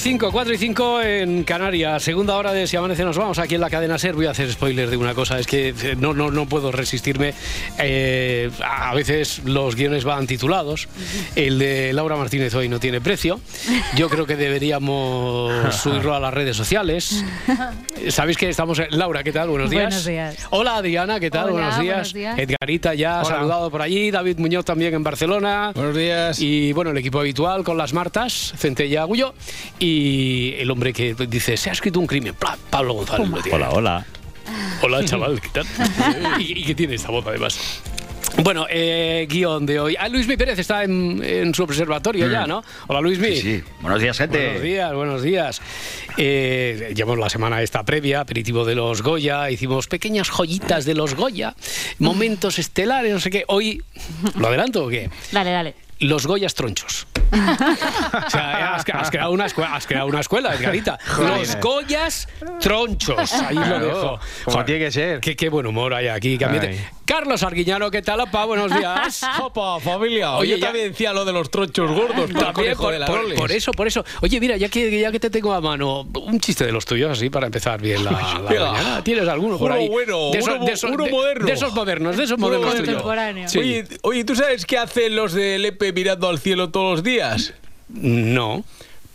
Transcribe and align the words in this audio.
5 0.00 0.08
y 0.08 0.12
5, 0.12 0.32
4 0.32 0.54
y 0.54 0.56
5 0.56 1.02
en 1.02 1.44
Canarias. 1.44 2.02
Segunda 2.02 2.34
hora 2.36 2.54
de 2.54 2.66
Si 2.66 2.74
Amanece 2.74 3.04
Nos 3.04 3.18
Vamos 3.18 3.38
aquí 3.38 3.56
en 3.56 3.60
la 3.60 3.68
cadena 3.68 3.98
SER. 3.98 4.14
Voy 4.14 4.24
a 4.24 4.30
hacer 4.30 4.50
spoiler 4.50 4.88
de 4.88 4.96
una 4.96 5.14
cosa. 5.14 5.38
Es 5.38 5.46
que 5.46 5.68
eh, 5.68 5.94
no, 5.98 6.14
no, 6.14 6.30
no 6.30 6.46
puedo 6.46 6.72
resistirme. 6.72 7.34
Eh, 7.78 8.50
a 8.64 8.94
veces 8.94 9.42
los 9.44 9.76
guiones 9.76 10.04
van 10.04 10.26
titulados. 10.26 10.88
El 11.36 11.58
de 11.58 11.92
Laura 11.92 12.16
Martínez 12.16 12.54
hoy 12.54 12.70
no 12.70 12.80
tiene 12.80 13.02
precio. 13.02 13.40
Yo 13.94 14.08
creo 14.08 14.26
que 14.26 14.36
deberíamos 14.36 15.74
subirlo 15.82 16.14
a 16.14 16.20
las 16.20 16.32
redes 16.32 16.56
sociales. 16.56 17.22
Sabéis 18.08 18.38
que 18.38 18.48
estamos... 18.48 18.80
Laura, 18.90 19.22
¿qué 19.22 19.32
tal? 19.32 19.50
Buenos 19.50 19.68
días. 19.68 19.82
Buenos 19.82 20.06
días. 20.06 20.46
Hola, 20.48 20.76
Adriana, 20.76 21.20
¿qué 21.20 21.30
tal? 21.30 21.50
Hola, 21.50 21.52
buenos, 21.52 21.80
días. 21.80 22.12
buenos 22.12 22.14
días. 22.14 22.38
Edgarita 22.38 22.94
ya 22.94 23.20
ha 23.20 23.24
saludado 23.26 23.70
por 23.70 23.82
allí. 23.82 24.10
David 24.10 24.38
Muñoz 24.38 24.64
también 24.64 24.94
en 24.94 25.02
Barcelona. 25.02 25.72
Buenos 25.74 25.94
días. 25.94 26.40
Y 26.40 26.72
bueno, 26.72 26.92
el 26.92 26.96
equipo 26.96 27.20
habitual 27.20 27.64
con 27.64 27.76
las 27.76 27.92
Martas, 27.92 28.54
Centella 28.56 29.02
Agullo 29.02 29.34
y 29.78 29.89
el 30.58 30.70
hombre 30.70 30.92
que 30.92 31.14
dice, 31.28 31.56
se 31.56 31.70
ha 31.70 31.72
escrito 31.72 31.98
un 32.00 32.06
crimen, 32.06 32.34
Pla- 32.34 32.58
Pablo 32.70 32.94
González. 32.94 33.28
lo 33.28 33.42
tiene. 33.42 33.56
Hola, 33.56 33.70
hola. 33.70 34.06
Hola, 34.82 35.04
chaval, 35.04 35.40
¿qué 35.40 35.48
tal? 35.48 35.66
y, 36.40 36.60
y 36.60 36.64
que 36.64 36.74
tiene 36.74 36.94
esta 36.94 37.10
voz 37.10 37.26
además. 37.26 37.58
Bueno, 38.42 38.66
eh, 38.70 39.26
guion 39.28 39.66
de 39.66 39.80
hoy. 39.80 39.96
Ah, 39.98 40.08
Luismi 40.08 40.36
Pérez 40.36 40.58
está 40.58 40.84
en, 40.84 41.20
en 41.22 41.52
su 41.54 41.64
observatorio 41.64 42.30
ya, 42.30 42.46
¿no? 42.46 42.62
Hola, 42.86 43.00
Luismi. 43.00 43.34
Sí, 43.36 43.42
sí. 43.58 43.62
Buenos 43.80 44.00
días, 44.00 44.16
gente. 44.16 44.38
Buenos 44.44 44.62
días, 44.62 44.94
buenos 44.94 45.22
días. 45.22 45.60
Eh, 46.16 46.92
llevamos 46.94 47.18
la 47.18 47.28
semana 47.28 47.60
esta 47.60 47.82
previa, 47.82 48.20
aperitivo 48.20 48.64
de 48.64 48.76
los 48.76 49.02
Goya, 49.02 49.50
hicimos 49.50 49.88
pequeñas 49.88 50.30
joyitas 50.30 50.84
de 50.84 50.94
los 50.94 51.14
Goya, 51.16 51.54
momentos 51.98 52.58
estelares, 52.58 53.12
no 53.12 53.20
sé 53.20 53.30
qué. 53.30 53.44
Hoy, 53.48 53.82
¿lo 54.38 54.46
adelanto 54.46 54.84
o 54.84 54.88
qué? 54.88 55.10
Dale, 55.32 55.50
dale. 55.50 55.74
Los 55.98 56.26
Goyas 56.26 56.54
tronchos. 56.54 57.06
O 57.32 58.30
sea, 58.30 58.74
has, 58.74 58.84
has 58.92 59.10
creado 59.10 59.30
una 59.32 59.46
escuela, 59.46 59.74
has 59.74 59.86
creado 59.86 60.06
una 60.08 60.20
escuela, 60.20 60.54
Edgarita. 60.54 60.98
Los 61.18 61.56
Goyas 61.60 62.28
tronchos. 62.60 63.32
Ahí 63.34 63.54
lo 63.56 63.62
Claro, 63.62 63.86
dejo. 63.86 64.00
como 64.44 64.52
Joder, 64.54 64.66
tiene 64.66 64.84
que 64.84 64.90
ser. 64.90 65.20
Qué, 65.20 65.36
qué 65.36 65.48
buen 65.48 65.66
humor 65.66 65.94
hay 65.94 66.08
aquí. 66.08 66.38
Carlos 67.04 67.42
Arguiñano, 67.42 67.90
¿qué 67.90 68.02
tal, 68.02 68.20
apa? 68.20 68.44
Buenos 68.44 68.72
días. 68.72 69.22
Opa, 69.40 69.80
familia. 69.80 70.32
Oye, 70.34 70.52
Oye, 70.52 70.60
ya- 70.60 70.66
también 70.68 70.90
decía 70.92 71.12
lo 71.12 71.24
de 71.24 71.32
los 71.32 71.50
tronchos 71.50 71.90
gordos. 71.90 72.30
También 72.32 72.76
por, 72.76 72.92
de 72.92 72.98
la 73.00 73.06
por- 73.06 73.34
por 73.34 73.50
eso, 73.50 73.72
por 73.72 73.88
eso. 73.88 74.04
Oye, 74.22 74.38
mira, 74.38 74.56
ya 74.56 74.68
que, 74.68 75.00
ya 75.00 75.10
que 75.10 75.18
te 75.18 75.28
tengo 75.28 75.52
a 75.52 75.60
mano, 75.60 76.02
un 76.02 76.38
chiste 76.38 76.64
de 76.64 76.70
los 76.72 76.84
tuyos, 76.84 77.10
así, 77.10 77.28
para 77.28 77.46
empezar 77.46 77.80
bien 77.80 78.04
la, 78.04 78.12
la 78.12 78.38
mañana. 78.40 79.02
¿Tienes 79.02 79.28
alguno 79.28 79.58
por 79.58 79.72
Uno 79.72 79.80
ahí? 79.80 79.88
bueno, 79.88 80.30
de 80.30 80.38
esos, 80.38 80.54
uno 80.54 80.64
de 80.64 80.72
esos- 80.72 80.90
uno 80.92 81.04
de- 81.04 81.10
moderno. 81.10 81.46
De 81.46 81.52
esos 81.52 81.72
modernos, 81.74 82.16
de 82.16 82.24
esos 82.24 82.38
modernos. 82.38 83.56
Oye, 83.56 83.84
oye, 84.02 84.24
¿tú 84.24 84.36
sabes 84.36 84.64
qué 84.64 84.78
hacen 84.78 85.16
los 85.16 85.32
del 85.32 85.64
EPE 85.64 85.92
mirando 85.92 86.28
al 86.28 86.38
cielo 86.38 86.70
todos 86.70 86.92
los 86.92 87.02
días? 87.02 87.19
No. 87.88 88.64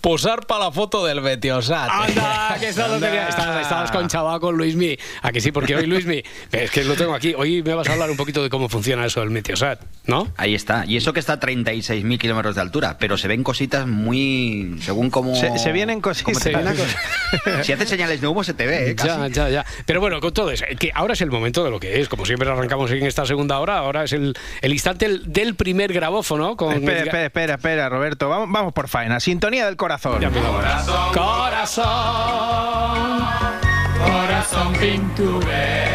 Posar 0.05 0.45
para 0.45 0.65
la 0.65 0.71
foto 0.71 1.03
del 1.03 1.19
Betiosat. 1.19 1.89
Anda, 1.89 2.57
que 2.59 2.67
esa 2.67 2.87
lo 2.87 2.99
tenía. 2.99 3.27
Estabas, 3.27 3.59
estabas 3.63 3.89
con 3.89 4.07
chaval 4.07 4.39
con 4.39 4.55
Luismi. 4.55 4.95
¿A 5.23 5.31
que 5.31 5.41
sí? 5.41 5.51
Porque 5.51 5.75
hoy 5.75 5.87
Luismi, 5.87 6.21
es 6.51 6.69
que 6.69 6.83
lo 6.83 6.93
tengo 6.93 7.15
aquí. 7.15 7.33
Hoy 7.35 7.63
me 7.63 7.73
vas 7.73 7.89
a 7.89 7.93
hablar 7.93 8.11
un 8.11 8.15
poquito 8.15 8.43
de 8.43 8.51
cómo 8.51 8.69
funciona 8.69 9.03
eso 9.03 9.21
del 9.21 9.31
Meteosat, 9.31 9.81
¿no? 10.05 10.27
Ahí 10.37 10.53
está. 10.53 10.85
Y 10.85 10.95
eso 10.97 11.11
que 11.11 11.19
está 11.19 11.33
a 11.33 11.39
36.000 11.39 12.19
kilómetros 12.19 12.53
de 12.53 12.61
altura, 12.61 12.97
pero 12.99 13.17
se 13.17 13.27
ven 13.27 13.41
cositas 13.43 13.87
muy. 13.87 14.75
según 14.81 15.09
cómo. 15.09 15.33
Se, 15.35 15.57
se 15.57 15.71
vienen 15.71 16.01
cositas. 16.01 16.43
si 17.63 17.73
haces 17.73 17.89
señales 17.89 18.21
de 18.21 18.27
humo, 18.27 18.43
se 18.43 18.53
te 18.53 18.67
ve, 18.67 18.91
¿eh? 18.91 18.95
Casi. 18.95 19.07
Ya, 19.07 19.27
ya, 19.29 19.49
ya. 19.49 19.65
Pero 19.87 20.01
bueno, 20.01 20.19
con 20.19 20.31
todo 20.31 20.51
eso, 20.51 20.65
que 20.77 20.91
ahora 20.93 21.13
es 21.13 21.21
el 21.21 21.31
momento 21.31 21.63
de 21.63 21.71
lo 21.71 21.79
que 21.79 21.99
es. 21.99 22.09
Como 22.09 22.27
siempre 22.27 22.47
arrancamos 22.47 22.91
en 22.91 23.07
esta 23.07 23.25
segunda 23.25 23.57
hora, 23.59 23.79
ahora 23.79 24.03
es 24.03 24.13
el, 24.13 24.37
el 24.61 24.71
instante 24.71 25.07
del- 25.07 25.33
del 25.33 25.55
primer 25.55 25.91
grabófono. 25.91 26.55
Con 26.55 26.73
Espera, 26.73 26.99
espera, 27.05 27.25
espera, 27.25 27.53
espera, 27.55 27.89
Roberto. 27.89 28.29
Vamos, 28.29 28.51
vamos 28.51 28.71
por 28.71 28.87
faena. 28.87 29.19
Sintonía 29.19 29.65
del 29.65 29.77
corazón. 29.77 29.94
Ya 30.19 30.27
empezamos. 30.27 30.63
Corazón. 31.13 31.85
Corazón 34.03 34.73
pinturero. 34.73 35.94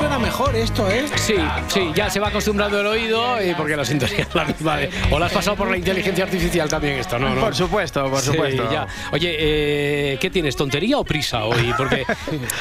Suena 0.00 0.18
mejor 0.18 0.56
esto, 0.56 0.90
¿eh? 0.90 1.04
Sí, 1.16 1.34
sí, 1.68 1.90
ya 1.94 2.08
se 2.08 2.18
va 2.20 2.28
acostumbrando 2.28 2.80
el 2.80 2.86
oído 2.86 3.36
y 3.44 3.52
porque 3.54 3.76
la 3.76 3.84
sintonía 3.84 4.20
es 4.20 4.34
la 4.34 4.46
misma. 4.46 4.78
de- 4.78 4.88
o 5.10 5.18
la 5.18 5.26
has 5.26 5.32
pasado 5.32 5.56
por 5.58 5.70
la 5.70 5.76
inteligencia 5.76 6.24
artificial 6.24 6.68
también 6.70 6.94
esto, 6.98 7.18
¿no? 7.18 7.34
no? 7.34 7.40
Por 7.42 7.54
supuesto, 7.54 8.08
por 8.08 8.18
Sí, 8.20 8.30
supuesto. 8.30 8.72
ya. 8.72 8.86
Oye, 9.12 9.36
eh, 9.38 10.18
¿qué 10.18 10.30
tienes? 10.30 10.56
¿Tontería 10.56 10.96
o 10.98 11.04
prisa 11.04 11.44
hoy? 11.44 11.74
Porque 11.76 12.04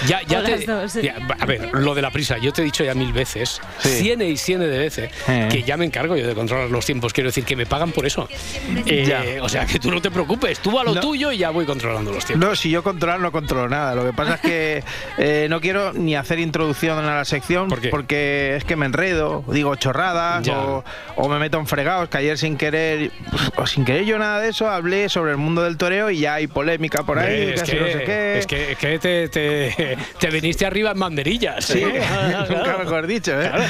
ya, 0.06 0.22
ya 0.28 0.44
te. 0.44 0.52
las 0.58 0.66
dos, 0.66 0.92
sí. 0.92 1.02
ya, 1.02 1.16
a 1.40 1.46
ver, 1.46 1.70
lo 1.74 1.96
de 1.96 2.02
la 2.02 2.12
prisa, 2.12 2.38
yo 2.40 2.52
te 2.52 2.62
he 2.62 2.66
dicho 2.66 2.84
ya 2.84 2.94
mil 2.94 3.14
veces, 3.14 3.62
Sí. 3.80 3.90
ciene 4.02 4.26
y 4.28 4.36
ciene 4.36 4.68
de 4.68 4.78
veces, 4.78 5.10
Eh. 5.30 5.48
que 5.50 5.64
ya 5.64 5.78
me 5.78 5.86
encargo 5.86 6.18
yo 6.18 6.28
de 6.28 6.36
controlar 6.36 6.70
los 6.70 6.86
tiempos. 6.86 7.14
Quiero 7.14 7.30
decir 7.30 7.46
que 7.46 7.56
me 7.56 7.66
pagan 7.66 7.92
por 7.94 8.06
eso. 8.06 8.28
Eh, 8.86 9.06
Ya. 9.08 9.42
O 9.42 9.48
sea, 9.48 9.66
que 9.66 9.80
tú 9.80 9.90
no 9.92 10.02
te 10.02 10.12
preocupes, 10.12 10.60
tú 10.60 10.78
a 10.78 10.84
lo 10.84 10.94
No. 10.94 11.00
tuyo 11.02 11.32
y 11.32 11.38
ya 11.38 11.52
voy 11.52 11.66
controlando 11.66 12.12
los 12.12 12.26
tiempos. 12.26 12.50
No, 12.50 12.56
si 12.56 12.70
yo 12.70 12.84
controlar 12.84 13.20
no 13.22 13.32
controlo 13.32 13.70
nada. 13.70 13.96
Lo 13.96 14.04
que 14.06 14.12
pasa 14.14 14.36
es 14.36 14.42
que 14.42 14.84
eh, 15.18 15.48
no 15.50 15.62
quiero 15.62 15.94
ni 15.94 16.16
hacer 16.18 16.38
introducción 16.40 16.98
a 17.00 17.16
la 17.16 17.26
sección 17.30 17.68
¿Por 17.70 17.80
qué? 17.82 17.90
porque 17.90 18.56
es 18.58 18.64
que 18.66 18.76
me 18.76 18.86
enredo, 18.86 19.44
digo 19.48 19.76
chorradas 19.76 20.48
o, 20.50 20.84
o 21.16 21.30
me 21.30 21.40
meto 21.40 21.58
en 21.60 21.68
fregados. 21.68 22.10
Que 22.10 22.18
ayer 22.18 22.38
sin 22.38 22.58
querer, 22.58 23.12
o 23.56 23.66
sin 23.68 23.86
querer 23.86 24.04
yo 24.06 24.18
nada 24.20 24.40
de 24.42 24.50
eso, 24.50 24.68
hablé 24.70 25.08
sobre 25.10 25.32
el 25.32 25.38
mundo 25.38 25.64
del 25.64 25.78
toreo 25.78 26.10
y 26.10 26.20
ya 26.20 26.34
hay 26.36 26.48
polémica 26.48 27.04
por 27.04 27.20
ahí, 27.20 27.52
es, 27.54 27.62
casi 27.62 27.72
que, 27.74 27.80
no 27.80 27.86
sé 27.88 28.04
qué. 28.04 28.38
es 28.40 28.48
que, 28.48 28.72
es 28.74 28.78
que 28.78 29.00
te, 29.00 29.30
te, 29.30 29.98
te 30.20 30.30
viniste 30.30 30.66
arriba 30.66 30.92
en 30.92 31.00
banderillas. 31.00 31.64
Sí, 31.66 31.80
¿eh? 31.84 32.02
nunca 32.50 32.64
Claro. 32.64 32.80
mejor 32.80 33.08
dicho, 33.08 33.40
¿eh? 33.40 33.50
Claro. 33.50 33.64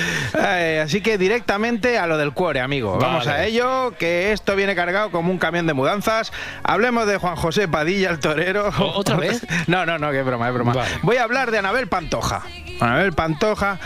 Eh, 0.58 0.81
así 0.84 1.02
que 1.02 1.18
directamente 1.18 1.97
a 1.97 2.08
lo 2.08 2.18
del 2.18 2.31
cuore, 2.34 2.62
amigo. 2.62 2.97
Vamos 2.97 3.26
Vale. 3.26 3.38
a 3.40 3.46
ello, 3.46 3.94
que 4.00 4.31
esto 4.31 4.56
viene 4.56 4.76
cargado 4.76 5.12
como 5.12 5.31
un 5.31 5.38
camión 5.38 5.68
de 5.68 5.74
mudanzas. 5.74 6.31
Hablemos 6.64 7.06
de 7.08 7.18
Juan 7.18 7.36
José 7.36 7.68
Padilla, 7.68 8.09
el 8.12 8.20
torero. 8.20 8.70
¿O- 8.80 8.97
otra 9.00 9.18
vez? 9.18 9.46
No, 9.68 9.86
no, 9.86 9.97
no, 10.00 10.12
es 10.12 10.26
broma, 10.26 10.47
es 10.47 10.53
broma. 10.53 10.74
Vale. 10.74 10.91
Voy 11.03 11.18
a 11.18 11.24
hablar 11.24 11.52
de 11.52 11.58
Anabel 11.59 11.88
Pantoja. 11.88 12.44
Anabel 12.80 13.12
Pantoja, 13.14 13.48
soja, 13.55 13.77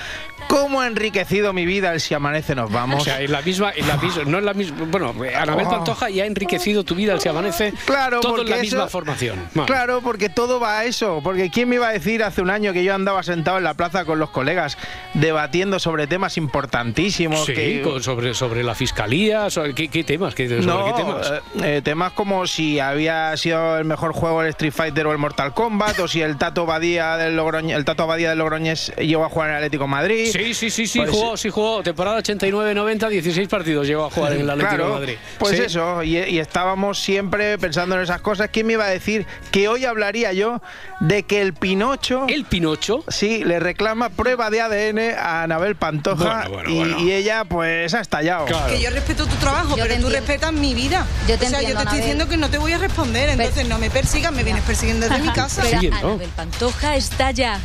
¿cómo 0.47 0.81
ha 0.81 0.87
enriquecido 0.87 1.53
mi 1.53 1.65
vida 1.65 1.93
el 1.93 1.99
si 1.99 2.13
amanece 2.13 2.55
nos 2.55 2.71
vamos? 2.71 3.01
O 3.01 3.05
sea, 3.05 3.21
en 3.21 3.31
la 3.31 3.41
misma, 3.41 3.71
en 3.75 3.87
la 3.87 3.97
misma, 3.97 4.23
no 4.25 4.37
en 4.39 4.45
la 4.45 4.53
misma, 4.53 4.85
bueno, 4.89 5.13
Anabel 5.37 5.65
Oh. 5.67 5.69
Pantoja 5.69 6.09
ya 6.09 6.23
ha 6.23 6.25
enriquecido 6.27 6.83
tu 6.83 6.95
vida 6.95 7.13
al 7.13 7.21
se 7.21 7.29
amanece, 7.29 7.73
Claro, 7.85 8.19
todo 8.19 8.33
en 8.33 8.37
porque 8.37 8.51
la 8.51 8.57
misma 8.61 8.79
eso- 8.81 8.89
formación. 8.89 9.47
Vale. 9.53 9.67
Claro, 9.67 10.01
porque 10.01 10.29
todo 10.29 10.59
va 10.59 10.79
a 10.79 10.85
eso. 10.85 11.21
Porque 11.23 11.49
¿quién 11.49 11.69
me 11.69 11.75
iba 11.75 11.87
a 11.87 11.91
decir 11.93 12.23
hace 12.23 12.41
un 12.41 12.49
año 12.49 12.73
que 12.73 12.83
yo 12.83 12.93
andaba 12.93 13.23
sentado 13.23 13.57
en 13.57 13.63
la 13.63 13.73
plaza 13.73 14.05
con 14.05 14.19
los 14.19 14.29
colegas 14.29 14.77
debatiendo 15.13 15.79
sobre 15.79 16.07
temas 16.07 16.37
importantísimos? 16.37 17.45
Sí, 17.45 17.53
que, 17.53 17.81
con- 17.81 18.01
sobre, 18.03 18.33
sobre 18.33 18.63
la 18.63 18.75
fiscalía, 18.75 19.49
sobre, 19.49 19.73
¿qué, 19.73 19.87
qué 19.89 20.03
temas? 20.03 20.35
¿Qué, 20.35 20.47
sobre 20.47 20.65
No, 20.65 20.85
qué 20.85 20.93
temas? 21.01 21.31
eh, 21.31 21.41
eh, 21.77 21.81
temas 21.83 22.13
como 22.13 22.45
si 22.47 22.79
había 22.79 23.35
sido 23.37 23.77
el 23.77 23.85
mejor 23.85 24.13
juego 24.13 24.41
el 24.41 24.49
Street 24.49 24.73
Fighter 24.73 25.07
o 25.07 25.11
el 25.11 25.17
Mortal 25.17 25.53
Kombat, 25.53 25.99
o 25.99 26.07
si 26.07 26.21
el 26.21 26.37
Tato 26.37 26.65
Badía 26.65 27.17
del 27.17 27.35
Logroñés, 27.35 27.77
el 27.77 27.85
Tato 27.85 28.07
Badía 28.07 28.29
del 28.29 28.39
Logroñés 28.39 28.93
llegó 28.97 29.25
a 29.25 29.29
jugar 29.29 29.49
en 29.49 29.55
el 29.55 29.57
Atlético 29.63 29.83
de 29.85 29.89
Madrid. 29.89 30.22
Sí, 30.31 30.53
sí, 30.53 30.69
sí, 30.69 30.87
sí, 30.87 31.01
jugó, 31.07 31.37
sí 31.37 31.49
jugó. 31.49 31.83
Temporada 31.83 32.19
89-90, 32.19 33.09
16 33.09 33.47
partidos 33.47 33.87
llegó 33.87 34.05
a 34.05 34.09
jugar 34.11 34.33
en 34.33 34.41
el 34.41 34.49
Atlético 34.49 34.75
Claro, 34.75 34.93
de 34.93 34.99
Madrid. 34.99 35.15
pues 35.39 35.57
Sí. 35.57 35.63
eso, 35.63 36.03
y, 36.03 36.17
y 36.17 36.39
estábamos 36.39 36.99
siempre 36.99 37.57
pensando 37.57 37.95
en 37.95 38.01
esas 38.01 38.21
cosas. 38.21 38.49
¿Quién 38.51 38.67
me 38.67 38.73
iba 38.73 38.85
a 38.85 38.89
decir 38.89 39.25
que 39.51 39.67
hoy 39.67 39.85
hablaría 39.85 40.33
yo 40.33 40.61
de 40.99 41.23
que 41.23 41.41
el 41.41 41.53
Pinocho 41.53 42.25
El 42.29 42.45
Pinocho. 42.45 43.03
sí 43.07 43.43
le 43.43 43.59
reclama 43.59 44.09
prueba 44.09 44.49
de 44.49 44.61
ADN 44.61 44.99
a 45.17 45.43
Anabel 45.43 45.75
Pantoja 45.75 46.47
Bueno, 46.47 46.49
bueno, 46.53 46.69
y, 46.69 46.75
bueno. 46.77 46.99
y 46.99 47.11
ella 47.11 47.43
pues 47.45 47.93
ha 47.93 47.99
estallado. 48.01 48.45
Claro. 48.45 48.67
Que 48.73 48.81
yo 48.81 48.89
respeto 48.89 49.25
tu 49.25 49.35
trabajo, 49.35 49.69
Yo 49.75 49.83
pero 49.83 49.87
tú 49.87 49.93
entiendo. 50.07 50.09
respetas 50.09 50.53
mi 50.53 50.73
vida. 50.73 51.05
Yo 51.27 51.37
te 51.37 51.45
o 51.47 51.49
sea, 51.49 51.59
yo 51.61 51.65
te 51.67 51.71
estoy 51.71 51.81
Anabel. 51.81 51.99
diciendo 51.99 52.29
que 52.29 52.37
no 52.37 52.49
te 52.49 52.57
voy 52.57 52.71
a 52.73 52.77
responder, 52.77 53.29
entonces 53.29 53.67
no 53.67 53.77
me 53.79 53.89
persigas, 53.89 54.31
me 54.31 54.43
vienes 54.43 54.63
persiguiendo 54.63 55.07
desde 55.07 55.21
mi 55.21 55.29
casa. 55.33 55.63
Pero. 55.63 55.95
Anabel 55.95 56.29
Pantoja 56.35 56.95
está 56.95 57.31
ya. 57.31 57.59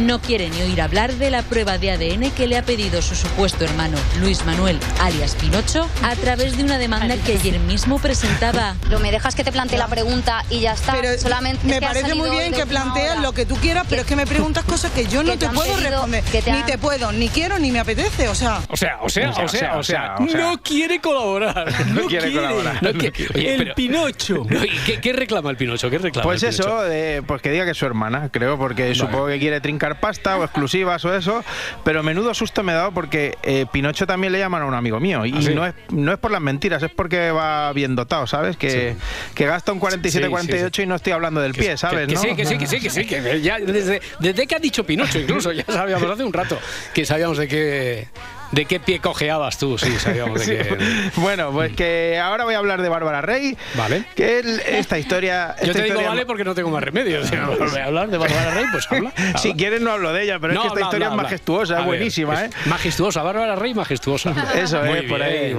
no 0.00 0.20
quiere 0.20 0.48
ni 0.50 0.62
oír 0.62 0.80
hablar 0.80 1.12
de 1.14 1.30
la 1.30 1.42
prueba 1.42 1.75
de 1.78 1.90
ADN 1.92 2.30
que 2.30 2.46
le 2.46 2.56
ha 2.58 2.62
pedido 2.62 3.02
su 3.02 3.14
supuesto 3.14 3.64
hermano 3.64 3.96
Luis 4.20 4.44
Manuel, 4.44 4.78
alias 5.00 5.34
Pinocho, 5.34 5.88
a 6.02 6.14
través 6.16 6.56
de 6.56 6.64
una 6.64 6.78
demanda 6.78 7.16
que 7.16 7.32
ayer 7.34 7.58
mismo 7.60 7.98
presentaba. 7.98 8.74
Lo 8.90 8.98
me 8.98 9.10
dejas 9.10 9.34
que 9.34 9.44
te 9.44 9.52
plantee 9.52 9.78
la 9.78 9.88
pregunta 9.88 10.44
y 10.50 10.60
ya 10.60 10.72
está. 10.72 10.94
Pero 11.00 11.18
Solamente 11.18 11.66
me 11.66 11.74
es 11.74 11.78
que 11.80 11.84
ha 11.84 11.88
parece 11.88 12.14
muy 12.14 12.30
bien 12.30 12.52
que 12.52 12.66
planteas 12.66 13.20
lo 13.20 13.32
que 13.32 13.46
tú 13.46 13.56
quieras, 13.56 13.86
pero 13.88 14.02
es 14.02 14.06
que 14.06 14.16
me 14.16 14.26
preguntas 14.26 14.64
cosas 14.64 14.90
que 14.92 15.06
yo 15.06 15.22
no 15.22 15.32
Que 15.32 15.38
te 15.38 15.46
te 15.48 15.54
puedo 15.54 15.74
pedido- 15.74 15.90
responder. 15.90 16.24
que 16.24 16.42
te 16.42 16.52
Ni 16.52 16.58
han- 16.58 16.66
te 16.66 16.78
puedo, 16.78 17.12
ni 17.12 17.28
quiero, 17.28 17.58
ni 17.58 17.70
me 17.72 17.80
apetece. 17.80 18.28
O 18.28 18.34
sea, 18.34 18.60
O 18.68 18.76
sea, 18.76 18.98
o 19.02 19.08
sea, 19.08 19.30
o 19.30 19.34
sea, 19.34 19.44
o 19.44 19.48
sea, 19.48 19.76
o 19.78 19.82
sea, 19.82 20.14
no 20.38 20.60
quiere 20.62 21.00
colaborar. 21.00 21.66
No, 21.86 22.06
quiere 22.06 22.32
colaborar. 22.32 22.82
No 22.82 22.92
quiere- 22.92 23.12
Oye, 23.34 23.54
El 23.54 23.58
pero- 23.58 23.74
Pinocho. 23.74 24.46
No, 24.50 24.64
¿y 24.64 24.70
qué, 24.86 25.00
qué 25.00 25.12
reclama 25.12 25.50
el 25.50 25.56
Pinocho? 25.56 25.88
¿Qué 25.90 25.98
reclama 25.98 26.24
Pues 26.24 26.42
el 26.42 26.50
Pinocho? 26.50 26.82
eso, 26.84 26.92
eh, 26.92 27.22
pues 27.26 27.42
que 27.42 27.50
diga 27.50 27.64
que 27.64 27.70
es 27.72 27.76
su 27.78 27.86
hermana, 27.86 28.28
creo, 28.30 28.58
porque 28.58 28.94
supongo 28.94 29.26
que 29.26 29.38
quiere 29.38 29.60
trincar 29.60 30.00
pasta 30.00 30.36
o 30.36 30.44
exclusivas 30.44 31.04
o 31.04 31.14
eso, 31.14 31.44
pero 31.84 32.02
menudo 32.02 32.34
susto 32.34 32.62
me 32.62 32.72
he 32.72 32.74
dado 32.74 32.92
porque 32.92 33.36
eh, 33.42 33.66
Pinocho 33.70 34.06
también 34.06 34.32
le 34.32 34.38
llaman 34.38 34.62
a 34.62 34.66
un 34.66 34.74
amigo 34.74 35.00
mío 35.00 35.24
y 35.24 35.32
¿Ah, 35.32 35.42
sí? 35.42 35.54
no, 35.54 35.66
es, 35.66 35.74
no 35.90 36.12
es 36.12 36.18
por 36.18 36.30
las 36.30 36.40
mentiras, 36.40 36.82
es 36.82 36.90
porque 36.90 37.30
va 37.30 37.72
bien 37.72 37.94
dotado, 37.94 38.26
¿sabes? 38.26 38.56
Que, 38.56 38.96
que 39.34 39.46
gasta 39.46 39.72
un 39.72 39.80
47-48 39.80 40.82
y 40.82 40.86
no 40.86 40.94
estoy 40.94 41.12
hablando 41.12 41.40
del 41.40 41.54
pie, 41.54 41.76
¿sabes? 41.76 42.00
Que, 42.00 42.06
que 42.06 42.14
¿no? 42.14 42.20
sí, 42.20 42.34
que 42.36 42.46
sí, 42.46 42.58
que 42.58 42.66
sí, 42.66 42.80
que 42.80 42.90
sí, 42.90 43.04
que 43.04 43.40
ya 43.40 43.58
desde, 43.58 44.00
desde 44.20 44.46
que 44.46 44.54
ha 44.54 44.58
dicho 44.58 44.84
Pinocho 44.84 45.18
incluso, 45.18 45.52
ya 45.52 45.64
sabíamos 45.66 46.10
hace 46.10 46.24
un 46.24 46.32
rato 46.32 46.58
que 46.94 47.04
sabíamos 47.04 47.38
de 47.38 47.48
qué, 47.48 48.08
de 48.52 48.64
qué 48.64 48.80
pie 48.80 49.00
cojeabas 49.00 49.58
tú, 49.58 49.76
sí, 49.78 49.90
sabíamos 49.98 50.46
de. 50.46 51.10
Bueno, 51.16 51.50
pues 51.52 51.72
que 51.74 52.18
ahora 52.22 52.44
voy 52.44 52.54
a 52.54 52.58
hablar 52.58 52.82
de 52.82 52.88
Bárbara 52.88 53.20
Rey. 53.20 53.56
Vale. 53.74 54.04
Que 54.14 54.38
el- 54.40 54.60
esta 54.60 54.98
historia. 54.98 55.54
Yo 55.64 55.72
te 55.72 55.82
digo 55.82 55.86
historia- 55.94 56.08
vale 56.08 56.26
porque 56.26 56.44
no 56.44 56.54
tengo 56.54 56.70
más 56.70 56.82
remedio. 56.82 57.24
Si 57.26 57.34
no 57.34 57.56
voy 57.56 57.78
a 57.78 57.84
hablar 57.86 58.08
de 58.08 58.18
Bárbara 58.18 58.50
Rey, 58.52 58.64
pues 58.70 58.86
habla. 58.90 59.12
habla. 59.16 59.38
Si 59.38 59.54
quieres 59.54 59.80
no 59.80 59.90
hablo 59.92 60.12
de 60.12 60.22
ella, 60.24 60.38
pero 60.40 60.54
No, 60.54 60.60
es 60.60 60.62
que 60.62 60.66
esta 60.68 60.72
habla, 60.74 60.86
historia 60.86 61.06
habla, 61.08 61.16
es 61.18 61.22
majestuosa, 61.24 61.80
es 61.80 61.84
buenísima, 61.86 62.44
¿eh? 62.44 62.50
es 62.60 62.66
Majestuosa, 62.66 63.22
Bárbara 63.22 63.56
Rey, 63.56 63.74
majestuosa. 63.74 64.32
Eso 64.54 64.82
Muy 64.82 64.98
es, 64.98 65.04
por 65.04 65.22
ahí. 65.22 65.54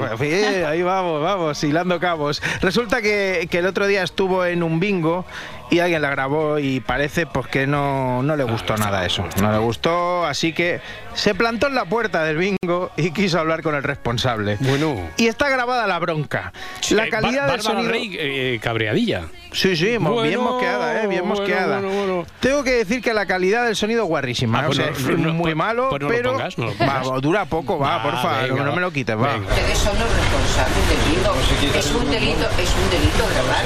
ahí 0.67 0.81
vamos, 0.81 1.21
vamos, 1.21 1.63
hilando 1.63 1.99
cabos. 1.99 2.41
Resulta 2.61 3.01
que, 3.01 3.47
que 3.49 3.59
el 3.59 3.65
otro 3.65 3.87
día 3.87 4.03
estuvo 4.03 4.45
en 4.45 4.63
un 4.63 4.79
bingo 4.79 5.25
y 5.69 5.79
alguien 5.79 6.01
la 6.01 6.09
grabó 6.09 6.59
y 6.59 6.79
parece 6.79 7.25
pues 7.25 7.47
que 7.47 7.67
no, 7.67 8.23
no 8.23 8.35
le 8.35 8.43
gustó 8.43 8.77
nada 8.77 9.05
eso. 9.05 9.25
No 9.41 9.51
le 9.51 9.57
gustó, 9.57 10.25
así 10.25 10.53
que 10.53 10.79
se 11.13 11.35
plantó 11.35 11.67
en 11.67 11.75
la 11.75 11.85
puerta 11.85 12.23
del 12.23 12.37
bingo 12.37 12.91
y 12.95 13.11
quiso 13.11 13.39
hablar 13.39 13.61
con 13.63 13.75
el 13.75 13.83
responsable. 13.83 14.57
Bueno. 14.61 14.95
Y 15.17 15.27
está 15.27 15.49
grabada 15.49 15.87
la 15.87 15.99
bronca. 15.99 16.53
La 16.91 17.05
Eh, 17.05 17.09
calidad 17.09 17.47
del 17.51 17.61
sonido... 17.61 17.89
Rey, 17.91 18.15
eh, 18.19 18.59
cabreadilla. 18.61 19.25
Sí, 19.53 19.75
sí, 19.77 19.97
mo- 19.97 20.21
bien 20.21 20.35
Bueno, 20.39 20.51
mosqueada, 20.51 21.01
¿eh? 21.03 21.07
Bien 21.07 21.21
bueno, 21.21 21.35
mosqueada. 21.35 21.79
bueno, 21.79 21.95
bueno. 21.97 22.25
Tengo 22.41 22.63
que 22.63 22.71
decir 22.71 23.01
que 23.01 23.13
la 23.13 23.25
calidad 23.25 23.65
del 23.65 23.75
sonido 23.75 24.03
es 24.03 24.09
guarrísima. 24.09 24.59
Ah, 24.59 24.63
¿eh? 24.63 24.65
pues 24.67 24.79
o 24.79 24.83
sea, 24.95 25.11
no, 25.11 25.17
no, 25.17 25.33
muy 25.33 25.43
pues- 25.43 25.55
malo, 25.55 25.89
pues 25.89 26.01
no 26.01 26.09
lo 26.09 26.13
pero 26.15 26.31
pongas, 26.33 26.57
no 26.57 26.65
lo 26.67 26.73
pongas. 26.73 27.09
Va, 27.11 27.19
dura 27.19 27.45
poco, 27.45 27.79
va, 27.79 27.97
Va, 27.97 28.03
porfa, 28.03 28.41
venga, 28.41 28.55
no, 28.55 28.63
no 28.63 28.69
va. 28.71 28.75
me 28.75 28.81
lo 28.81 28.91
quites, 28.91 29.15
va. 29.17 29.37
Ustedes 29.37 29.77
son 29.77 29.97
los 29.97 30.09
responsables 30.15 30.89
del 30.89 31.15
bingo. 31.15 31.77
Es 31.79 31.91
un 31.91 32.11
delito, 32.11 32.45
es 32.59 32.71
un 32.75 32.89
delito 32.89 33.23
grabar. 33.33 33.65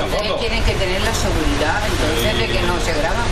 A 0.00 0.04
ustedes 0.04 0.40
tienen 0.40 0.64
que 0.64 0.72
tener 0.74 1.00
la 1.00 1.14
seguridad, 1.14 1.39
entonces, 1.46 2.38
de 2.38 2.46
que 2.48 2.62
no 2.62 2.80
se 2.80 2.92
graba. 2.92 3.24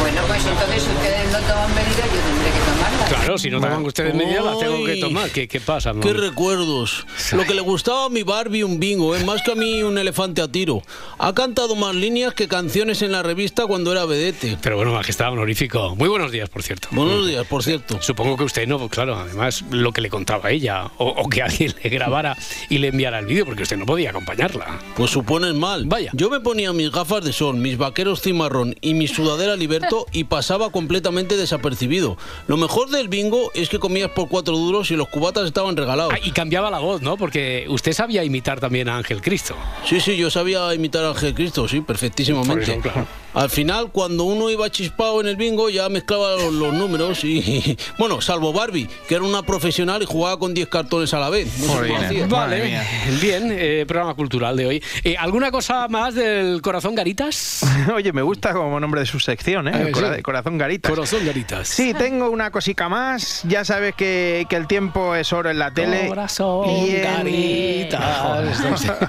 Bueno, 0.00 0.22
pues 0.26 0.44
entonces 0.46 0.82
si 0.82 0.90
ustedes 0.90 1.30
no 1.32 1.40
toman 1.40 1.74
medidas, 1.74 2.06
yo 2.06 2.20
tendré 2.20 2.50
que 2.52 2.60
tomarlas. 2.78 3.08
Claro, 3.08 3.38
si 3.38 3.50
no 3.50 3.60
toman 3.60 3.84
ustedes 3.84 4.14
medidas, 4.14 4.44
las 4.44 4.58
tengo 4.58 4.84
que 4.84 4.96
tomar. 4.96 5.30
¿Qué, 5.30 5.48
qué 5.48 5.60
pasa, 5.60 5.92
Qué 5.92 6.08
mamá? 6.08 6.20
recuerdos. 6.20 7.06
Lo 7.32 7.44
que 7.44 7.54
le 7.54 7.60
gustaba 7.60 8.06
a 8.06 8.08
mi 8.08 8.22
Barbie 8.22 8.62
un 8.64 8.78
bingo, 8.80 9.14
es 9.14 9.24
más 9.24 9.42
que 9.42 9.52
a 9.52 9.54
mí 9.54 9.82
un 9.82 9.98
elefante 9.98 10.42
a 10.42 10.48
tiro. 10.48 10.82
Ha 11.18 11.34
cantado 11.34 11.74
más 11.76 11.94
líneas 11.94 12.34
que 12.34 12.48
canciones 12.48 13.02
en 13.02 13.12
la 13.12 13.22
revista 13.22 13.66
cuando 13.66 13.92
era 13.92 14.04
vedete. 14.04 14.56
Pero 14.62 14.76
bueno, 14.76 14.92
majestad 14.92 15.32
honorífico. 15.32 15.94
Muy 15.96 16.08
buenos 16.08 16.32
días, 16.32 16.48
por 16.48 16.62
cierto. 16.62 16.88
Buenos 16.92 17.26
días, 17.26 17.46
por 17.46 17.62
cierto. 17.62 18.00
Supongo 18.00 18.36
que 18.36 18.44
usted 18.44 18.66
no, 18.66 18.88
claro, 18.88 19.16
además 19.16 19.64
lo 19.70 19.92
que 19.92 20.00
le 20.00 20.10
contaba 20.10 20.50
ella, 20.50 20.90
o, 20.98 21.06
o 21.08 21.28
que 21.28 21.42
alguien 21.42 21.74
le 21.82 21.90
grabara 21.90 22.36
y 22.68 22.78
le 22.78 22.88
enviara 22.88 23.18
el 23.18 23.26
vídeo, 23.26 23.44
porque 23.44 23.62
usted 23.62 23.76
no 23.76 23.86
podía 23.86 24.10
acompañarla. 24.10 24.78
Pues 24.96 25.10
supones 25.10 25.54
mal. 25.54 25.84
Vaya. 25.86 26.10
Yo 26.14 26.30
me 26.30 26.40
ponía 26.40 26.72
mis 26.72 26.90
gafas 26.90 27.24
de 27.24 27.32
sol, 27.32 27.56
mis 27.56 27.76
vaqueros 27.76 28.22
cimarrón 28.22 28.74
y 28.80 28.94
mi 28.94 29.08
sudadera 29.08 29.56
liberto 29.56 30.06
y 30.12 30.24
pasaba 30.24 30.70
completamente 30.70 31.36
desapercibido. 31.36 32.16
Lo 32.46 32.56
mejor 32.56 32.77
del 32.86 33.08
bingo 33.08 33.50
es 33.54 33.68
que 33.68 33.78
comías 33.78 34.10
por 34.10 34.28
cuatro 34.28 34.56
duros 34.56 34.90
y 34.90 34.96
los 34.96 35.08
cubatas 35.08 35.46
estaban 35.46 35.76
regalados. 35.76 36.12
Ah, 36.14 36.18
y 36.22 36.30
cambiaba 36.32 36.70
la 36.70 36.78
voz, 36.78 37.02
¿no? 37.02 37.16
Porque 37.16 37.66
usted 37.68 37.92
sabía 37.92 38.24
imitar 38.24 38.60
también 38.60 38.88
a 38.88 38.96
Ángel 38.96 39.20
Cristo. 39.20 39.56
Sí, 39.84 40.00
sí, 40.00 40.16
yo 40.16 40.30
sabía 40.30 40.72
imitar 40.74 41.04
a 41.04 41.10
Ángel 41.10 41.34
Cristo, 41.34 41.66
sí, 41.66 41.80
perfectísimamente. 41.80 42.72
Eso, 42.72 42.80
claro. 42.80 43.06
Al 43.38 43.50
final, 43.50 43.90
cuando 43.92 44.24
uno 44.24 44.50
iba 44.50 44.68
chispado 44.70 45.20
en 45.20 45.28
el 45.28 45.36
bingo, 45.36 45.70
ya 45.70 45.88
mezclaba 45.88 46.32
los, 46.36 46.52
los 46.52 46.74
números 46.74 47.24
y. 47.24 47.76
Bueno, 47.98 48.20
salvo 48.20 48.52
Barbie, 48.52 48.88
que 49.08 49.14
era 49.16 49.24
una 49.24 49.42
profesional 49.42 50.02
y 50.02 50.06
jugaba 50.06 50.38
con 50.38 50.54
10 50.54 50.68
cartones 50.68 51.12
a 51.14 51.18
la 51.18 51.30
vez. 51.30 51.58
No. 51.60 51.74
Madre 51.74 52.26
Vale, 52.26 52.80
bien, 53.20 53.48
eh, 53.50 53.84
programa 53.86 54.14
cultural 54.14 54.56
de 54.56 54.66
hoy. 54.66 54.82
Eh, 55.04 55.16
¿Alguna 55.18 55.50
cosa 55.50 55.88
más 55.88 56.14
del 56.14 56.60
corazón 56.62 56.94
Garitas? 56.94 57.60
Oye, 57.94 58.12
me 58.12 58.22
gusta 58.22 58.52
como 58.52 58.78
nombre 58.80 59.00
de 59.00 59.06
su 59.06 59.18
sección, 59.20 59.68
¿eh? 59.68 59.72
Ah, 59.74 59.84
sí. 60.16 60.22
Corazón 60.22 60.58
Garitas. 60.58 60.90
Corazón 60.90 61.26
Garitas. 61.26 61.68
Sí, 61.68 61.94
tengo 61.94 62.30
una 62.30 62.50
cosica 62.50 62.88
más. 62.88 63.42
Ya 63.48 63.64
sabes 63.64 63.94
que, 63.94 64.46
que 64.48 64.56
el 64.56 64.66
tiempo 64.66 65.14
es 65.14 65.32
oro 65.32 65.50
en 65.50 65.58
la 65.58 65.72
tele. 65.72 66.08
Corazón 66.08 66.68
Y 66.70 66.90
en- 66.96 67.02
Garitas. 67.02 68.98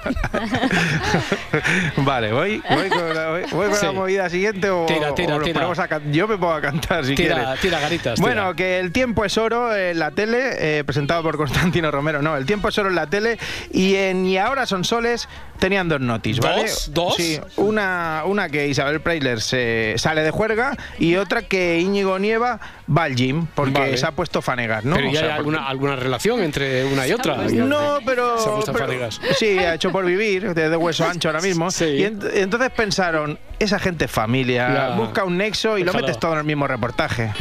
vale, 1.97 2.31
voy, 2.33 2.61
voy 2.69 2.89
con, 2.89 3.13
la, 3.15 3.29
voy- 3.29 3.43
voy 3.51 3.67
con 3.67 3.75
Sí. 3.75 3.85
la 3.85 3.91
movida 3.91 4.18
siguiente 4.27 4.71
o, 4.71 4.87
Tira, 4.87 5.13
tira, 5.13 5.35
o 5.35 5.39
tira. 5.41 5.53
ponemos 5.53 5.77
a 5.77 5.87
Yo 6.11 6.27
me 6.27 6.35
a 6.57 6.61
cantar 6.61 7.05
si 7.05 7.13
Tira, 7.13 7.35
quieres. 7.35 7.59
tira, 7.61 7.79
Garitas, 7.79 8.19
Bueno, 8.19 8.55
que 8.55 8.79
el 8.79 8.91
tiempo 8.91 9.23
es 9.23 9.37
oro 9.37 9.75
en 9.75 9.99
la 9.99 10.09
tele, 10.09 10.79
eh, 10.79 10.83
presentado 10.83 11.21
por 11.21 11.37
Constantino 11.37 11.91
Romero. 11.91 12.23
No, 12.23 12.35
el 12.35 12.47
tiempo 12.47 12.69
es 12.69 12.77
oro 12.79 12.89
en 12.89 12.95
la 12.95 13.05
tele 13.07 13.37
y 13.71 13.93
en 13.95 14.25
Y 14.25 14.37
ahora 14.39 14.65
son 14.65 14.83
soles 14.83 15.29
tenían 15.59 15.87
dos 15.89 15.99
notis, 16.01 16.39
¿vale? 16.39 16.63
¿Dos? 16.63 16.91
¿Dos? 16.93 17.15
Sí, 17.15 17.39
una, 17.57 18.23
una 18.25 18.49
que 18.49 18.67
Isabel 18.67 19.01
Preisler 19.01 19.41
se 19.41 19.93
sale 19.97 20.21
de 20.23 20.31
juerga 20.31 20.75
y 20.97 21.15
otra 21.17 21.41
que 21.43 21.79
Íñigo 21.79 22.17
Nieva 22.17 22.59
va 22.89 23.03
al 23.03 23.15
gym 23.15 23.45
porque 23.53 23.79
Vale. 23.79 23.97
se 23.97 24.05
ha 24.05 24.11
puesto 24.11 24.41
fanegas, 24.41 24.85
¿no? 24.85 24.95
¿Pero 24.95 25.09
O 25.09 25.11
ya 25.11 25.19
sea, 25.19 25.27
hay 25.35 25.35
porque- 25.43 25.49
alguna, 25.57 25.67
alguna 25.69 25.95
relación 25.95 26.41
entre 26.41 26.85
una 26.85 27.05
y 27.07 27.11
otra? 27.11 27.35
no, 27.35 27.99
pero, 28.05 28.39
Se 28.39 28.49
ha 28.49 28.53
puesto 28.53 28.73
pero- 28.73 28.85
fanegas. 28.87 29.19
sí, 29.37 29.59
ha 29.59 29.75
hecho 29.75 29.91
por 29.91 30.05
vivir, 30.05 30.53
de, 30.53 30.69
de 30.69 30.75
hueso 30.75 31.05
ancho 31.05 31.29
ahora 31.29 31.41
mismo. 31.43 31.69
Sí. 31.71 31.85
Y 31.85 32.01
ent- 32.03 32.29
entonces 32.33 32.69
pensaron, 32.71 33.37
esa 33.59 33.77
gente 33.79 34.05
es 34.05 34.11
familia, 34.11 34.89
Ya. 34.89 34.95
busca 34.95 35.23
un 35.25 35.37
nexo 35.37 35.77
y 35.77 35.83
lo 35.83 35.93
metes 35.93 36.17
todo 36.19 36.33
en 36.33 36.39
el 36.39 36.45
mismo 36.45 36.67
reportaje. 36.67 37.31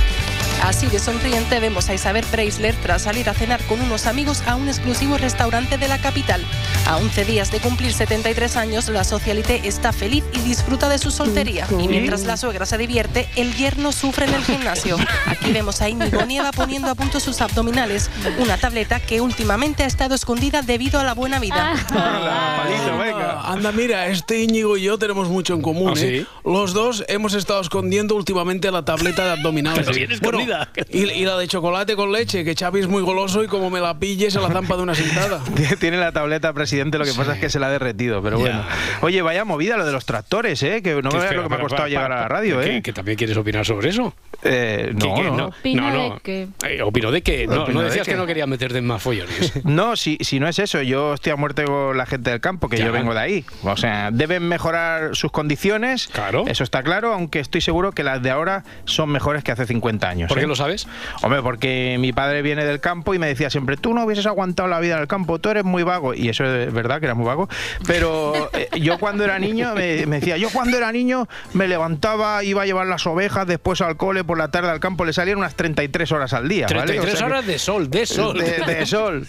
Así 0.62 0.86
de 0.86 0.98
sonriente 0.98 1.60
vemos 1.60 1.88
a 1.88 1.94
Isabel 1.94 2.24
Preisler 2.30 2.74
tras 2.82 3.02
salir 3.02 3.28
a 3.28 3.34
cenar 3.34 3.62
con 3.64 3.80
unos 3.80 4.06
amigos 4.06 4.42
a 4.46 4.56
un 4.56 4.68
exclusivo 4.68 5.16
restaurante 5.16 5.78
de 5.78 5.88
la 5.88 5.98
capital. 5.98 6.44
A 6.86 6.96
11 6.96 7.24
días 7.24 7.52
de 7.52 7.60
cumplir 7.60 7.92
73 7.92 8.56
años, 8.56 8.88
la 8.88 9.04
socialité 9.04 9.62
está 9.64 9.92
feliz 9.92 10.24
y 10.32 10.40
disfruta 10.40 10.88
de 10.88 10.98
su 10.98 11.10
soltería. 11.10 11.66
Y 11.78 11.88
mientras 11.88 12.24
la 12.24 12.36
suegra 12.36 12.66
se 12.66 12.76
divierte, 12.76 13.28
el 13.36 13.54
yerno 13.54 13.92
sufre 13.92 14.26
en 14.26 14.34
el 14.34 14.44
gimnasio. 14.44 14.96
Aquí 15.26 15.52
vemos 15.52 15.80
a 15.80 15.88
Íñigo 15.88 16.24
Nieva 16.26 16.50
poniendo 16.52 16.90
a 16.90 16.94
punto 16.94 17.20
sus 17.20 17.40
abdominales, 17.40 18.10
una 18.38 18.58
tableta 18.58 19.00
que 19.00 19.20
últimamente 19.20 19.84
ha 19.84 19.86
estado 19.86 20.14
escondida 20.14 20.62
debido 20.62 21.00
a 21.00 21.04
la 21.04 21.14
buena 21.14 21.38
vida. 21.38 21.74
Palito, 21.88 22.98
venga. 22.98 23.40
Ah, 23.42 23.52
Anda, 23.52 23.72
mira, 23.72 24.08
este 24.08 24.42
Íñigo 24.42 24.76
y 24.76 24.82
yo 24.82 24.98
tenemos 24.98 25.28
mucho 25.28 25.54
en 25.54 25.62
común. 25.62 25.92
¿Ah, 25.92 25.96
sí? 25.96 26.06
¿eh? 26.06 26.26
Los 26.44 26.72
dos 26.72 27.04
hemos 27.08 27.34
estado 27.34 27.60
escondiendo 27.60 28.14
últimamente 28.16 28.70
la 28.70 28.84
tableta 28.84 29.24
de 29.24 29.30
abdominales. 29.32 29.86
Pero 30.20 30.38
bien 30.38 30.47
Y, 30.90 30.98
y 31.10 31.24
la 31.24 31.36
de 31.38 31.46
chocolate 31.48 31.96
con 31.96 32.12
leche, 32.12 32.44
que 32.44 32.54
Xavi 32.54 32.80
es 32.80 32.88
muy 32.88 33.02
goloso 33.02 33.42
y 33.42 33.46
como 33.48 33.70
me 33.70 33.80
la 33.80 33.98
pille 33.98 34.30
se 34.30 34.40
la 34.40 34.48
zampa 34.48 34.76
de 34.76 34.82
una 34.82 34.94
sentada. 34.94 35.42
Tiene 35.80 35.96
la 35.98 36.12
tableta, 36.12 36.52
presidente, 36.52 36.98
lo 36.98 37.04
que 37.04 37.12
pasa 37.12 37.34
es 37.34 37.40
que 37.40 37.50
se 37.50 37.58
la 37.58 37.66
ha 37.68 37.70
derretido, 37.70 38.22
pero 38.22 38.38
bueno. 38.38 38.62
Oye, 39.02 39.22
vaya 39.22 39.44
movida 39.44 39.76
lo 39.76 39.84
de 39.86 39.92
los 39.92 40.04
tractores, 40.06 40.62
¿eh? 40.62 40.82
Que 40.82 40.94
no 41.02 41.10
¿Qué 41.10 41.18
veas 41.18 41.34
lo 41.34 41.42
que 41.44 41.48
me 41.48 41.56
ha 41.56 41.60
costado 41.60 41.82
pa- 41.84 41.88
llegar 41.88 42.12
a 42.12 42.20
la 42.22 42.28
radio, 42.28 42.60
¿qué- 42.60 42.76
¿eh? 42.76 42.82
¿Que 42.82 42.92
también 42.92 43.16
quieres 43.16 43.36
opinar 43.36 43.64
sobre 43.64 43.88
eso? 43.90 44.14
Eh, 44.42 44.92
¿Qué- 44.98 45.06
no, 45.08 45.14
qué? 45.14 45.22
no. 45.30 45.46
Opina 45.48 45.90
no, 45.90 46.02
de 46.02 46.08
no. 46.10 46.18
que- 46.20 46.48
Eh, 46.66 46.82
¿Opino 46.82 47.10
de 47.10 47.22
qué? 47.22 47.46
No, 47.46 47.62
Opino 47.64 47.74
no 47.74 47.80
de 47.80 47.86
decías 47.86 48.06
qué. 48.06 48.12
que 48.12 48.16
no 48.18 48.26
querías 48.26 48.46
meterte 48.48 48.78
en 48.78 48.86
más 48.86 49.02
follones. 49.02 49.52
No, 49.64 49.96
si, 49.96 50.18
si 50.20 50.40
no 50.40 50.48
es 50.48 50.58
eso, 50.58 50.82
yo 50.82 51.14
estoy 51.14 51.32
a 51.32 51.36
muerte 51.36 51.64
con 51.64 51.96
la 51.96 52.06
gente 52.06 52.30
del 52.30 52.40
campo, 52.40 52.68
que 52.68 52.76
Ya. 52.78 52.86
yo 52.86 52.92
vengo 52.92 53.12
de 53.14 53.20
ahí. 53.20 53.44
O 53.62 53.76
sea, 53.76 54.10
deben 54.12 54.48
mejorar 54.48 55.14
sus 55.16 55.30
condiciones. 55.30 56.08
Claro. 56.08 56.44
Eso 56.46 56.64
está 56.64 56.82
claro, 56.82 57.12
aunque 57.12 57.40
estoy 57.40 57.60
seguro 57.60 57.92
que 57.92 58.02
las 58.04 58.22
de 58.22 58.30
ahora 58.30 58.64
son 58.84 59.10
mejores 59.10 59.44
que 59.44 59.52
hace 59.52 59.66
50 59.66 60.08
años. 60.08 60.28
¿Por 60.38 60.42
qué 60.42 60.46
lo 60.48 60.56
sabes? 60.56 60.86
Hombre, 61.22 61.42
porque 61.42 61.96
mi 61.98 62.12
padre 62.12 62.42
viene 62.42 62.64
del 62.64 62.80
campo 62.80 63.14
y 63.14 63.18
me 63.18 63.26
decía 63.26 63.50
siempre, 63.50 63.76
tú 63.76 63.94
no 63.94 64.04
hubieses 64.04 64.26
aguantado 64.26 64.68
la 64.68 64.80
vida 64.80 64.94
en 64.96 65.00
el 65.02 65.08
campo, 65.08 65.38
tú 65.38 65.48
eres 65.50 65.64
muy 65.64 65.82
vago. 65.82 66.14
Y 66.14 66.28
eso 66.28 66.44
es 66.44 66.72
verdad, 66.72 67.00
que 67.00 67.06
era 67.06 67.14
muy 67.14 67.26
vago. 67.26 67.48
Pero 67.86 68.50
eh, 68.52 68.68
yo 68.80 68.98
cuando 68.98 69.24
era 69.24 69.38
niño, 69.38 69.74
me, 69.74 70.06
me 70.06 70.20
decía, 70.20 70.36
yo 70.36 70.50
cuando 70.50 70.76
era 70.76 70.92
niño 70.92 71.28
me 71.52 71.68
levantaba, 71.68 72.42
iba 72.44 72.62
a 72.62 72.66
llevar 72.66 72.86
las 72.86 73.06
ovejas, 73.06 73.46
después 73.46 73.80
al 73.80 73.96
cole, 73.96 74.24
por 74.24 74.38
la 74.38 74.48
tarde 74.50 74.70
al 74.70 74.80
campo, 74.80 75.04
le 75.04 75.12
salían 75.12 75.38
unas 75.38 75.54
33 75.54 76.12
horas 76.12 76.32
al 76.32 76.48
día. 76.48 76.66
¿vale? 76.66 76.82
33 76.92 77.14
O 77.14 77.16
sea 77.16 77.26
que- 77.26 77.32
horas 77.32 77.46
de 77.46 77.58
sol, 77.58 77.90
de 77.90 78.06
sol. 78.06 78.38
de, 78.38 78.74
de 78.74 78.86
sol. 78.86 79.26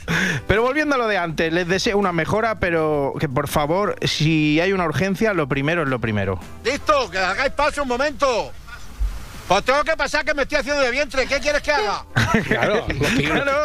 Pero 0.47 0.61
volviendo 0.63 0.95
a 0.95 0.97
lo 0.97 1.07
de 1.07 1.17
antes, 1.17 1.51
les 1.53 1.67
deseo 1.67 1.97
una 1.97 2.11
mejora, 2.11 2.59
pero 2.59 3.13
que 3.19 3.29
por 3.29 3.47
favor, 3.47 3.95
si 4.03 4.59
hay 4.59 4.73
una 4.73 4.85
urgencia, 4.85 5.33
lo 5.33 5.47
primero 5.47 5.83
es 5.83 5.89
lo 5.89 5.99
primero. 5.99 6.39
¡Listo! 6.63 7.09
¡Que 7.09 7.17
hagáis 7.17 7.51
paso 7.53 7.83
un 7.83 7.87
momento! 7.87 8.51
Pues 9.49 9.63
tengo 9.65 9.83
que 9.83 9.97
pasar 9.97 10.23
que 10.23 10.33
me 10.35 10.43
estoy 10.43 10.59
haciendo 10.59 10.81
de 10.83 10.91
vientre. 10.91 11.25
¿Qué 11.25 11.39
quieres 11.39 11.61
que 11.63 11.71
haga? 11.71 12.05
Claro, 12.47 12.85
los, 12.87 13.09
pi- 13.17 13.23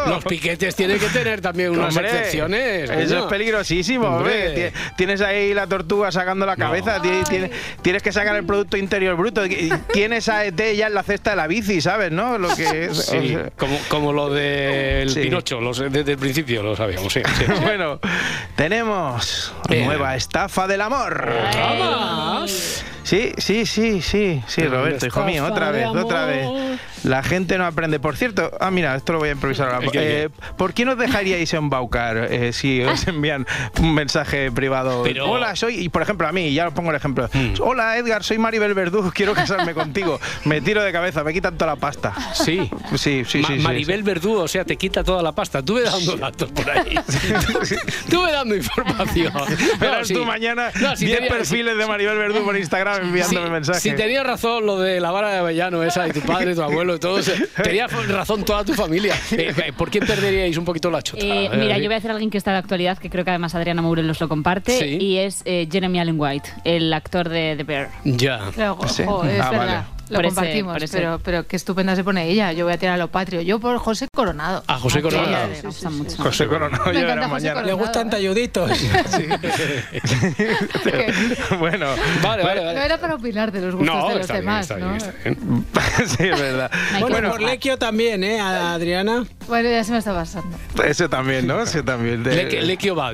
los 0.09 0.25
piquetes 0.25 0.75
tienen 0.75 0.99
que 0.99 1.09
tener 1.09 1.43
también 1.43 1.71
unas 1.71 1.95
Hombre, 1.95 2.09
excepciones. 2.11 2.89
Eso 2.89 2.97
coño. 3.15 3.19
es 3.19 3.25
peligrosísimo, 3.27 4.07
hombre. 4.09 4.49
Hombre. 4.49 4.71
Ti- 4.71 4.79
Tienes 4.97 5.21
ahí 5.21 5.53
la 5.53 5.67
tortuga 5.67 6.11
sacando 6.11 6.47
la 6.47 6.57
cabeza, 6.57 7.03
ti- 7.03 7.11
ti- 7.29 7.51
tienes 7.83 8.03
que 8.03 8.11
sacar 8.11 8.35
el 8.37 8.47
Producto 8.47 8.79
Interior 8.79 9.15
Bruto. 9.17 9.43
Tienes 9.93 10.31
a 10.31 10.47
ET 10.47 10.59
ya 10.75 10.87
en 10.87 10.95
la 10.95 11.03
cesta 11.03 11.31
de 11.31 11.37
la 11.37 11.47
bici, 11.47 11.83
¿sabes? 11.83 12.11
¿No? 12.11 12.39
Lo 12.39 12.49
que 12.57 12.87
es- 12.87 12.97
Sí, 13.05 13.17
o 13.19 13.39
sea, 13.39 13.51
como, 13.59 13.79
como 13.89 14.13
lo 14.15 14.31
del 14.31 15.11
Sí. 15.11 15.21
Pinocho, 15.21 15.59
desde 15.91 16.13
el 16.13 16.19
principio 16.19 16.63
lo 16.63 16.75
sabíamos, 16.75 17.13
sí. 17.13 17.21
sí. 17.39 17.45
bueno, 17.63 18.01
tenemos 18.57 19.53
nueva 19.69 20.17
estafa 20.17 20.67
del 20.67 20.81
amor. 20.81 21.29
¿Otra 21.49 21.75
más? 21.75 22.83
Sí, 23.05 23.35
sí, 23.37 23.67
sí, 23.67 24.01
sí, 24.01 24.43
sí, 24.47 24.67
Roberto, 24.67 25.07
hijo 25.07 25.25
mío, 25.25 25.45
otra 25.45 25.71
vez, 25.71 25.87
otra 25.87 26.25
vez. 26.25 26.49
La 27.05 27.23
gente 27.23 27.59
no 27.59 27.67
aprende. 27.67 28.01
Por 28.01 28.17
cierto, 28.17 28.51
ah, 28.61 28.71
mira, 28.71 28.95
esto 28.97 29.13
lo 29.13 29.19
voy 29.19 29.29
a 29.29 29.33
improvisar 29.33 29.69
ahora. 29.69 29.85
¿El 29.87 29.91
qué, 29.93 30.23
Eh, 30.25 30.29
¿Por 30.57 30.73
qué 30.75 30.85
nos 30.85 30.99
dejaríais 30.99 31.53
embaucar 31.55 32.17
eh, 32.31 32.53
si 32.53 32.83
os 32.83 33.07
envían 33.07 33.47
un 33.79 33.95
mensaje 33.95 34.51
privado? 34.51 35.03
Pero- 35.03 35.31
Hola, 35.31 35.55
soy, 35.57 35.77
y 35.81 35.89
por 35.89 36.03
ejemplo, 36.03 36.27
a 36.27 36.33
mí, 36.33 36.53
ya 36.55 36.69
os 36.69 36.75
pongo 36.75 36.91
el 36.91 36.97
ejemplo. 36.97 37.29
Hola, 37.61 37.97
Edgar, 37.99 38.25
soy 38.25 38.39
Maribel 38.39 38.75
Verdú, 38.75 39.11
quiero 39.15 39.35
casarme 39.35 39.75
contigo. 39.75 40.19
Me 40.45 40.61
tiro 40.61 40.83
de 40.83 40.93
cabeza, 40.93 41.23
me 41.25 41.33
quitan 41.33 41.57
toda 41.59 41.73
la 41.73 41.77
pasta. 41.77 42.13
Sí. 42.33 42.71
Sí, 42.97 43.25
sí, 43.27 43.39
Ma- 43.41 43.49
sí. 43.49 43.57
sí, 43.59 43.63
Maribel 43.63 44.03
Verdú, 44.03 44.37
o 44.39 44.49
sea, 44.49 44.65
te 44.65 44.77
quita 44.77 45.05
toda 45.05 45.23
la 45.23 45.33
pasta. 45.33 45.63
Tuve 45.63 45.83
dando 45.83 46.17
datos 46.17 46.51
por 46.53 46.71
ahí. 46.71 46.95
Tuve 48.11 48.33
dando 48.33 48.55
información. 48.57 49.33
Verás 49.81 50.09
sí. 50.09 50.15
tú 50.15 50.25
mañana 50.25 50.71
No, 50.81 50.97
si 50.97 51.07
10 51.07 51.19
tenía- 51.19 51.33
perfiles 51.37 51.77
de 51.77 51.87
Maribel 51.87 52.17
Verdú 52.19 52.45
por 52.45 52.57
Instagram 52.57 53.03
enviándome 53.07 53.51
mensajes. 53.51 53.83
Si 53.83 53.93
tenías 53.93 54.25
razón 54.27 54.67
lo 54.67 54.79
de 54.79 55.01
la 55.01 55.11
vara 55.11 55.31
de 55.31 55.39
Avellano 55.39 55.83
esa 55.83 56.09
y 56.09 56.13
tu 56.13 56.21
padre, 56.21 56.55
tu 56.55 56.63
abuelo 56.63 56.94
todo, 56.99 57.23
se- 57.23 57.47
tenía 57.63 57.87
razón 57.87 58.45
toda 58.45 58.65
tu 58.65 58.75
familia. 58.75 59.15
Eh, 59.33 59.53
eh, 59.67 59.73
¿Por 59.77 59.91
quién 59.91 60.07
perderíais 60.07 60.57
un 60.57 60.65
poquito 60.65 60.91
la 60.91 61.03
chota? 61.03 61.25
Eh, 61.25 61.51
mira, 61.57 61.79
yo 61.79 61.85
voy 61.87 61.95
a 61.95 61.99
hacer 61.99 62.11
a 62.11 62.15
alguien 62.15 62.31
que 62.31 62.39
está 62.39 62.53
de 62.53 62.59
actualidad, 62.59 62.99
que 62.99 63.11
creo 63.11 63.25
que 63.25 63.31
además 63.31 63.55
Adriana 63.55 63.83
Mourelos 63.83 64.21
lo 64.21 64.29
comparte, 64.29 64.79
Sí. 64.79 64.99
y 65.01 65.19
es 65.19 65.43
eh, 65.45 65.69
Jeremy 65.71 66.01
Allen 66.01 66.21
White, 66.21 66.49
el 66.65 66.93
actor 66.93 67.29
de 67.29 67.55
The 67.57 67.65
Bear. 67.65 67.91
Ya. 68.05 68.51
Luego, 68.57 68.87
Sí. 68.89 69.03
es 69.03 69.09
Ah, 69.09 69.51
verdad. 69.51 69.51
vale. 69.51 69.94
Lo 70.11 70.17
Por 70.17 70.27
compartimos, 70.27 70.83
ese. 70.83 70.99
pero, 70.99 71.19
pero 71.19 71.47
qué 71.47 71.57
estupenda 71.57 71.97
se 71.97 72.05
pone 72.05 72.29
ella. 72.29 72.53
Yo 72.53 72.65
voy 72.67 72.75
a 72.75 72.79
tirar 72.79 72.95
a 72.95 72.99
lo 72.99 73.09
patrio. 73.09 73.41
Yo 73.41 73.59
por 73.59 73.79
José 73.79 74.07
Coronado. 74.15 74.63
A 74.67 74.79
José 74.79 75.01
Coronado. 75.01 75.49
de- 75.49 75.55
Me 75.57 75.63
gusta 75.63 75.89
mucho. 75.91 76.23
José 76.23 76.47
Coronado 76.47 76.85
Me 76.93 77.01
encanta 77.01 77.29
José. 77.29 77.49
Coronado. 77.53 77.77
gustan 77.79 78.11
talluditos. 78.11 78.71
bueno, 81.59 81.87
Vale, 82.23 82.43
vale, 82.43 82.61
No 82.61 82.67
vale. 82.67 82.85
era 82.85 82.99
para 82.99 83.15
opinar 83.15 83.51
de 83.53 83.61
los 83.61 83.75
gustos 83.75 83.95
No, 83.97 84.09
de 84.09 84.15
los 84.17 84.21
está 84.23 84.35
bien, 84.35 84.45
demás, 84.45 84.61
está 84.63 84.77
bien, 84.77 84.89
¿no? 84.89 84.97
está 84.97 85.13
bien. 85.25 86.09
sí, 86.09 86.23
es 86.25 86.41
verdad. 86.41 86.71
Bueno, 86.93 87.09
Bueno, 87.09 87.31
por 87.31 87.43
Lequio 87.43 87.79
también, 87.79 88.25
¿eh? 88.25 88.41
A 88.41 88.75
Adriana. 88.75 89.25
Bueno, 89.49 89.69
ya 89.71 89.85
se 89.85 89.93
me 89.93 89.99
está 89.99 90.13
pasando. 90.15 90.57
ese 90.85 91.09
también, 91.09 91.47
¿no? 91.47 91.61
Ese 91.63 91.83
también. 91.83 92.23
de- 92.23 92.63
Lequio 92.63 92.95
va 92.95 93.09
a 93.09 93.13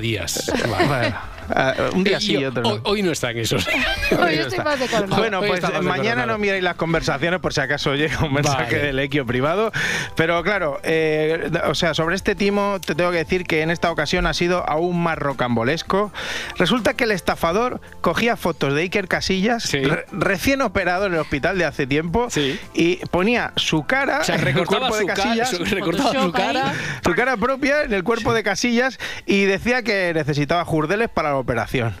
ah, 1.49 1.73
un 1.93 2.03
día 2.03 2.19
sí 2.19 2.37
y 2.37 2.45
otro 2.45 2.63
no. 2.63 2.69
hoy, 2.69 2.81
hoy 2.83 3.01
no 3.03 3.11
está 3.11 3.31
en 3.31 3.39
eso. 3.39 3.57
Hoy 4.11 4.35
yo 4.35 4.41
estoy 4.41 4.59
más 4.59 4.77
de 4.77 4.87
Coronado. 4.87 5.21
Bueno, 5.21 5.39
Hoy 5.39 5.47
pues 5.47 5.81
mañana 5.83 6.25
no 6.25 6.37
miréis 6.37 6.61
las 6.63 6.75
conversaciones 6.75 7.39
por 7.39 7.53
si 7.53 7.61
acaso 7.61 7.95
llega 7.95 8.19
un 8.25 8.33
mensaje 8.33 8.75
Vale. 8.75 8.87
del 8.87 8.99
Equio 8.99 9.25
privado. 9.25 9.71
Pero 10.17 10.43
claro, 10.43 10.79
eh, 10.83 11.49
o 11.67 11.75
sea, 11.75 11.93
sobre 11.93 12.15
este 12.17 12.35
timo 12.35 12.79
te 12.85 12.93
tengo 12.93 13.11
que 13.11 13.17
decir 13.17 13.45
que 13.45 13.61
en 13.61 13.71
esta 13.71 13.89
ocasión 13.89 14.27
ha 14.27 14.33
sido 14.33 14.67
aún 14.69 15.01
más 15.01 15.17
rocambolesco. 15.17 16.11
Resulta 16.57 16.93
que 16.93 17.05
el 17.05 17.11
estafador 17.11 17.79
cogía 18.01 18.35
fotos 18.35 18.73
de 18.73 18.81
Iker 18.81 19.07
Casillas, 19.07 19.63
Sí. 19.63 19.79
re- 19.81 20.05
recién 20.11 20.61
operado 20.61 21.05
en 21.05 21.13
el 21.13 21.19
hospital 21.19 21.57
de 21.57 21.65
hace 21.65 21.87
tiempo, 21.87 22.29
Sí. 22.29 22.59
y 22.73 22.97
ponía 23.11 23.53
su 23.55 23.83
cara 23.85 24.19
O 24.19 24.23
sea, 24.23 24.35
en 24.35 24.47
el 24.47 24.65
cuerpo 24.65 24.95
de 24.97 25.05
ca- 25.05 25.13
Casillas. 25.13 25.49
su- 25.51 25.63
recortaba 25.65 26.11
su 26.11 26.19
ahí. 26.19 26.31
cara. 26.31 26.73
su 27.03 27.13
cara 27.13 27.37
propia 27.37 27.83
en 27.83 27.93
el 27.93 28.03
cuerpo 28.03 28.33
de 28.33 28.43
Casillas 28.43 28.99
y 29.25 29.45
decía 29.45 29.83
que 29.83 30.11
necesitaba 30.13 30.65
jurdeles 30.65 31.09
para 31.09 31.29
la 31.29 31.35
operación. 31.41 31.93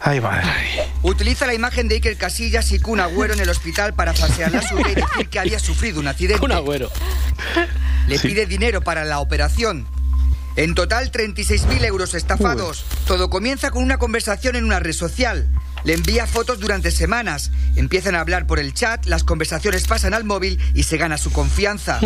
Ay, 0.00 0.20
madre. 0.20 0.46
Utiliza 1.02 1.46
la 1.46 1.54
imagen 1.54 1.88
de 1.88 1.96
Iker 1.96 2.16
Casillas 2.16 2.72
y 2.72 2.80
Kun 2.80 3.00
Agüero 3.00 3.34
en 3.34 3.40
el 3.40 3.48
hospital 3.48 3.94
para 3.94 4.14
falsear 4.14 4.50
la 4.50 4.62
suya 4.62 4.90
y 4.90 4.94
decir 4.94 5.28
que 5.28 5.38
había 5.38 5.58
sufrido 5.58 6.00
un 6.00 6.08
accidente. 6.08 6.44
Un 6.44 6.52
agüero. 6.52 6.90
Le 8.06 8.18
pide 8.18 8.46
dinero 8.46 8.80
para 8.80 9.04
la 9.04 9.20
operación. 9.20 9.86
En 10.56 10.74
total, 10.74 11.12
36.000 11.12 11.84
euros 11.84 12.14
estafados. 12.14 12.84
Todo 13.06 13.30
comienza 13.30 13.70
con 13.70 13.84
una 13.84 13.98
conversación 13.98 14.56
en 14.56 14.64
una 14.64 14.80
red 14.80 14.92
social. 14.92 15.48
Le 15.84 15.94
envía 15.94 16.26
fotos 16.26 16.58
durante 16.58 16.90
semanas. 16.90 17.52
Empiezan 17.76 18.16
a 18.16 18.20
hablar 18.20 18.46
por 18.48 18.58
el 18.58 18.74
chat, 18.74 19.06
las 19.06 19.22
conversaciones 19.22 19.86
pasan 19.86 20.14
al 20.14 20.24
móvil 20.24 20.58
y 20.74 20.82
se 20.82 20.96
gana 20.96 21.16
su 21.16 21.30
confianza. 21.30 22.00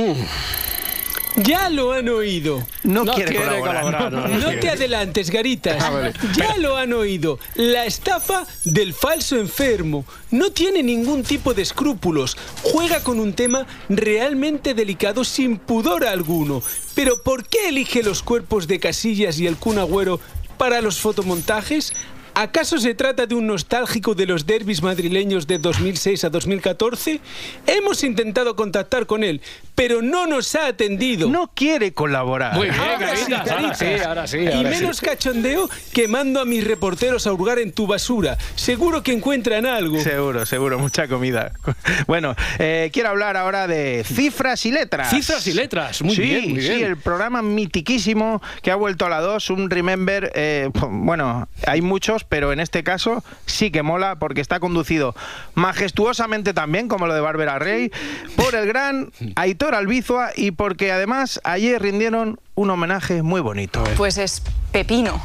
Ya 1.37 1.71
lo 1.71 1.93
han 1.93 2.09
oído. 2.09 2.67
No, 2.85 3.05
No 3.05 3.15
quiere, 3.15 3.31
quiere 3.33 3.47
colaborar. 3.47 3.83
colaborar, 3.85 4.13
no, 4.13 4.29
no 4.29 4.39
No 4.39 4.45
quiere. 4.47 4.59
te 4.61 4.69
adelantes, 4.71 5.31
Garitas. 5.31 5.83
Ah, 5.83 5.91
vale. 5.91 6.13
Ya 6.37 6.57
lo 6.59 6.77
han 6.77 6.93
oído. 6.93 7.39
La 7.55 7.87
estafa 7.87 8.47
del 8.65 8.93
falso 8.93 9.37
enfermo. 9.37 10.05
No 10.31 10.51
tiene 10.51 10.83
ningún 10.83 11.23
tipo 11.23 11.55
de 11.55 11.63
escrúpulos. 11.63 12.37
Juega 12.63 13.03
con 13.03 13.19
un 13.19 13.33
tema 13.33 13.67
realmente 13.89 14.75
delicado 14.75 15.25
sin 15.25 15.57
pudor 15.59 16.05
alguno. 16.05 16.63
Pero 16.95 17.23
¿por 17.23 17.47
qué 17.49 17.69
elige 17.69 18.03
los 18.03 18.23
cuerpos 18.23 18.67
de 18.69 18.79
Casillas 18.81 19.39
y 19.39 19.47
el 19.47 19.57
Kun 19.57 19.79
Agüero 19.79 20.21
para 20.59 20.81
los 20.83 21.01
fotomontajes? 21.01 21.93
¿Acaso 22.35 22.79
se 22.79 22.95
trata 22.95 23.27
de 23.27 23.35
un 23.35 23.47
nostálgico 23.47 24.15
de 24.15 24.25
los 24.27 24.47
derbis 24.47 24.83
madrileños 24.83 25.47
de 25.47 25.59
2006 25.59 26.25
a 26.25 26.31
2014? 26.31 27.21
Hemos 27.67 28.03
intentado 28.05 28.57
contactar 28.57 29.05
con 29.07 29.23
él, 29.23 29.43
pero 29.75 30.01
no 30.01 30.27
nos 30.27 30.55
ha 30.55 30.67
atendido. 30.67 31.29
No 31.29 31.51
quiere 31.55 31.93
colaborar. 31.93 32.55
Muy 32.55 32.69
bien, 32.71 32.81
Ahora 32.81 33.17
sí, 33.17 33.31
Caritas, 33.31 33.51
ahora 33.51 33.75
sí, 33.75 33.87
ahora 34.05 34.27
sí. 34.27 34.39
Y 34.39 34.49
sí. 34.49 34.65
menos 34.65 35.01
cachondeo 35.03 35.69
que 35.93 36.09
mando 36.09 36.41
a 36.41 36.47
mis 36.47 36.65
reporteros 36.67 37.27
a 37.27 37.33
hurgar 37.35 37.59
en 37.59 37.71
tu 37.73 37.87
basura. 37.87 38.39
Seguro 38.55 39.03
que 39.03 39.13
encuentran 39.13 39.67
algo. 39.67 40.01
Seguro, 40.01 40.47
seguro, 40.47 40.79
mucha 40.79 41.09
comida. 41.09 41.53
Bueno, 42.07 42.35
eh, 42.59 42.91
quiero 42.93 43.11
hablar 43.11 43.37
ahora 43.37 43.67
de 43.67 44.05
cifras 44.05 44.65
y 44.67 44.73
letras. 44.73 45.11
Cifras 45.11 45.47
y 45.47 45.53
letras, 45.53 46.03
muy 46.03 46.15
sí, 46.17 46.23
bien, 46.23 46.51
muy 46.51 46.59
bien. 46.61 46.79
Sí, 46.79 46.83
el 46.83 46.97
programa 46.97 47.43
mitiquísimo 47.43 48.43
que 48.63 48.71
ha 48.71 48.75
vuelto 48.77 49.07
a 49.07 49.09
la 49.09 49.21
2, 49.21 49.51
un 49.51 49.71
Remember. 49.71 50.31
eh, 50.35 50.71
bueno, 50.91 51.49
hay 51.67 51.81
muchos, 51.81 52.22
pero 52.29 52.53
en 52.53 52.61
este 52.61 52.83
caso 52.83 53.23
sí 53.47 53.71
que 53.71 53.83
mola 53.83 54.17
porque 54.17 54.41
está 54.41 54.61
conducido 54.61 55.15
majestuosamente 55.55 56.55
también, 56.55 56.89
como 56.89 57.07
lo 57.07 57.15
de 57.15 57.21
Bárbara 57.21 57.59
Rey, 57.59 57.91
por 58.37 58.55
el 58.55 58.67
gran 58.67 59.13
Aitor 59.37 59.75
Albizua 59.75 60.31
y 60.37 60.53
porque 60.53 60.93
además 60.93 61.41
ayer 61.45 61.81
rindieron 61.81 62.39
un 62.55 62.71
homenaje 62.71 63.23
muy 63.23 63.41
bonito. 63.41 63.83
Pues 63.97 64.19
es 64.19 64.43
pepino. 64.73 65.23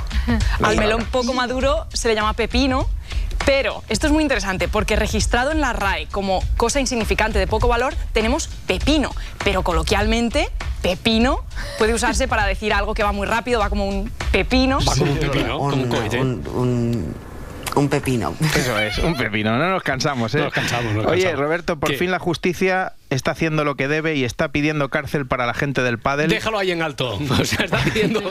Al 0.61 0.77
melón 0.77 1.05
poco 1.11 1.33
maduro 1.33 1.87
se 1.93 2.07
le 2.07 2.15
llama 2.15 2.33
pepino. 2.33 2.87
Pero 3.47 3.81
esto 3.87 4.07
es 4.07 4.13
muy 4.13 4.23
interesante 4.23 4.67
porque 4.67 4.97
registrado 4.97 5.51
en 5.51 5.61
la 5.61 5.71
RAE 5.71 6.07
como 6.07 6.43
cosa 6.57 6.81
insignificante 6.81 7.39
de 7.39 7.47
poco 7.47 7.69
valor 7.69 7.95
tenemos 8.11 8.49
pepino, 8.67 9.15
pero 9.41 9.63
coloquialmente 9.63 10.49
pepino 10.81 11.45
puede 11.77 11.93
usarse 11.93 12.27
para 12.27 12.45
decir 12.45 12.73
algo 12.73 12.93
que 12.93 13.03
va 13.03 13.13
muy 13.13 13.25
rápido, 13.25 13.61
va 13.61 13.69
como 13.69 13.87
un 13.87 14.11
pepino. 14.33 14.79
Va 14.79 14.93
como 14.97 15.13
un 15.13 15.17
pepino, 15.17 15.59
como 15.59 15.83
un 15.83 15.87
cohete. 15.87 16.21
Un 16.21 17.89
pepino. 17.89 18.35
Eso 18.53 18.79
es, 18.79 18.97
un 18.97 19.15
pepino, 19.15 19.57
no 19.57 19.69
nos 19.69 19.83
cansamos, 19.83 20.35
¿eh? 20.35 20.39
No 20.39 20.43
nos 20.45 20.53
cansamos, 20.53 20.93
no 20.93 21.03
nos 21.03 21.11
Oye, 21.11 21.21
cansamos. 21.23 21.45
Roberto, 21.45 21.79
por 21.79 21.91
¿Qué? 21.91 21.97
fin 21.97 22.11
la 22.11 22.19
justicia 22.19 22.93
está 23.09 23.31
haciendo 23.31 23.63
lo 23.63 23.75
que 23.75 23.87
debe 23.87 24.15
y 24.15 24.23
está 24.23 24.49
pidiendo 24.51 24.89
cárcel 24.89 25.25
para 25.25 25.45
la 25.45 25.53
gente 25.53 25.81
del 25.81 25.97
pádel. 25.99 26.29
Déjalo 26.29 26.59
ahí 26.59 26.71
en 26.71 26.81
alto. 26.81 27.19
O 27.29 27.45
sea, 27.45 27.65
está 27.65 27.77
pidiendo. 27.83 28.21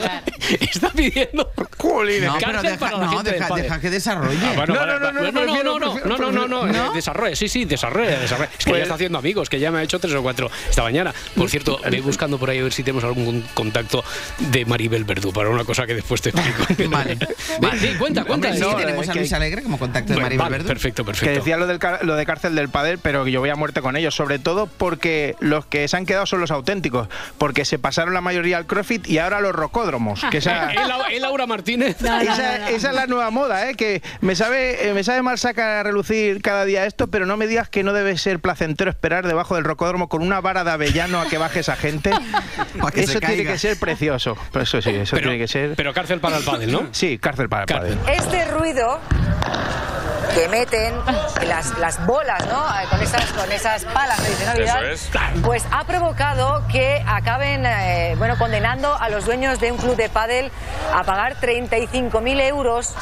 está 0.61 0.91
pidiendo. 0.91 1.51
Jolines. 1.79 2.25
No, 2.25 2.35
pero 2.39 2.53
Cárcel 2.53 2.71
deja, 2.73 2.79
para 2.79 2.99
la 2.99 3.05
no, 3.07 3.13
gente 3.13 3.31
del 3.31 3.39
deja, 3.39 3.49
pádel. 3.49 3.63
deja 3.65 3.81
que 3.81 3.91
desarrolle. 3.91 4.39
Ah, 4.43 4.53
bueno, 4.57 4.75
No, 4.75 4.81
vale, 4.81 4.93
no, 4.93 4.99
no, 5.01 5.13
no, 5.13 5.23
no, 5.23 5.31
no, 5.31 5.79
no, 5.79 6.17
no, 6.19 6.33
no, 6.33 6.49
no, 6.49 6.67
no, 6.67 6.91
eh, 6.93 6.95
desarrolle, 6.95 7.37
sí, 7.37 7.49
sí, 7.49 7.65
desarrolle, 7.65 8.17
desarrolle. 8.19 8.51
Es 8.59 8.65
que 8.65 8.71
Pues- 8.71 8.79
ya 8.81 8.83
está 8.85 8.95
haciendo 8.95 9.19
amigos, 9.19 9.49
que 9.49 9.59
ya 9.61 9.71
me 9.71 9.79
ha 9.79 9.83
hecho 9.83 9.99
tres 9.99 10.15
o 10.15 10.23
cuatro 10.23 10.51
esta 10.69 10.83
mañana. 10.83 11.15
Por 11.35 11.49
cierto, 11.51 11.81
voy 11.89 12.01
buscando 12.01 12.39
por 12.39 12.51
ahí 12.51 12.59
a 12.59 12.63
ver 12.65 12.73
si 12.73 12.83
tenemos 12.83 13.05
algún 13.05 13.43
contacto 13.55 14.05
de 14.39 14.65
Maribel 14.67 15.05
Verdú 15.05 15.33
para 15.33 15.49
una 15.49 15.65
cosa 15.65 15.87
que 15.87 15.95
después 15.95 16.21
te 16.23 16.31
explico. 16.31 16.91
Vale. 16.91 17.17
Vale, 17.61 17.81
sí, 17.81 17.95
cuenta, 17.99 18.25
cuenta. 18.25 18.49
Hombre, 18.49 18.55
sí, 18.55 18.61
No, 18.61 18.75
tenemos 18.77 19.09
a 19.09 19.13
que- 19.13 19.19
Luis 19.21 19.33
Alegre 19.33 19.63
como 19.63 19.79
contacto 19.79 20.13
de 20.13 20.21
Maribel 20.21 20.39
vale, 20.39 20.53
Verdú. 20.59 20.69
perfecto, 20.69 21.05
Que 21.05 21.07
perfecto. 21.13 21.35
decía 21.39 21.57
lo, 21.57 21.67
del, 21.67 21.79
lo 22.03 22.17
de 22.17 22.27
cárcel 22.27 22.55
del 22.55 22.69
padel, 22.69 22.99
pero 22.99 23.25
que 23.25 23.31
yo 23.33 23.41
voy 23.41 23.51
a 23.51 23.57
muerte 23.57 23.81
con 23.81 23.97
ellos, 23.97 24.15
sobre 24.15 24.39
todo 24.39 24.66
porque 24.79 25.37
los 25.41 25.67
que 25.67 25.87
se 25.89 25.97
han 25.97 26.07
quedado 26.07 26.27
son 26.27 26.41
los 26.41 26.51
auténticos, 26.51 27.09
porque 27.39 27.65
se 27.65 27.79
pasaron 27.79 28.15
la 28.15 28.21
mayoría 28.21 28.57
al 28.59 28.67
CrossFit 28.67 29.07
y 29.09 29.19
ahora 29.19 29.41
los 29.41 29.53
rocódromos. 29.55 30.23
Que 30.31 30.39
esa, 30.39 30.73
¿Eh, 30.73 30.77
Lau- 30.77 31.19
Laura 31.21 31.47
Martínez? 31.47 31.97
esa, 32.01 32.69
esa 32.71 32.89
es 32.91 32.95
la 32.95 33.07
nueva 33.07 33.31
moda, 33.31 33.71
¿eh? 33.71 33.75
que 33.75 34.03
me 34.21 34.35
sabe, 34.37 34.89
eh, 34.89 34.95
me 34.95 35.05
sabe 35.05 35.23
mal 35.23 35.39
sacar 35.39 35.69
a 35.69 35.83
relucir 35.83 36.43
cada 36.43 36.65
día 36.65 36.85
esto, 36.87 37.07
pero 37.09 37.27
no 37.27 37.37
me 37.37 37.47
digas 37.47 37.69
que 37.69 37.83
no 37.83 37.93
debe 37.93 38.17
ser 38.19 38.41
placentero 38.41 38.91
esperar 38.91 39.27
debajo 39.27 39.55
del 39.55 39.65
rocódromo 39.65 40.09
con 40.09 40.23
una 40.23 40.41
vara 40.41 40.65
de 40.65 40.71
avellano 40.71 41.21
a 41.21 41.29
que 41.29 41.39
baje 41.39 41.61
esa 41.61 41.77
gente. 41.77 42.11
Que 42.95 43.03
eso 43.03 43.19
tiene 43.21 43.45
que 43.45 43.59
ser 43.59 43.79
precioso. 43.79 44.37
Pues 44.53 44.69
eso 44.69 44.81
sí, 44.81 44.91
eso 44.91 45.17
Pero, 45.17 45.29
tiene 45.31 45.39
que 45.45 45.49
ser. 45.49 45.75
pero 45.77 45.93
cárcel 45.93 46.21
para 46.21 46.39
el 46.39 46.45
pádel, 46.45 46.73
¿no? 46.73 46.87
Sí, 46.93 47.19
cárcel 47.19 47.49
para 47.49 47.63
el 47.65 47.69
Cárcel. 47.69 47.97
padre. 47.99 48.17
Este 48.17 48.45
ruido 48.47 49.01
que 50.37 50.49
meten 50.49 50.95
las, 51.47 51.79
las 51.79 52.05
bolas, 52.05 52.47
¿no? 52.47 52.63
Con 52.91 53.01
esas, 53.01 53.25
con 53.33 53.51
esas 53.51 53.85
palas 53.87 54.23
de 54.39 54.45
Navidad, 54.45 54.85
Eso 54.91 55.09
es. 55.19 55.41
pues 55.43 55.65
ha 55.71 55.85
provocado 55.85 56.63
que 56.71 57.03
acaben, 57.07 57.65
eh, 57.65 58.15
bueno, 58.19 58.37
condenando 58.37 58.95
a 58.95 59.09
los 59.09 59.25
dueños 59.25 59.61
de 59.61 59.73
un 59.73 59.79
club 59.79 59.97
de 59.97 60.11
pádel 60.11 60.51
a 60.93 61.05
pagar 61.05 61.37
35.000 61.41 62.41
euros 62.43 62.93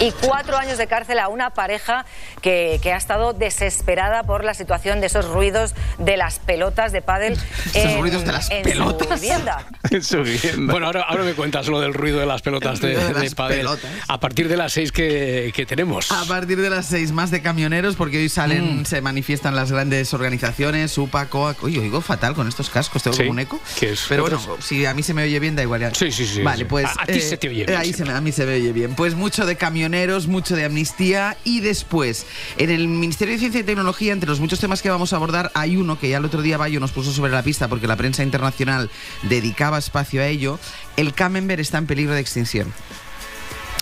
y 0.00 0.12
cuatro 0.12 0.56
años 0.56 0.78
de 0.78 0.86
cárcel 0.86 1.18
a 1.18 1.28
una 1.28 1.50
pareja 1.50 2.06
que, 2.40 2.80
que 2.82 2.94
ha 2.94 2.96
estado 2.96 3.34
desesperada 3.34 4.22
por 4.22 4.42
la 4.44 4.54
situación 4.54 5.00
de 5.00 5.08
esos 5.08 5.26
ruidos 5.28 5.74
de 5.98 6.16
las 6.16 6.38
pelotas 6.38 6.92
de 6.92 7.02
pádel 7.02 7.38
en, 7.74 7.98
ruidos 8.00 8.24
de 8.24 8.32
las 8.32 8.50
en 8.50 8.62
pelotas. 8.62 9.20
su 10.00 10.22
vivienda. 10.22 10.72
Bueno, 10.72 10.86
ahora, 10.86 11.02
ahora 11.02 11.24
me 11.24 11.34
cuentas 11.34 11.68
lo 11.68 11.80
del 11.80 11.92
ruido 11.92 12.18
de 12.18 12.26
las 12.26 12.40
pelotas 12.40 12.80
de, 12.80 12.96
de 12.96 13.12
de 13.12 13.30
pádel. 13.32 13.58
pelotas. 13.58 13.90
A 14.08 14.18
partir 14.20 14.48
de 14.48 14.56
las 14.56 14.72
seis 14.72 14.90
que, 14.90 15.52
que 15.54 15.66
tenemos. 15.66 16.10
A 16.12 16.24
partir 16.24 16.60
de 16.60 16.70
las 16.70 16.77
seis 16.86 17.12
más 17.12 17.30
de 17.30 17.42
camioneros, 17.42 17.96
porque 17.96 18.18
hoy 18.18 18.28
salen, 18.28 18.80
Mm. 18.80 18.84
se 18.84 19.00
manifiestan 19.00 19.54
las 19.56 19.72
grandes 19.72 20.12
organizaciones, 20.14 20.96
UPA, 20.98 21.26
COAC. 21.26 21.62
Oye, 21.64 21.78
oigo 21.80 22.00
fatal 22.00 22.34
con 22.34 22.48
estos 22.48 22.70
cascos, 22.70 23.02
tengo 23.02 23.16
Sí. 23.16 23.22
como 23.22 23.32
un 23.32 23.38
eco. 23.40 23.60
¿Qué 23.78 23.90
es? 23.92 24.04
Pero 24.08 24.24
¿Qué 24.24 24.34
bueno, 24.36 24.56
si 24.62 24.86
a 24.86 24.94
mí 24.94 25.02
se 25.02 25.14
me 25.14 25.22
oye 25.24 25.38
bien, 25.40 25.56
da 25.56 25.62
igual. 25.62 25.94
Sí, 25.94 26.10
sí, 26.12 26.26
sí, 26.26 26.42
Vale, 26.42 26.58
sí. 26.60 26.64
pues. 26.64 26.86
A- 26.86 27.02
a 27.02 27.06
ti 27.06 27.20
se 27.20 27.36
te 27.36 27.48
oye 27.48 27.64
bien, 27.66 27.78
Ahí 27.78 27.92
se 27.92 28.04
me- 28.04 28.12
a 28.12 28.20
mí 28.20 28.32
se 28.32 28.44
me 28.46 28.54
oye 28.54 28.72
bien. 28.72 28.94
Pues 28.94 29.14
mucho 29.14 29.46
de 29.46 29.56
camioneros, 29.56 30.26
mucho 30.26 30.56
de 30.56 30.64
amnistía 30.64 31.36
y 31.44 31.60
después, 31.60 32.26
en 32.56 32.70
el 32.70 32.88
Ministerio 32.88 33.34
de 33.34 33.38
Ciencia 33.40 33.60
y 33.60 33.64
Tecnología, 33.64 34.12
entre 34.12 34.28
los 34.28 34.40
muchos 34.40 34.58
temas 34.60 34.82
que 34.82 34.90
vamos 34.90 35.12
a 35.12 35.16
abordar, 35.16 35.50
hay 35.54 35.76
uno 35.76 35.98
que 35.98 36.08
ya 36.08 36.18
el 36.18 36.24
otro 36.24 36.42
día 36.42 36.56
Bayo 36.58 36.80
nos 36.80 36.92
puso 36.92 37.12
sobre 37.12 37.32
la 37.32 37.42
pista 37.42 37.68
porque 37.68 37.86
la 37.86 37.96
prensa 37.96 38.22
internacional 38.22 38.90
dedicaba 39.22 39.78
espacio 39.78 40.20
a 40.22 40.26
ello. 40.26 40.58
El 40.96 41.14
camembert 41.14 41.60
está 41.60 41.78
en 41.78 41.86
peligro 41.86 42.14
de 42.14 42.20
extinción. 42.20 42.72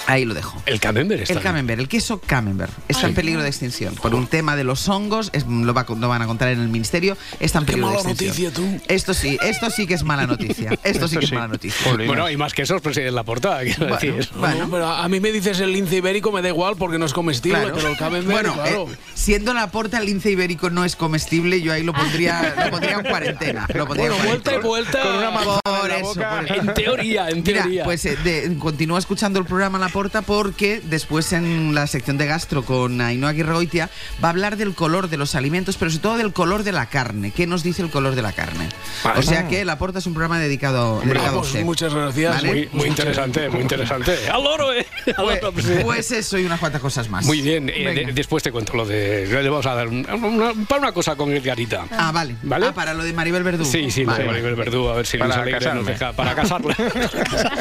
Ahí 0.06 0.24
lo 0.24 0.34
dejo. 0.34 0.62
El 0.66 0.78
camembert 0.80 1.22
está 1.22 1.34
El 1.34 1.40
camembert, 1.40 1.80
el 1.80 1.88
queso 1.88 2.20
camembert, 2.20 2.72
está 2.88 3.02
Ay. 3.06 3.10
en 3.10 3.14
peligro 3.14 3.42
de 3.42 3.48
extinción. 3.48 3.94
Por 3.96 4.14
un 4.14 4.26
tema 4.26 4.54
de 4.56 4.64
los 4.64 4.88
hongos, 4.88 5.30
es- 5.32 5.46
lo, 5.46 5.74
va- 5.74 5.86
lo 5.88 6.08
van 6.08 6.22
a 6.22 6.26
contar 6.26 6.48
en 6.48 6.60
el 6.60 6.68
ministerio, 6.68 7.16
está 7.40 7.58
en 7.58 7.66
Qué 7.66 7.72
peligro 7.72 7.90
de 7.90 7.96
mala 7.98 8.10
extinción. 8.10 8.52
noticia, 8.52 8.78
tú. 8.78 8.84
Esto 8.94 9.14
sí, 9.14 9.38
esto 9.42 9.70
sí 9.70 9.86
que 9.86 9.94
es 9.94 10.02
mala 10.04 10.26
noticia. 10.26 10.78
Esto 10.84 11.08
sí 11.08 11.16
que 11.18 11.24
es 11.24 11.32
mala 11.32 11.48
noticia. 11.48 11.92
Bueno, 12.06 12.30
y 12.30 12.36
más 12.36 12.54
que 12.54 12.62
esos 12.62 12.80
presiden 12.80 13.14
la 13.14 13.24
portada, 13.24 13.62
quiero 13.62 13.78
Bueno, 13.88 13.94
decir. 13.96 14.28
Bueno, 14.36 14.68
pero 14.70 14.86
a 14.88 15.08
mí 15.08 15.20
me 15.20 15.32
dices 15.32 15.58
el 15.60 15.72
lince 15.72 15.96
ibérico, 15.96 16.30
me 16.32 16.42
da 16.42 16.48
igual 16.48 16.76
porque 16.76 16.98
no 16.98 17.06
es 17.06 17.12
comestible, 17.12 17.58
Claro. 17.60 17.74
pero 17.74 17.88
el 17.88 17.96
camembert, 17.96 18.30
bueno, 18.32 18.54
claro. 18.54 18.88
eh, 18.90 18.96
siendo 19.14 19.52
la 19.54 19.70
porta 19.70 19.98
el 19.98 20.06
lince 20.06 20.30
ibérico 20.30 20.70
no 20.70 20.84
es 20.84 20.94
comestible, 20.96 21.60
yo 21.60 21.72
ahí 21.72 21.82
lo 21.82 21.92
pondría, 21.92 22.54
lo 22.64 22.70
pondría 22.70 22.94
en 22.96 23.02
cuarentena. 23.04 23.66
Lo 23.74 23.86
pondría 23.86 24.08
Bueno, 24.10 24.22
en 24.24 24.28
vuelta 24.30 24.54
y 24.54 24.60
cuarentena. 24.60 24.66
vuelta. 24.68 25.02
Con 25.02 25.16
una 25.16 25.60
Por 25.62 25.84
en 25.84 25.88
la 25.88 25.96
eso, 25.96 26.06
boca. 26.06 26.30
por 26.36 26.44
eso. 26.44 26.54
En 26.66 26.74
teoría, 26.74 27.28
en 27.30 27.42
Mira, 27.42 27.62
teoría. 27.62 27.84
pues 27.84 28.04
eh, 28.06 28.16
de- 28.22 28.56
continúa 28.58 28.98
escuchando 28.98 29.38
el 29.38 29.44
programa 29.44 29.78
La 29.78 29.85
Porta 29.88 30.22
porque 30.22 30.80
después 30.84 31.32
en 31.32 31.74
la 31.74 31.86
sección 31.86 32.18
de 32.18 32.26
gastro 32.26 32.64
con 32.64 33.00
Ainhoa 33.00 33.30
Aguirregoitia 33.30 33.90
va 34.22 34.28
a 34.28 34.30
hablar 34.30 34.56
del 34.56 34.74
color 34.74 35.08
de 35.08 35.16
los 35.16 35.34
alimentos, 35.34 35.76
pero 35.76 35.90
sobre 35.90 36.02
todo 36.02 36.16
del 36.18 36.32
color 36.32 36.62
de 36.62 36.72
la 36.72 36.86
carne. 36.86 37.30
¿Qué 37.30 37.46
nos 37.46 37.62
dice 37.62 37.82
el 37.82 37.90
color 37.90 38.14
de 38.14 38.22
la 38.22 38.32
carne? 38.32 38.68
O 39.16 39.22
sea 39.22 39.48
que 39.48 39.64
La 39.64 39.78
Porta 39.78 39.98
es 39.98 40.06
un 40.06 40.14
programa 40.14 40.38
dedicado, 40.38 40.94
Hombre, 40.94 41.14
dedicado 41.14 41.36
a 41.38 41.40
pues 41.40 41.48
usted. 41.52 41.64
muchas 41.64 41.94
gracias. 41.94 42.34
¿Vale? 42.36 42.48
Muy, 42.48 42.68
muy 42.72 42.88
interesante, 42.88 43.48
muy 43.48 43.60
interesante. 43.62 44.16
¡Al 44.32 44.42
loro, 44.44 44.72
eh! 44.72 44.86
Al 45.16 45.24
Pues, 45.24 45.40
loro, 45.42 45.52
presidente. 45.52 45.84
pues 45.84 46.10
eso 46.10 46.38
y 46.38 46.44
unas 46.44 46.60
cuantas 46.60 46.80
cosas 46.80 47.08
más. 47.08 47.24
Muy 47.24 47.40
bien, 47.42 47.68
eh, 47.68 48.04
de- 48.06 48.12
después 48.12 48.42
te 48.42 48.50
cuento 48.52 48.74
lo 48.74 48.86
de. 48.86 49.26
Le 49.26 49.48
vamos 49.48 49.66
a 49.66 49.74
dar 49.74 49.88
un- 49.88 50.06
una, 50.08 50.52
para 50.68 50.80
una 50.80 50.92
cosa 50.92 51.14
con 51.16 51.32
Edgarita. 51.32 51.84
Ah, 51.90 52.10
vale. 52.12 52.36
¿Vale? 52.42 52.66
Ah, 52.68 52.72
para 52.74 52.94
lo 52.94 53.04
de 53.04 53.12
Maribel 53.12 53.42
Verdú. 53.42 53.64
Sí, 53.64 53.90
sí, 53.90 54.04
Vale. 54.04 54.18
lo 54.18 54.24
de 54.24 54.32
Maribel 54.32 54.54
Verdú, 54.56 54.88
a 54.88 54.94
ver 54.94 55.06
si 55.06 55.18
Para 55.18 55.28
Luis 55.42 55.54
Alegre 55.54 55.74
nos 55.74 55.86
casarme. 55.86 55.92
deja. 55.92 56.12
Para 56.12 56.34
casarla. 56.34 56.76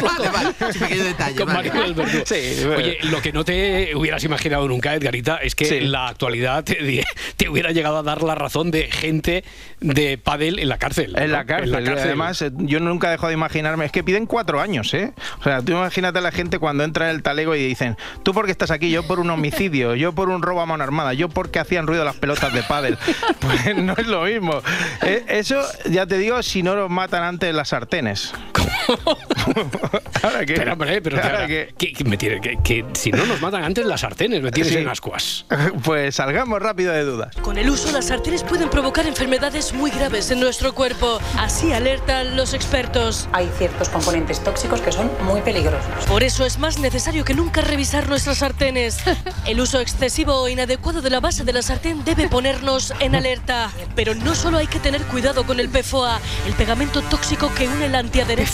Vale, 0.02 0.30
vale. 0.30 0.50
Es 0.70 0.76
un 0.76 0.82
pequeño 0.82 1.04
detalle. 1.04 1.36
con 1.36 1.46
vale. 1.48 1.70
Maribel 1.70 1.94
Verdú. 1.94 2.15
Sí, 2.26 2.64
Oye, 2.66 2.98
lo 3.04 3.22
que 3.22 3.32
no 3.34 3.44
te 3.44 3.96
hubieras 3.96 4.24
imaginado 4.24 4.68
nunca, 4.68 4.94
Edgarita, 4.94 5.38
es 5.38 5.56
que 5.56 5.66
Sí. 5.66 5.80
la 5.82 6.08
actualidad 6.08 6.64
te, 6.64 7.50
hubiera 7.50 7.72
llegado 7.72 7.98
a 7.98 8.04
dar 8.04 8.22
la 8.24 8.36
razón 8.36 8.72
de 8.72 8.84
gente 8.92 9.44
de 9.82 10.18
pádel 10.18 10.60
en 10.60 10.70
la 10.70 10.78
cárcel. 10.78 11.16
En 11.18 11.32
¿no? 11.32 11.38
la 11.38 11.46
cárcel. 11.46 11.88
Además, 11.88 12.42
eh, 12.42 12.52
yo 12.56 12.80
nunca 12.80 13.10
dejo 13.10 13.28
de 13.28 13.34
imaginarme. 13.34 13.86
Es 13.86 13.92
que 13.92 14.04
piden 14.04 14.26
cuatro 14.26 14.62
años, 14.62 14.94
¿eh? 14.94 15.14
O 15.40 15.44
sea, 15.44 15.62
tú 15.62 15.72
imagínate 15.74 16.20
a 16.20 16.22
la 16.22 16.32
gente 16.32 16.60
cuando 16.60 16.84
entra 16.84 17.10
en 17.10 17.16
el 17.16 17.24
talego 17.24 17.56
y 17.56 17.64
dicen: 17.66 17.98
Tú 18.24 18.34
porque 18.34 18.52
estás 18.52 18.72
aquí, 18.72 18.90
yo 18.90 19.04
por 19.06 19.20
un 19.20 19.30
homicidio, 19.30 19.96
yo 19.96 20.14
por 20.14 20.30
un 20.30 20.42
robo 20.42 20.62
a 20.62 20.66
mano 20.66 20.84
armada, 20.84 21.14
yo 21.14 21.30
porque 21.30 21.60
hacían 21.60 21.88
ruido 21.88 22.04
las 22.06 22.16
pelotas 22.16 22.54
de 22.54 22.64
pádel. 22.64 22.98
Pues 23.40 23.76
no 23.76 23.94
es 23.98 24.08
lo 24.08 24.24
mismo. 24.24 24.62
Eh, 25.02 25.24
Eso, 25.28 25.62
ya 25.90 26.06
te 26.08 26.18
digo, 26.18 26.42
si 26.42 26.64
no 26.64 26.76
los 26.76 26.90
matan 26.90 27.24
antes 27.24 27.54
las 27.54 27.70
sartenes. 27.70 28.34
¿Ahora 30.24 30.46
qué? 30.46 30.54
Espera, 30.54 30.74
hombre, 30.74 31.02
pero 31.02 31.22
¿Ahora 31.22 31.48
qué? 31.48 31.74
que, 31.78 31.94
que 31.94 32.04
me 32.04 32.18
tiene- 32.18 32.42
que- 32.42 32.58
que 32.64 32.86
si 32.94 33.12
no 33.12 33.26
nos 33.26 33.42
matan 33.42 33.64
antes 33.64 33.86
las 33.86 34.02
sartenes, 34.02 34.42
me 34.42 34.52
tienes 34.52 34.74
Sí. 34.74 34.80
en 34.80 34.88
ascuas. 34.88 35.46
Pues 35.84 36.16
salgamos 36.16 36.62
rápido 36.62 36.94
de 36.94 37.04
dudas. 37.04 37.36
Con 37.42 37.58
el 37.58 37.70
uso, 37.70 37.92
las 37.92 38.06
sartenes 38.06 38.44
pueden 38.44 38.70
provocar 38.70 39.06
enfermedades 39.06 39.74
muy 39.74 39.92
graves 39.92 40.32
en 40.32 40.40
nuestro 40.40 40.74
cuerpo. 40.74 41.20
Así 41.38 41.72
alertan 41.74 42.36
los 42.36 42.54
expertos. 42.54 43.28
Hay 43.34 43.50
ciertos 43.58 43.90
componentes 43.90 44.44
tóxicos 44.44 44.82
que 44.82 44.92
son 44.92 45.10
muy 45.24 45.42
peligrosos. 45.42 46.06
Por 46.08 46.24
eso 46.24 46.46
es 46.46 46.58
más 46.60 46.80
necesario 46.80 47.24
que 47.24 47.34
nunca 47.34 47.62
revisar 47.62 48.08
nuestras 48.10 48.38
sartenes. 48.40 48.98
El 49.46 49.60
uso 49.60 49.80
excesivo 49.80 50.34
o 50.42 50.50
inadecuado 50.50 51.02
de 51.02 51.10
la 51.10 51.20
base 51.20 51.44
de 51.44 51.54
la 51.54 51.62
sartén 51.62 52.04
debe 52.04 52.28
ponernos 52.28 52.94
en 53.00 53.16
alerta. 53.16 53.70
Pero 53.96 54.16
no 54.16 54.34
solo 54.36 54.58
hay 54.58 54.68
que 54.68 54.80
tener 54.80 55.02
cuidado 55.04 55.46
con 55.46 55.60
el 55.60 55.70
PFOA, 55.70 56.20
el 56.48 56.54
pegamento 56.54 57.02
tóxico 57.04 57.54
que 57.54 57.68
une 57.68 57.86
el 57.86 57.96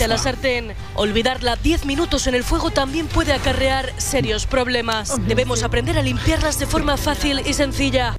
a 0.03 0.07
la 0.07 0.17
sartén. 0.17 0.73
Olvidarla 0.95 1.55
10 1.55 1.85
minutos 1.85 2.27
en 2.27 2.35
el 2.35 2.43
fuego 2.43 2.71
también 2.71 3.07
puede 3.07 3.33
acarrear 3.33 3.91
serios 3.97 4.45
problemas. 4.45 5.19
Debemos 5.27 5.63
aprender 5.63 5.97
a 5.97 6.01
limpiarlas 6.01 6.59
de 6.59 6.65
forma 6.65 6.97
fácil 6.97 7.41
y 7.45 7.53
sencilla. 7.53 8.15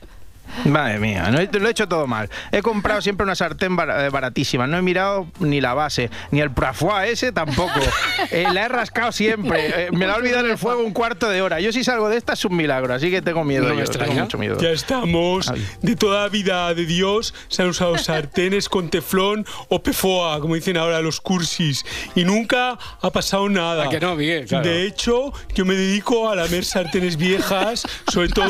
Madre 0.65 0.99
mía, 0.99 1.31
no 1.31 1.38
he- 1.41 1.49
lo 1.53 1.69
he 1.69 1.71
hecho 1.71 1.88
todo 1.88 2.07
mal. 2.07 2.29
He 2.51 2.62
comprado 2.62 3.01
siempre 3.01 3.25
una 3.25 3.35
sartén 3.35 3.75
bar- 3.77 4.05
eh, 4.05 4.09
baratísima. 4.11 4.67
No 4.67 4.77
he 4.79 4.83
mirado 4.83 5.27
ni 5.41 5.61
la 5.61 5.75
base, 5.75 6.11
ni 6.31 6.41
el 6.41 6.51
prafois 6.51 7.09
ese 7.09 7.33
tampoco. 7.33 7.73
Eh, 8.31 8.47
la 8.53 8.65
he 8.65 8.69
rascado 8.69 9.12
siempre. 9.12 9.87
Eh, 9.87 9.91
me 9.93 10.07
la 10.07 10.15
he 10.15 10.17
olvidado 10.17 10.45
en 10.47 10.53
el 10.53 10.59
fuego 10.59 10.83
un 10.83 10.93
cuarto 10.93 11.29
de 11.29 11.43
hora. 11.43 11.61
Yo 11.61 11.73
si 11.73 11.83
salgo 11.85 12.09
de 12.09 12.17
esta 12.17 12.33
es 12.35 12.45
un 12.45 12.57
milagro, 12.57 12.95
así 12.95 13.11
que 13.11 13.21
tengo 13.21 13.45
miedo. 13.45 13.69
No 13.69 13.75
me 13.75 13.85
yo, 13.85 13.91
tengo 13.91 14.12
mucho 14.15 14.38
miedo. 14.38 14.59
Ya 14.61 14.71
estamos. 14.71 15.49
Ay. 15.51 15.67
De 15.83 15.97
toda 15.97 16.29
vida 16.29 16.73
de 16.73 16.87
Dios 16.87 17.35
se 17.49 17.62
han 17.62 17.69
usado 17.69 17.99
sartenes 17.99 18.69
con 18.69 18.88
teflón 18.91 19.45
o 19.69 19.83
pefoa, 19.83 20.41
como 20.41 20.55
dicen 20.55 20.77
ahora 20.77 21.01
los 21.03 21.21
cursis. 21.21 21.85
Y 22.15 22.25
nunca 22.25 22.79
ha 23.01 23.11
pasado 23.11 23.49
nada. 23.49 23.85
¿A 23.85 23.88
que 23.88 24.01
no, 24.01 24.15
Miguel? 24.15 24.47
Claro. 24.47 24.65
De 24.67 24.87
hecho, 24.87 25.33
yo 25.55 25.65
me 25.65 25.75
dedico 25.75 26.31
a 26.31 26.37
lamer 26.37 26.65
sartenes 26.65 27.17
viejas, 27.17 27.83
sobre 28.11 28.29
todo 28.29 28.49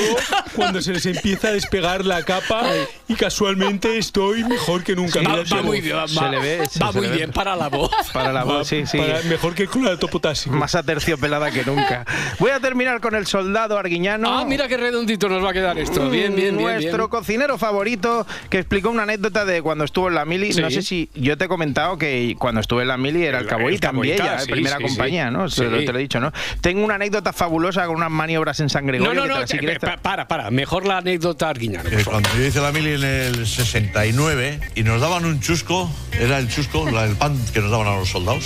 cuando 0.54 0.80
se 0.82 0.92
les 0.92 1.06
empieza 1.06 1.48
a 1.48 1.52
despegar 1.52 1.91
la 2.00 2.22
capa 2.22 2.62
y 3.08 3.14
casualmente 3.14 3.98
estoy 3.98 4.44
mejor 4.44 4.82
que 4.82 4.96
nunca. 4.96 5.20
Va, 5.20 5.28
Mira, 5.30 5.36
va 5.42 5.44
tengo- 5.44 5.62
muy 5.64 5.80
bien, 5.80 5.96
va, 5.96 6.08
Se 6.08 6.28
le 6.28 6.38
ve, 6.38 6.66
sí, 6.70 6.78
va 6.80 6.88
se 6.92 6.98
muy 6.98 7.06
le 7.06 7.10
ve. 7.10 7.16
bien 7.18 7.30
para 7.32 7.54
la 7.56 7.68
voz. 7.68 7.90
Para 8.12 8.32
la 8.32 8.44
voz, 8.44 8.66
sí, 8.68 8.86
sí. 8.86 8.98
para- 8.98 9.20
mejor 9.22 9.54
que 9.54 9.64
el 9.64 9.68
clorurato 9.68 10.08
potásico. 10.08 10.54
Más 10.56 10.74
aterciopelada 10.74 11.50
que 11.50 11.64
nunca. 11.64 12.04
Voy 12.38 12.50
a 12.50 12.60
terminar 12.60 13.00
con 13.00 13.14
el 13.14 13.26
soldado 13.26 13.78
arguiñano. 13.78 14.38
Ah, 14.38 14.44
mira 14.44 14.66
qué 14.68 14.76
redondito 14.76 15.28
nos 15.28 15.44
va 15.44 15.50
a 15.50 15.52
quedar 15.52 15.78
esto. 15.78 16.08
Bien, 16.10 16.34
bien, 16.34 16.56
bien. 16.56 16.56
Nuestro 16.56 17.08
bien. 17.08 17.08
cocinero 17.08 17.58
favorito 17.58 18.26
que 18.50 18.58
explicó 18.58 18.90
una 18.90 19.02
anécdota 19.04 19.44
de 19.44 19.60
cuando 19.62 19.84
estuvo 19.84 20.08
en 20.08 20.14
la 20.14 20.24
mili. 20.24 20.52
Sí. 20.52 20.60
No 20.60 20.70
sé 20.70 20.82
si 20.82 21.10
yo 21.14 21.36
te 21.36 21.44
he 21.44 21.48
comentado 21.48 21.98
que 21.98 22.34
cuando 22.38 22.60
estuve 22.60 22.82
en 22.82 22.88
la 22.88 22.96
mili 22.96 23.24
era 23.24 23.38
el, 23.40 23.44
El- 23.46 23.50
el 23.52 23.74
en 23.74 23.78
caboita, 23.78 23.92
Viella, 23.92 24.38
sí, 24.40 24.50
primera 24.50 24.76
sí, 24.78 24.82
compañía, 24.84 25.26
sí. 25.28 25.32
¿no? 25.32 25.48
Te, 25.48 25.64
lo, 25.70 25.78
Sí. 25.80 25.86
te 25.86 25.92
lo 25.92 25.98
he 25.98 26.02
dicho, 26.02 26.20
¿no? 26.20 26.32
Tengo 26.60 26.84
una 26.84 26.94
anécdota 26.96 27.32
fabulosa 27.32 27.86
con 27.86 27.96
unas 27.96 28.10
maniobras 28.10 28.58
en 28.60 28.68
San 28.68 28.86
Gregorio. 28.86 29.14
No, 29.14 29.26
no, 29.26 29.40
no, 29.40 29.46
si 29.46 29.56
eh, 29.56 29.78
pa- 29.80 29.96
para, 29.96 30.26
para. 30.28 30.50
Mejor 30.50 30.86
la 30.86 30.98
anécdota 30.98 31.48
Arguiñano. 31.48 31.81
Eh, 31.90 32.04
cuando 32.04 32.28
yo 32.36 32.44
hice 32.46 32.60
la 32.60 32.72
mili 32.72 32.94
en 32.94 33.04
el 33.04 33.46
69 33.46 34.60
y 34.74 34.82
nos 34.82 35.00
daban 35.00 35.24
un 35.24 35.40
chusco, 35.40 35.90
era 36.12 36.38
el 36.38 36.48
chusco, 36.48 36.88
la- 36.90 37.04
el 37.04 37.16
pan 37.16 37.38
que 37.52 37.60
nos 37.60 37.70
daban 37.70 37.86
a 37.88 37.96
los 37.96 38.08
soldados, 38.08 38.44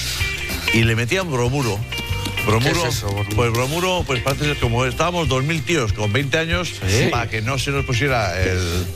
y 0.72 0.82
le 0.84 0.96
metían 0.96 1.30
bromuro. 1.30 1.78
Bromuro, 2.46 2.82
¿Qué 2.82 2.88
es 2.88 2.94
eso, 2.96 3.08
bromuro? 3.08 3.36
pues 3.36 3.50
bromuro, 3.52 4.04
pues 4.06 4.22
parece 4.22 4.44
ser 4.44 4.56
como 4.58 4.84
estábamos 4.86 5.28
2.000 5.28 5.64
tíos 5.64 5.92
con 5.92 6.12
20 6.12 6.38
años 6.38 6.72
para 7.10 7.28
que 7.28 7.42
no 7.42 7.58
se 7.58 7.72
nos 7.72 7.84
pusiera 7.84 8.40
el, 8.40 8.86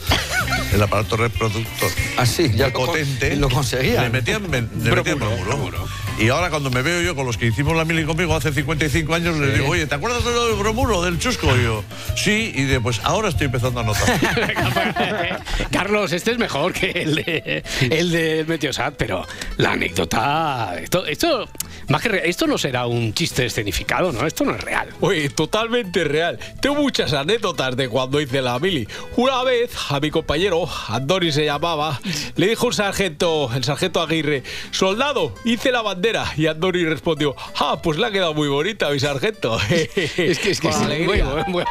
el 0.73 0.83
aparato 0.83 1.17
reproductor. 1.17 1.91
Así, 2.17 2.45
ya 2.55 2.67
muy 2.67 2.73
lo 2.73 2.73
con- 2.73 2.87
potente. 2.87 3.37
lo 3.37 3.49
conseguían. 3.51 4.05
Le 4.05 4.11
metían, 4.11 4.43
le 4.51 4.91
metían 4.93 5.19
bromuro. 5.19 5.87
Y 6.21 6.29
ahora 6.29 6.51
cuando 6.51 6.71
me 6.71 6.83
veo 6.83 7.01
yo 7.01 7.17
con 7.17 7.25
los 7.25 7.39
que 7.39 7.47
hicimos 7.47 7.75
la 7.75 7.87
mili 7.87 8.05
conmigo 8.05 8.37
hace 8.37 8.53
55 8.53 9.15
años, 9.15 9.39
les 9.39 9.55
digo, 9.55 9.69
oye, 9.71 9.87
¿te 9.87 9.95
acuerdas 9.95 10.23
de 10.23 10.31
lo 10.31 10.49
del 10.49 10.57
bromuro, 10.57 11.01
del 11.01 11.19
chusco? 11.19 11.47
Y 11.57 11.63
yo, 11.63 11.83
sí, 12.15 12.53
y 12.55 12.65
de, 12.65 12.79
pues 12.79 13.01
ahora 13.05 13.31
estoy 13.31 13.47
empezando 13.47 13.81
a 13.81 13.85
notar. 13.85 14.21
Carlos, 15.73 16.13
este 16.13 16.33
es 16.33 16.39
mejor 16.39 16.75
que 16.75 16.91
el 16.91 17.15
de, 17.15 17.65
el 17.81 18.11
del 18.11 18.47
Meteosat, 18.47 18.97
pero 18.99 19.27
la 19.61 19.73
anécdota. 19.73 20.75
Esto, 20.81 21.07
esto, 21.07 21.49
más 21.89 22.03
que 22.03 22.09
real, 22.09 22.27
esto 22.27 22.47
no 22.47 22.57
será 22.59 22.87
un 22.87 23.13
chiste 23.13 23.45
escenificado, 23.47 24.11
¿no? 24.13 24.27
Esto 24.27 24.45
no 24.45 24.55
es 24.55 24.61
real. 24.61 24.89
Oye, 25.01 25.29
totalmente 25.29 26.05
real. 26.05 26.39
Tengo 26.61 26.77
muchas 26.77 27.13
anécdotas 27.13 27.77
de 27.77 27.89
cuando 27.89 28.21
hice 28.21 28.41
la 28.43 28.59
mili. 28.59 28.89
Una 29.17 29.43
vez 29.45 29.71
a 29.91 30.01
mi 30.01 30.11
compañero, 30.11 30.69
Andoni 30.89 31.31
se 31.31 31.45
llamaba, 31.45 32.01
le 32.37 32.49
dijo 32.49 32.69
un 32.69 32.73
sargento, 32.73 33.51
el 33.55 33.65
sargento 33.65 34.01
Aguirre, 34.01 34.43
soldado, 34.71 35.35
hice 35.45 35.71
la 35.71 35.83
bandera. 35.83 36.33
Y 36.37 36.47
Andoni 36.47 36.85
respondió, 36.85 37.37
ah, 37.57 37.81
pues 37.83 37.99
le 37.99 38.07
ha 38.07 38.11
quedado 38.11 38.35
muy 38.35 38.49
bonita 38.49 38.91
mi 38.91 38.99
sargento. 38.99 39.59
es 39.71 40.39
que 40.39 40.51
es 40.51 40.61
que 40.61 40.73
sí, 40.73 41.05
bueno, 41.05 41.45
bueno. 41.49 41.71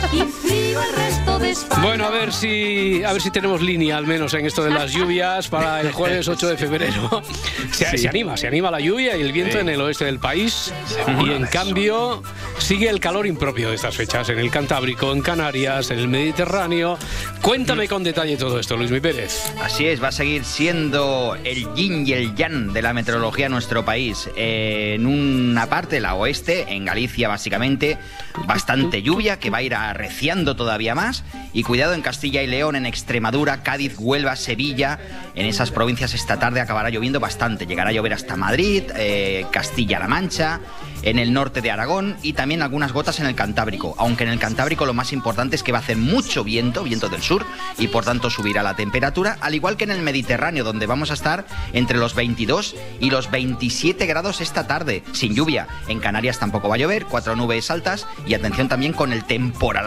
Y 0.13 0.21
frío 0.23 0.81
el 0.81 0.95
resto 0.95 1.39
de 1.39 1.51
España. 1.51 1.81
Bueno, 1.83 2.05
a 2.05 2.09
ver 2.09 2.33
si 2.33 3.01
a 3.03 3.13
ver 3.13 3.21
si 3.21 3.31
tenemos 3.31 3.61
línea 3.61 3.97
al 3.97 4.05
menos 4.05 4.33
en 4.33 4.45
esto 4.45 4.63
de 4.63 4.71
las 4.71 4.91
lluvias 4.91 5.47
para 5.47 5.79
el 5.81 5.91
jueves 5.91 6.27
8 6.27 6.47
de 6.49 6.57
febrero. 6.57 7.21
Se, 7.71 7.85
Sí. 7.91 7.97
se 7.99 8.09
anima, 8.09 8.35
se 8.35 8.47
anima 8.47 8.69
la 8.69 8.79
lluvia 8.81 9.15
y 9.15 9.21
el 9.21 9.31
viento 9.31 9.53
Sí. 9.53 9.59
en 9.59 9.69
el 9.69 9.79
oeste 9.81 10.03
del 10.05 10.19
país. 10.19 10.73
Y 11.25 11.31
en 11.31 11.45
cambio 11.45 12.21
sigue 12.57 12.89
el 12.89 12.99
calor 12.99 13.25
impropio 13.25 13.69
de 13.69 13.75
estas 13.75 13.95
fechas 13.95 14.27
en 14.29 14.39
el 14.39 14.51
Cantábrico, 14.51 15.11
en 15.13 15.21
Canarias, 15.21 15.89
en 15.91 15.99
el 15.99 16.07
Mediterráneo. 16.09 16.97
Cuéntame 17.41 17.87
con 17.87 18.03
detalle 18.03 18.35
todo 18.37 18.59
esto, 18.59 18.75
Luis 18.77 18.91
Mi 18.91 18.99
Pérez. 18.99 19.53
Así 19.63 19.87
es, 19.87 20.03
va 20.03 20.09
a 20.09 20.11
seguir 20.11 20.43
siendo 20.43 21.37
el 21.43 21.73
yin 21.75 22.05
y 22.05 22.13
el 22.13 22.35
yang 22.35 22.73
de 22.73 22.81
la 22.81 22.93
meteorología 22.93 23.45
en 23.47 23.53
nuestro 23.53 23.83
país. 23.85 24.29
Eh, 24.35 24.93
en 24.95 25.05
una 25.05 25.67
parte, 25.67 25.99
la 26.01 26.15
oeste, 26.15 26.65
en 26.69 26.85
Galicia 26.85 27.27
básicamente, 27.29 27.97
bastante 28.45 29.01
lluvia 29.01 29.39
que 29.39 29.49
va 29.49 29.59
a 29.59 29.63
ir 29.63 29.73
arreciando 30.01 30.55
todavía 30.55 30.95
más. 30.95 31.23
Y 31.53 31.63
cuidado 31.63 31.93
en 31.93 32.01
Castilla 32.01 32.41
y 32.41 32.47
León, 32.47 32.75
en 32.75 32.85
Extremadura, 32.85 33.61
Cádiz, 33.63 33.95
Huelva, 33.97 34.35
Sevilla. 34.35 34.99
En 35.35 35.45
esas 35.45 35.71
provincias 35.71 36.13
esta 36.13 36.39
tarde 36.39 36.59
acabará 36.59 36.89
lloviendo 36.89 37.19
bastante. 37.19 37.67
Llegará 37.67 37.91
a 37.91 37.93
llover 37.93 38.13
hasta 38.13 38.35
Madrid, 38.35 38.83
eh, 38.95 39.45
Castilla-La 39.51 40.07
Mancha, 40.07 40.59
en 41.03 41.19
el 41.19 41.33
norte 41.33 41.61
de 41.61 41.71
Aragón 41.71 42.17
y 42.21 42.33
también 42.33 42.61
algunas 42.61 42.93
gotas 42.93 43.19
en 43.19 43.27
el 43.27 43.35
Cantábrico. 43.35 43.95
Aunque 43.97 44.23
en 44.23 44.29
el 44.29 44.39
Cantábrico 44.39 44.85
lo 44.85 44.93
más 44.93 45.13
importante 45.13 45.55
es 45.55 45.63
que 45.63 45.71
va 45.71 45.79
a 45.79 45.81
hacer 45.81 45.97
mucho 45.97 46.43
viento, 46.43 46.83
viento 46.83 47.09
del 47.09 47.21
sur, 47.21 47.45
y 47.77 47.87
por 47.87 48.05
tanto 48.05 48.29
subirá 48.29 48.63
la 48.63 48.75
temperatura, 48.75 49.37
al 49.41 49.55
igual 49.55 49.77
que 49.77 49.83
en 49.83 49.91
el 49.91 50.01
Mediterráneo, 50.01 50.63
donde 50.63 50.87
vamos 50.87 51.11
a 51.11 51.15
estar 51.15 51.45
entre 51.73 51.97
los 51.97 52.15
22 52.15 52.75
y 52.99 53.09
los 53.09 53.29
27 53.29 54.05
grados 54.05 54.41
esta 54.41 54.67
tarde, 54.67 55.03
sin 55.11 55.35
lluvia. 55.35 55.67
En 55.87 55.99
Canarias 55.99 56.39
tampoco 56.39 56.69
va 56.69 56.75
a 56.75 56.79
llover, 56.79 57.05
cuatro 57.05 57.35
nubes 57.35 57.71
altas 57.71 58.07
y 58.25 58.33
atención 58.33 58.67
también 58.67 58.93
con 58.93 59.13
el 59.13 59.25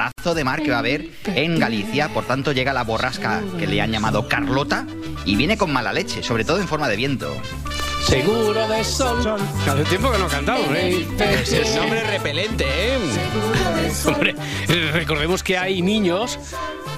temporalazo 0.05 0.35
de 0.35 0.45
mar 0.45 0.63
que 0.63 0.71
va 0.71 0.77
a 0.77 0.81
haber 0.81 1.11
en 1.27 1.59
Galicia. 1.59 2.09
Por 2.09 2.25
tanto, 2.25 2.53
llega 2.53 2.73
la 2.73 2.85
borrasca 2.85 3.43
que 3.59 3.67
le 3.67 3.81
han 3.81 3.93
llamado 3.93 4.29
Carlota 4.29 4.87
y 5.25 5.37
viene 5.37 5.57
con 5.57 5.73
mala 5.73 5.93
leche, 5.93 6.23
sobre 6.23 6.45
todo 6.45 6.61
en 6.61 6.69
forma 6.69 6.89
de 6.89 6.97
viento. 6.97 7.35
Seguro 8.03 8.69
de 8.69 8.85
sol. 8.85 9.41
Hace 9.67 9.85
tiempo 9.85 10.13
que 10.13 10.19
no 10.19 10.29
cantamos, 10.29 10.67
¿eh? 10.75 11.07
Es 11.19 11.53
el 11.53 11.75
nombre 11.77 12.03
repelente, 12.05 12.65
¿eh? 12.67 12.99
Hombre, 14.07 14.35
recordemos 14.93 15.43
que 15.43 15.57
hay 15.57 15.81
niños, 15.81 16.39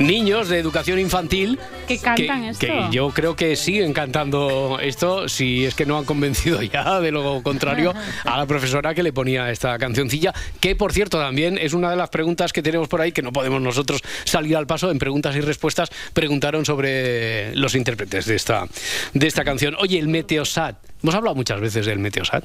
niños 0.01 0.49
de 0.49 0.59
educación 0.59 0.99
infantil 0.99 1.61
Que 1.87 1.99
cantan 1.99 2.45
esto. 2.45 2.67
que 2.67 2.89
yo 2.91 3.11
creo 3.11 3.37
que 3.37 3.57
siguen 3.57 3.93
cantando 3.93 4.79
esto, 4.81 5.29
si 5.29 5.65
es 5.65 5.75
que 5.75 5.87
no 5.87 5.99
han 5.99 6.05
convencido 6.05 6.63
ya 6.75 7.01
de 7.01 7.13
lo 7.13 7.43
contrario 7.43 7.95
a 8.25 8.37
la 8.37 8.47
profesora 8.47 8.95
que 8.95 9.03
le 9.03 9.13
ponía 9.13 9.51
esta 9.51 9.79
cancioncilla, 9.79 10.35
que 10.61 10.75
por 10.77 10.93
cierto 10.93 11.19
también 11.19 11.59
es 11.59 11.73
una 11.73 11.91
de 11.91 11.97
las 11.97 12.11
preguntas 12.11 12.53
que 12.53 12.63
tenemos 12.63 12.89
por 12.89 13.01
ahí 13.01 13.13
que 13.13 13.23
no 13.23 13.33
podemos 13.33 13.61
nosotros 13.61 14.03
salir 14.25 14.57
al 14.57 14.67
paso 14.67 14.91
en 14.91 14.99
preguntas 14.99 15.37
y 15.37 15.41
respuestas, 15.41 15.91
preguntaron 16.13 16.65
sobre 16.65 17.55
los 17.55 17.75
intérpretes 17.75 18.27
de 18.27 18.35
esta 18.35 18.67
de 19.15 19.27
esta 19.27 19.45
canción. 19.45 19.77
Oye, 19.79 19.99
el 19.99 20.09
Meteosat. 20.09 20.77
Hemos 21.03 21.15
hablado 21.15 21.37
muchas 21.37 21.61
veces 21.61 21.87
del 21.87 21.99
Meteosat. 21.99 22.45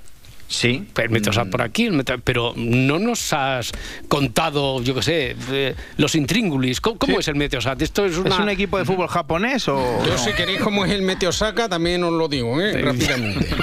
Sí. 0.51 0.85
El 0.97 1.09
Meteosat 1.09 1.49
por 1.49 1.61
aquí, 1.61 1.85
el 1.85 2.03
pero 2.25 2.53
no 2.57 2.99
nos 2.99 3.31
has 3.31 3.71
contado, 4.09 4.83
yo 4.83 4.93
qué 4.95 5.01
sé, 5.01 5.35
eh, 5.51 5.75
los 5.97 6.13
intríngulis. 6.15 6.81
¿Cómo, 6.81 6.97
cómo 6.97 7.19
es 7.19 7.27
el 7.29 7.35
Meteosat? 7.35 7.81
Esto 7.81 8.05
es, 8.05 8.17
una... 8.17 8.35
¿Es 8.35 8.39
un 8.39 8.49
equipo 8.49 8.77
de 8.77 8.83
fútbol 8.85 9.07
japonés 9.07 9.67
o.? 9.69 10.03
Yo 10.05 10.11
no? 10.11 10.17
si 10.17 10.33
queréis 10.33 10.59
cómo 10.59 10.83
es 10.83 10.91
el 10.91 11.03
Meteosaka 11.03 11.69
también 11.69 12.03
os 12.03 12.11
lo 12.11 12.27
digo, 12.27 12.59
¿eh? 12.61 12.73
Rápidamente. 12.81 13.47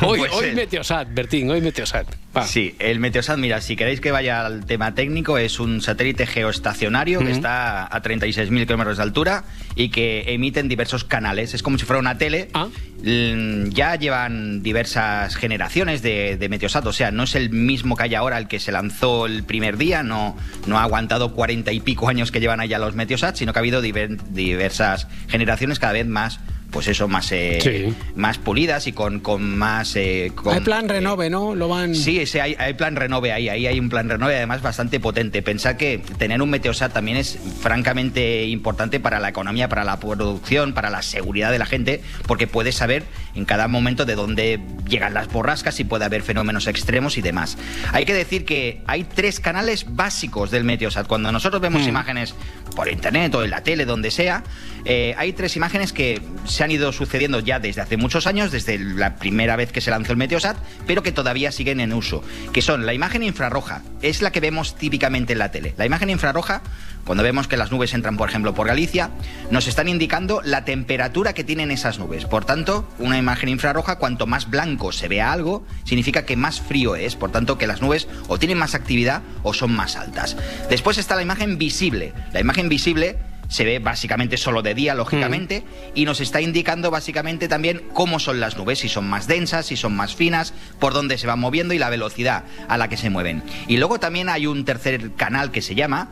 Hoy, 0.00 0.20
Pues 0.20 0.32
hoy 0.32 0.44
el- 0.50 0.54
Meteosat, 0.54 1.08
Bertín, 1.12 1.50
hoy 1.50 1.60
Meteosat. 1.60 2.06
Va. 2.36 2.46
Sí, 2.46 2.76
el 2.78 3.00
Meteosat, 3.00 3.36
mira, 3.36 3.60
si 3.60 3.74
queréis 3.74 4.00
que 4.00 4.12
vaya 4.12 4.46
al 4.46 4.64
tema 4.64 4.94
técnico, 4.94 5.38
es 5.38 5.58
un 5.58 5.80
satélite 5.80 6.24
geoestacionario 6.26 7.18
que 7.18 7.24
Ujú. 7.26 7.34
está 7.34 7.84
a 7.84 8.02
36.000 8.02 8.64
kilómetros 8.66 8.96
de 8.98 9.02
altura 9.02 9.44
y 9.74 9.88
que 9.88 10.22
emite 10.28 10.60
en 10.60 10.68
diversos 10.68 11.02
canales. 11.02 11.52
Es 11.52 11.64
como 11.64 11.78
si 11.78 11.84
fuera 11.84 11.98
una 11.98 12.16
tele. 12.16 12.48
Ah. 12.54 12.68
Mm, 13.02 13.70
Ya 13.70 13.96
llevan 13.96 14.62
diversas 14.62 15.34
generaciones 15.36 16.00
de, 16.02 16.07
de 16.08 16.48
Meteosat, 16.48 16.86
o 16.86 16.92
sea, 16.92 17.10
no 17.10 17.22
es 17.24 17.34
el 17.34 17.50
mismo 17.50 17.96
que 17.96 18.04
hay 18.04 18.14
ahora, 18.14 18.38
el 18.38 18.48
que 18.48 18.60
se 18.60 18.72
lanzó 18.72 19.26
el 19.26 19.44
primer 19.44 19.76
día, 19.76 20.02
no, 20.02 20.36
no 20.66 20.78
ha 20.78 20.82
aguantado 20.82 21.34
cuarenta 21.34 21.72
y 21.72 21.80
pico 21.80 22.08
años 22.08 22.30
que 22.30 22.40
llevan 22.40 22.60
allá 22.60 22.78
los 22.78 22.94
Meteosat, 22.94 23.36
sino 23.36 23.52
que 23.52 23.58
ha 23.58 23.60
habido 23.60 23.82
diver- 23.82 24.20
diversas 24.30 25.06
generaciones 25.28 25.78
cada 25.78 25.92
vez 25.92 26.06
más, 26.06 26.40
pues 26.70 26.86
eso, 26.88 27.08
más, 27.08 27.32
eh, 27.32 27.58
Sí. 27.62 27.94
más 28.14 28.38
pulidas 28.38 28.86
y 28.86 28.92
con, 28.92 29.20
con 29.20 29.56
más... 29.56 29.96
eh, 29.96 30.32
con- 30.34 30.54
Hay 30.54 30.60
plan 30.60 30.88
renove, 30.88 31.30
¿no? 31.30 31.54
Lo 31.54 31.68
van... 31.68 31.94
Sí, 31.94 32.18
ese 32.20 32.40
hay, 32.40 32.54
hay 32.58 32.74
plan 32.74 32.94
renove 32.96 33.32
ahí, 33.32 33.48
ahí 33.48 33.66
hay 33.66 33.80
un 33.80 33.88
plan 33.88 34.08
renove 34.08 34.36
además 34.36 34.60
bastante 34.62 35.00
potente. 35.00 35.40
Pensar 35.42 35.76
que 35.76 35.98
tener 36.18 36.42
un 36.42 36.50
Meteosat 36.50 36.92
también 36.92 37.16
es 37.16 37.38
francamente 37.60 38.44
importante 38.46 39.00
para 39.00 39.20
la 39.20 39.28
economía, 39.28 39.68
para 39.68 39.84
la 39.84 39.98
producción, 40.00 40.72
para 40.74 40.90
la 40.90 41.02
seguridad 41.02 41.50
de 41.52 41.58
la 41.58 41.66
gente, 41.66 42.02
porque 42.26 42.46
puedes 42.46 42.74
saber 42.74 43.04
en 43.34 43.44
cada 43.44 43.68
momento 43.68 44.04
de 44.04 44.14
dónde 44.14 44.60
llegan 44.88 45.14
las 45.14 45.28
borrascas 45.32 45.78
y 45.80 45.84
puede 45.84 46.04
haber 46.04 46.22
fenómenos 46.22 46.66
extremos 46.66 47.16
y 47.18 47.22
demás. 47.22 47.56
Hay 47.92 48.04
que 48.04 48.14
decir 48.14 48.44
que 48.44 48.82
hay 48.86 49.04
tres 49.04 49.40
canales 49.40 49.86
básicos 49.88 50.50
del 50.50 50.64
Meteosat. 50.64 51.06
Cuando 51.06 51.30
nosotros 51.32 51.62
vemos 51.62 51.86
imágenes 51.86 52.34
por 52.78 52.88
internet 52.88 53.34
o 53.34 53.42
en 53.42 53.50
la 53.50 53.64
tele, 53.64 53.84
donde 53.84 54.12
sea, 54.12 54.44
eh, 54.84 55.12
hay 55.18 55.32
tres 55.32 55.56
imágenes 55.56 55.92
que 55.92 56.22
se 56.44 56.62
han 56.62 56.70
ido 56.70 56.92
sucediendo 56.92 57.40
ya 57.40 57.58
desde 57.58 57.80
hace 57.80 57.96
muchos 57.96 58.28
años, 58.28 58.52
desde 58.52 58.78
la 58.78 59.16
primera 59.16 59.56
vez 59.56 59.72
que 59.72 59.80
se 59.80 59.90
lanzó 59.90 60.12
el 60.12 60.18
Meteosat, 60.18 60.56
pero 60.86 61.02
que 61.02 61.10
todavía 61.10 61.50
siguen 61.50 61.80
en 61.80 61.92
uso, 61.92 62.22
que 62.52 62.62
son 62.62 62.86
la 62.86 62.94
imagen 62.94 63.24
infrarroja, 63.24 63.82
es 64.00 64.22
la 64.22 64.30
que 64.30 64.38
vemos 64.38 64.76
típicamente 64.76 65.32
en 65.32 65.40
la 65.40 65.50
tele. 65.50 65.74
La 65.76 65.86
imagen 65.86 66.08
infrarroja, 66.08 66.62
cuando 67.08 67.24
vemos 67.24 67.48
que 67.48 67.56
las 67.56 67.72
nubes 67.72 67.94
entran, 67.94 68.18
por 68.18 68.28
ejemplo, 68.28 68.52
por 68.52 68.66
Galicia, 68.66 69.08
nos 69.50 69.66
están 69.66 69.88
indicando 69.88 70.42
la 70.44 70.66
temperatura 70.66 71.32
que 71.32 71.42
tienen 71.42 71.70
esas 71.70 71.98
nubes. 71.98 72.26
Por 72.26 72.44
tanto, 72.44 72.86
una 72.98 73.16
imagen 73.16 73.48
infrarroja, 73.48 73.96
cuanto 73.96 74.26
más 74.26 74.50
blanco 74.50 74.92
se 74.92 75.08
vea 75.08 75.32
algo, 75.32 75.64
significa 75.84 76.26
que 76.26 76.36
más 76.36 76.60
frío 76.60 76.96
es, 76.96 77.16
por 77.16 77.32
tanto, 77.32 77.56
que 77.56 77.66
las 77.66 77.80
nubes 77.80 78.08
o 78.28 78.38
tienen 78.38 78.58
más 78.58 78.74
actividad 78.74 79.22
o 79.42 79.54
son 79.54 79.72
más 79.72 79.96
altas. 79.96 80.36
Después 80.68 80.98
está 80.98 81.16
la 81.16 81.22
imagen 81.22 81.56
visible. 81.56 82.12
La 82.34 82.40
imagen 82.40 82.68
visible 82.68 83.16
se 83.48 83.64
ve 83.64 83.78
básicamente 83.78 84.36
solo 84.36 84.60
de 84.60 84.74
día, 84.74 84.94
lógicamente, 84.94 85.64
y 85.94 86.04
nos 86.04 86.20
está 86.20 86.40
indicando 86.42 86.90
básicamente 86.90 87.48
también 87.48 87.82
cómo 87.94 88.18
son 88.18 88.40
las 88.40 88.56
nubes, 88.58 88.80
si 88.80 88.90
son 88.90 89.08
más 89.08 89.26
densas, 89.26 89.64
si 89.64 89.76
son 89.76 89.96
más 89.96 90.14
finas, 90.14 90.52
por 90.78 90.92
dónde 90.92 91.16
se 91.16 91.26
van 91.26 91.40
moviendo 91.40 91.72
y 91.72 91.78
la 91.78 91.88
velocidad 91.88 92.44
a 92.68 92.76
la 92.76 92.88
que 92.88 92.98
se 92.98 93.08
mueven. 93.08 93.42
Y 93.66 93.78
luego 93.78 93.98
también 93.98 94.28
hay 94.28 94.46
un 94.46 94.66
tercer 94.66 95.14
canal 95.14 95.50
que 95.50 95.62
se 95.62 95.74
llama 95.74 96.10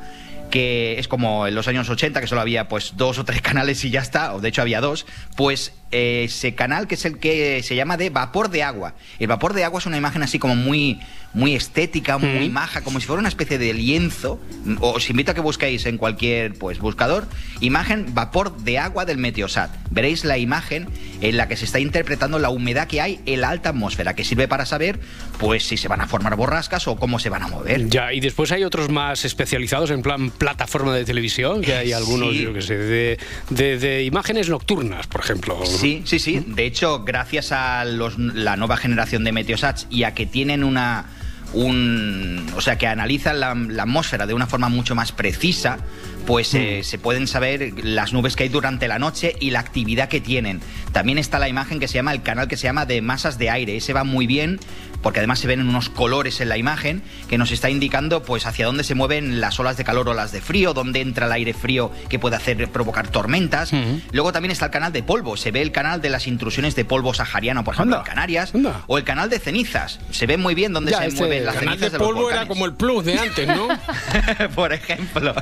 que 0.51 0.99
es 0.99 1.09
como 1.09 1.47
en 1.47 1.55
los 1.55 1.69
años 1.69 1.89
80 1.89 2.21
que 2.21 2.27
solo 2.27 2.41
había 2.41 2.69
pues 2.69 2.95
dos 2.97 3.19
o 3.19 3.25
tres 3.25 3.41
canales 3.43 3.85
y 3.85 3.91
ya 3.91 4.01
está, 4.01 4.35
o 4.35 4.41
de 4.41 4.49
hecho 4.49 4.63
había 4.63 4.81
dos, 4.81 5.07
pues 5.37 5.73
ese 5.91 6.55
canal 6.55 6.87
que 6.87 6.95
es 6.97 7.05
el 7.05 7.19
que 7.19 7.63
se 7.63 7.75
llama 7.77 7.97
de 7.97 8.11
vapor 8.11 8.51
de 8.51 8.63
agua. 8.63 8.95
El 9.19 9.29
vapor 9.29 9.53
de 9.55 9.65
agua 9.65 9.79
es 9.81 9.87
una 9.87 9.97
imagen 9.97 10.23
así 10.23 10.39
como 10.39 10.57
muy 10.57 11.01
muy 11.35 11.55
estética, 11.55 12.17
muy 12.17 12.49
maja, 12.49 12.81
como 12.81 12.99
si 12.99 13.07
fuera 13.07 13.21
una 13.21 13.29
especie 13.29 13.59
de 13.59 13.75
lienzo. 13.75 14.41
Os 14.81 15.11
invito 15.11 15.33
a 15.33 15.35
que 15.35 15.43
busquéis 15.43 15.85
en 15.85 15.99
cualquier 15.99 16.55
pues 16.55 16.79
buscador 16.79 17.27
imagen 17.61 18.15
vapor 18.15 18.57
de 18.57 18.79
agua 18.79 19.05
del 19.05 19.19
Meteosat. 19.19 19.71
Veréis 19.91 20.25
la 20.25 20.39
imagen 20.39 20.89
en 21.21 21.37
la 21.37 21.47
que 21.47 21.57
se 21.57 21.67
está 21.67 21.79
interpretando 21.79 22.39
la 22.39 22.49
humedad 22.49 22.89
que 22.89 23.03
hay 23.03 23.21
en 23.27 23.43
la 23.43 23.51
alta 23.51 23.69
atmósfera, 23.69 24.15
que 24.15 24.25
sirve 24.25 24.49
para 24.49 24.65
saber 24.65 24.99
pues 25.39 25.65
si 25.67 25.77
se 25.77 25.89
van 25.89 26.01
a 26.01 26.07
formar 26.07 26.37
borrascas 26.37 26.89
o 26.89 26.97
cómo 26.97 27.19
se 27.19 27.29
van 27.29 27.43
a 27.43 27.49
mover. 27.49 27.87
Ya, 27.91 28.15
y 28.15 28.21
después 28.21 28.51
hay 28.53 28.65
otros 28.65 28.89
más 28.89 29.27
especializados 29.27 29.91
en 29.91 30.01
plan 30.01 30.31
plataforma 30.31 30.95
de 30.95 31.05
televisión, 31.05 31.61
que 31.61 31.75
hay 31.75 31.93
algunos, 31.93 32.31
Sí. 32.31 32.43
yo 32.45 32.55
que 32.55 32.63
sé, 32.63 32.79
de, 32.79 33.19
de- 33.51 33.79
de 33.79 34.05
imágenes 34.05 34.49
nocturnas, 34.49 35.07
por 35.07 35.21
ejemplo. 35.21 35.61
Sí, 35.67 35.76
sí, 36.05 36.19
sí. 36.19 36.45
De 36.47 36.67
hecho, 36.67 37.05
gracias 37.05 37.53
a 37.53 37.85
los- 37.85 38.19
la 38.19 38.57
nueva 38.57 38.77
generación 38.77 39.25
de 39.25 39.33
Meteosats 39.33 39.87
y 39.91 40.03
a 40.05 40.15
que 40.15 40.27
tienen 40.27 40.65
una. 40.65 41.07
Un, 41.53 42.45
o 42.57 42.61
sea, 42.61 42.77
que 42.77 42.87
analizan 42.89 43.39
la 43.41 43.51
atmósfera 43.83 44.27
de 44.27 44.35
una 44.35 44.47
forma 44.49 44.69
mucho 44.69 44.95
más 44.97 45.13
precisa, 45.13 45.79
pues 46.27 46.53
eh, 46.55 46.83
se 46.83 46.99
pueden 46.99 47.27
saber 47.27 47.73
las 47.85 48.13
nubes 48.13 48.37
que 48.37 48.43
hay 48.43 48.49
durante 48.49 48.89
la 48.89 48.99
noche 48.99 49.37
y 49.41 49.51
la 49.51 49.61
actividad 49.61 50.09
que 50.09 50.21
tienen. 50.21 50.61
También 50.93 51.19
está 51.19 51.39
la 51.39 51.49
imagen 51.49 51.79
que 51.79 51.89
se 51.89 51.95
llama, 51.95 52.13
el 52.13 52.23
canal 52.23 52.49
que 52.49 52.57
se 52.57 52.65
llama 52.65 52.85
de 52.85 53.01
masas 53.01 53.39
de 53.39 53.49
aire. 53.51 53.77
Ese 53.77 53.93
va 53.93 54.05
muy 54.05 54.27
bien 54.27 54.59
porque 55.03 55.21
además 55.21 55.39
se 55.39 55.47
ven 55.47 55.61
unos 55.61 55.89
colores 55.89 56.41
en 56.41 56.49
la 56.49 56.59
imagen 56.59 57.01
que 57.29 57.39
nos 57.39 57.53
está 57.53 57.71
indicando 57.71 58.25
pues 58.25 58.45
hacia 58.45 58.67
dónde 58.67 58.83
se 58.83 58.97
mueven 58.97 59.41
las 59.41 59.61
olas 59.61 59.77
de 59.77 59.85
calor 59.85 60.09
o 60.09 60.15
las 60.15 60.33
de 60.33 60.41
frío, 60.41 60.75
dónde 60.75 61.01
entra 61.01 61.27
el 61.27 61.33
aire 61.33 61.55
frío 61.55 61.93
que 62.09 62.19
puede 62.19 62.35
hacer 62.35 62.69
provocar 62.71 63.07
tormentas. 63.07 63.71
Luego 64.11 64.33
también 64.33 64.51
está 64.51 64.67
el 64.67 64.71
canal 64.73 64.93
de 64.93 65.05
polvo, 65.05 65.37
se 65.37 65.53
ve 65.53 65.63
el 65.63 65.71
canal 65.71 66.01
de 66.01 66.11
las 66.11 66.27
intrusiones 66.27 66.75
de 66.75 66.85
polvo 66.85 67.15
sahariano, 67.15 67.63
por 67.63 67.75
ejemplo, 67.75 67.99
en 67.99 68.03
Canarias, 68.03 68.53
o 68.89 68.99
el 68.99 69.05
canal 69.05 69.31
de 69.31 69.39
cenizas. 69.39 70.01
Se 70.11 70.27
ve 70.27 70.39
muy 70.39 70.57
bien 70.57 70.73
dónde 70.73 70.91
Ya, 70.91 70.99
se 70.99 71.07
este 71.07 71.21
mueven 71.21 71.45
las 71.45 71.57
cenizas 71.57 71.93
de 71.93 71.99
los 71.99 72.09
polvo 72.09 72.29
era 72.29 72.49
como 72.49 72.67
el 72.67 72.75
plus 72.75 73.05
de 73.05 73.17
antes, 73.17 73.47
¿no? 73.47 73.69
por 74.57 74.73
ejemplo. 74.73 75.35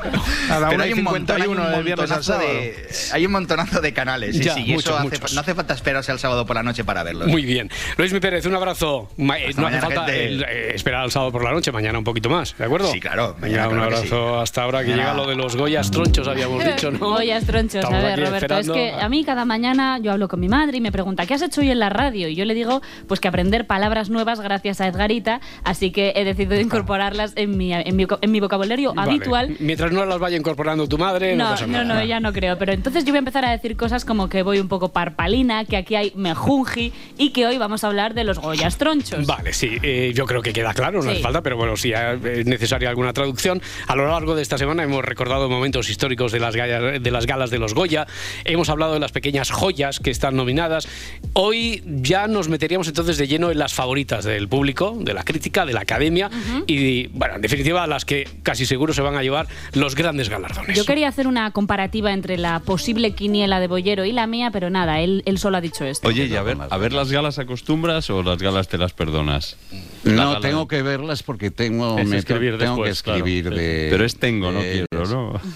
Una 0.74 0.84
hay 0.84 0.92
un 0.92 1.02
montón, 1.04 1.36
hay 1.36 1.42
51 1.42 1.78
un 1.78 1.84
montonazo 1.84 2.38
de, 2.38 2.88
hay 3.12 3.26
un 3.26 3.32
montonazo 3.32 3.80
de 3.80 3.92
canales. 3.92 4.36
Sí, 4.36 4.44
Ya, 4.44 4.54
sí, 4.54 4.60
muchos, 4.66 4.84
eso 4.84 4.96
hace- 4.96 5.04
muchos. 5.18 5.34
no 5.34 5.40
hace 5.40 5.54
falta 5.54 5.74
esperarse 5.74 6.12
al 6.12 6.18
sábado 6.18 6.46
por 6.46 6.56
la 6.56 6.62
noche 6.62 6.84
para 6.84 7.02
verlos. 7.02 7.28
Muy 7.28 7.42
bien. 7.44 7.70
Luis 7.96 8.12
Mi 8.12 8.20
Pérez, 8.20 8.46
un 8.46 8.54
abrazo. 8.54 9.08
Ma- 9.16 9.38
eh, 9.38 9.48
Hasta 9.48 9.60
no 9.60 9.66
hace 9.68 9.80
falta 9.80 10.06
el, 10.14 10.42
eh, 10.44 10.72
esperar 10.74 11.02
al 11.02 11.10
sábado 11.10 11.32
por 11.32 11.44
la 11.44 11.52
noche, 11.52 11.72
mañana 11.72 11.98
un 11.98 12.04
poquito 12.04 12.28
más, 12.30 12.56
¿de 12.56 12.64
acuerdo? 12.64 12.90
Sí, 12.92 13.00
claro, 13.00 13.36
Mañana 13.40 13.64
mañana 13.64 13.68
un 13.68 13.74
claro 13.74 13.96
abrazo 13.96 14.40
hasta 14.40 14.62
ahora 14.62 14.80
que 14.84 14.90
Mañana. 14.90 15.10
llega 15.12 15.14
lo 15.22 15.28
de 15.28 15.36
los 15.36 15.56
Goyas 15.56 15.90
tronchos, 15.90 16.26
habíamos 16.28 16.64
dicho, 16.64 16.90
¿no? 16.90 16.98
Goyas 16.98 17.44
tronchos, 17.44 17.76
Estamos 17.76 17.98
a 17.98 18.06
ver, 18.06 18.18
Roberto, 18.18 18.36
esperando. 18.36 18.74
es 18.74 18.78
que 18.96 19.00
a 19.02 19.08
mí 19.08 19.24
cada 19.24 19.44
mañana 19.44 19.98
yo 19.98 20.12
hablo 20.12 20.28
con 20.28 20.40
mi 20.40 20.48
madre 20.48 20.78
y 20.78 20.80
me 20.80 20.92
pregunta, 20.92 21.26
¿qué 21.26 21.34
has 21.34 21.42
hecho 21.42 21.60
hoy 21.60 21.70
en 21.70 21.78
la 21.78 21.88
radio? 21.90 22.28
Y 22.28 22.34
yo 22.34 22.44
le 22.44 22.54
digo, 22.54 22.82
pues 23.08 23.20
que 23.20 23.28
aprender 23.28 23.66
palabras 23.66 24.10
nuevas 24.10 24.40
gracias 24.40 24.80
a 24.80 24.86
Edgarita, 24.88 25.40
así 25.64 25.90
que 25.90 26.12
he 26.16 26.24
decidido 26.24 26.58
incorporarlas 26.60 27.32
en 27.36 27.56
mi, 27.56 27.72
en 27.72 27.96
mi, 27.96 28.06
en 28.20 28.30
mi 28.30 28.40
vocabulario 28.40 28.94
Vale. 28.94 29.10
habitual. 29.12 29.56
Mientras 29.60 29.92
no 29.92 30.04
las 30.04 30.18
vaya 30.18 30.36
incorporando 30.36 30.63
tu 30.88 30.98
madre, 30.98 31.36
no, 31.36 31.44
No, 31.44 31.50
pasa 31.50 31.66
no, 31.66 31.84
nada. 31.84 32.00
no, 32.00 32.04
ya 32.04 32.20
no 32.20 32.32
creo. 32.32 32.56
Pero 32.58 32.72
entonces 32.72 33.04
yo 33.04 33.10
voy 33.12 33.16
a 33.16 33.18
empezar 33.20 33.44
a 33.44 33.50
decir 33.50 33.76
cosas 33.76 34.04
como 34.04 34.28
que 34.28 34.42
voy 34.42 34.58
un 34.58 34.68
poco 34.68 34.88
parpalina, 34.92 35.64
que 35.64 35.76
aquí 35.76 35.94
hay 35.94 36.12
mejunji 36.16 36.92
y 37.18 37.30
que 37.30 37.46
hoy 37.46 37.58
vamos 37.58 37.84
a 37.84 37.88
hablar 37.88 38.14
de 38.14 38.24
los 38.24 38.38
Goyas 38.38 38.76
tronchos. 38.78 39.26
Vale, 39.26 39.52
sí, 39.52 39.76
eh, 39.82 40.12
yo 40.14 40.24
creo 40.26 40.42
que 40.42 40.52
queda 40.52 40.72
claro, 40.74 40.98
no 40.98 41.02
Sí. 41.04 41.08
hace 41.16 41.20
falta, 41.22 41.42
pero 41.42 41.56
bueno, 41.56 41.76
si 41.76 41.92
es 41.92 42.46
necesaria 42.46 42.88
alguna 42.88 43.12
traducción. 43.12 43.60
A 43.86 43.94
lo 43.96 44.06
largo 44.08 44.34
de 44.34 44.42
esta 44.42 44.58
semana 44.58 44.82
hemos 44.82 45.04
recordado 45.04 45.48
momentos 45.48 45.88
históricos 45.90 46.32
de 46.32 46.40
las, 46.40 46.56
gallas- 46.56 47.00
de 47.02 47.10
las 47.10 47.26
galas 47.26 47.50
de 47.50 47.58
los 47.58 47.74
Goya, 47.74 48.06
hemos 48.44 48.68
hablado 48.70 48.94
de 48.94 49.00
las 49.00 49.12
pequeñas 49.12 49.50
joyas 49.50 50.00
que 50.00 50.10
están 50.10 50.34
nominadas. 50.36 50.88
Hoy 51.34 51.82
ya 51.84 52.26
nos 52.26 52.48
meteríamos 52.48 52.88
entonces 52.88 53.18
de 53.18 53.26
lleno 53.26 53.50
en 53.50 53.58
las 53.58 53.74
favoritas 53.74 54.24
del 54.24 54.48
público, 54.48 54.96
de 54.98 55.12
la 55.14 55.22
crítica, 55.24 55.66
de 55.66 55.72
la 55.72 55.80
academia 55.80 56.30
y, 56.66 57.08
bueno, 57.08 57.36
en 57.36 57.42
definitiva, 57.42 57.86
las 57.86 58.04
que 58.04 58.28
casi 58.42 58.66
seguro 58.66 58.92
se 58.94 59.02
van 59.02 59.16
a 59.16 59.22
llevar 59.22 59.46
los 59.72 59.94
grandes 59.94 60.28
galardones. 60.28 60.53
Yo 60.74 60.84
quería 60.84 61.08
hacer 61.08 61.26
una 61.26 61.50
comparativa 61.50 62.12
entre 62.12 62.36
la 62.38 62.60
posible 62.60 63.14
quiniela 63.14 63.60
de 63.60 63.66
Bollero 63.68 64.04
y 64.04 64.12
la 64.12 64.26
mía, 64.26 64.50
pero 64.52 64.70
nada, 64.70 65.00
él, 65.00 65.22
él 65.26 65.38
solo 65.38 65.56
ha 65.56 65.60
dicho 65.60 65.84
esto. 65.84 66.08
Oye, 66.08 66.26
y 66.26 66.36
a 66.36 66.42
ver, 66.42 66.56
a 66.68 66.76
ver 66.78 66.92
las 66.92 67.10
galas 67.12 67.38
acostumbras 67.38 68.08
o 68.10 68.22
las 68.22 68.38
galas 68.38 68.68
te 68.68 68.78
las 68.78 68.92
perdonas? 68.92 69.56
La 70.04 70.12
No, 70.12 70.28
gala- 70.32 70.40
tengo 70.40 70.68
que 70.68 70.82
verlas 70.82 71.22
porque 71.22 71.50
tengo, 71.50 71.98
Es 71.98 72.06
me- 72.08 72.16
escribir 72.18 72.58
tengo 72.58 72.76
después, 72.84 73.02
que 73.02 73.10
escribir 73.10 73.42
claro. 73.44 73.56
de... 73.56 73.88
Pero 73.90 74.04
es 74.04 74.16
tengo, 74.18 74.52
no 74.52 74.60
de 74.60 74.86
quiero. 74.90 75.06
¿no? 75.08 75.40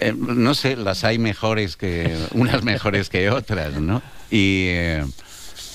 Eh, 0.00 0.12
no 0.14 0.52
sé, 0.54 0.76
las 0.76 1.02
hay 1.04 1.18
mejores 1.18 1.78
que... 1.78 2.14
unas 2.32 2.62
mejores 2.62 3.08
que 3.08 3.30
otras, 3.30 3.72
¿no? 3.80 4.02
Y... 4.30 4.66
eh, 4.68 5.04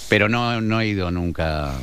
pero 0.07 0.29
no, 0.29 0.61
no 0.61 0.79
he 0.81 0.87
ido 0.87 1.09
nunca... 1.09 1.73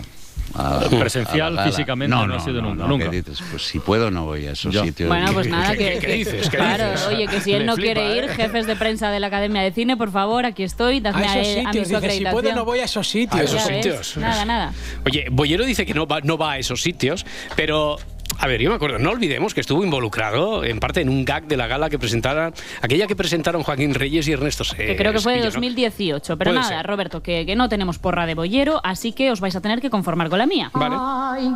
A, 0.54 0.80
Presencial, 0.90 1.46
a 1.46 1.50
la 1.50 1.56
gala. 1.62 1.70
físicamente, 1.72 2.10
no 2.14 2.34
has 2.34 2.46
ido 2.46 2.60
nunca, 2.60 2.82
no, 2.82 2.88
nunca. 2.88 3.08
¿qué 3.10 3.22
dices? 3.22 3.38
Pues 3.50 3.62
si 3.62 3.78
puedo 3.78 4.10
no 4.10 4.24
voy 4.26 4.46
a 4.46 4.52
esos 4.52 4.74
sitios. 4.74 5.08
Bueno, 5.08 5.32
pues 5.32 5.46
nada, 5.48 5.76
que, 5.76 5.98
¿Qué 6.00 6.12
dices? 6.14 6.48
¿Qué 6.50 6.56
claro, 6.56 6.90
dices? 6.90 7.06
oye, 7.06 7.26
que 7.28 7.40
si 7.40 7.52
él 7.52 7.60
Le 7.60 7.66
no 7.66 7.74
flipa, 7.76 7.94
quiere 7.94 8.16
ir, 8.16 8.24
¿eh? 8.24 8.28
jefes 8.34 8.66
de 8.66 8.76
prensa 8.76 9.10
de 9.10 9.20
la 9.20 9.28
Academia 9.28 9.62
de 9.62 9.70
Cine, 9.72 9.96
por 9.96 10.10
favor, 10.10 10.44
aquí 10.46 10.62
estoy, 10.64 11.00
dadme 11.00 11.24
A 11.26 11.32
a, 11.32 11.40
esos 11.40 11.46
él- 11.48 11.58
a 11.66 11.72
mí 11.72 11.78
sitios, 11.84 11.88
su 11.88 12.00
dice, 12.06 12.18
si 12.18 12.24
puedo 12.26 12.52
no 12.54 12.64
voy 12.64 12.78
a 12.80 12.84
esos 12.84 13.08
sitios. 13.08 13.40
A 13.40 13.44
esos 13.44 13.64
Ya 13.64 13.68
ves, 13.68 13.84
sitios. 13.84 14.16
Nada, 14.16 14.44
nada. 14.44 14.72
Oye, 15.06 15.26
Bollero 15.30 15.64
dice 15.64 15.86
que 15.86 15.94
no 15.94 16.06
va, 16.06 16.20
no 16.20 16.36
va 16.36 16.52
a 16.52 16.58
esos 16.58 16.82
sitios, 16.82 17.24
pero. 17.56 17.96
A 18.42 18.46
ver, 18.46 18.60
yo 18.62 18.70
me 18.70 18.76
acuerdo, 18.76 18.98
no 18.98 19.10
olvidemos 19.10 19.52
que 19.52 19.60
estuvo 19.60 19.84
involucrado 19.84 20.64
en 20.64 20.80
parte 20.80 21.02
en 21.02 21.10
un 21.10 21.26
gag 21.26 21.46
de 21.46 21.58
la 21.58 21.66
gala 21.66 21.90
que 21.90 21.98
presentaron, 21.98 22.54
aquella 22.80 23.06
que 23.06 23.14
presentaron 23.14 23.62
Joaquín 23.62 23.92
Reyes 23.94 24.26
y 24.28 24.32
Ernesto 24.32 24.64
Se- 24.64 24.76
Que 24.76 24.96
creo 24.96 25.12
que 25.12 25.18
fue 25.20 25.32
de 25.34 25.38
Espilla, 25.40 25.50
¿no? 25.60 25.60
2018. 25.60 26.38
Pero 26.38 26.50
Puede 26.50 26.60
nada, 26.60 26.76
ser. 26.78 26.86
Roberto, 26.86 27.22
que, 27.22 27.44
que 27.44 27.54
no 27.54 27.68
tenemos 27.68 27.98
porra 27.98 28.24
de 28.24 28.34
bollero, 28.34 28.80
así 28.82 29.12
que 29.12 29.30
os 29.30 29.40
vais 29.40 29.54
a 29.56 29.60
tener 29.60 29.82
que 29.82 29.90
conformar 29.90 30.30
con 30.30 30.38
la 30.38 30.46
mía. 30.46 30.70
Ay, 30.72 31.50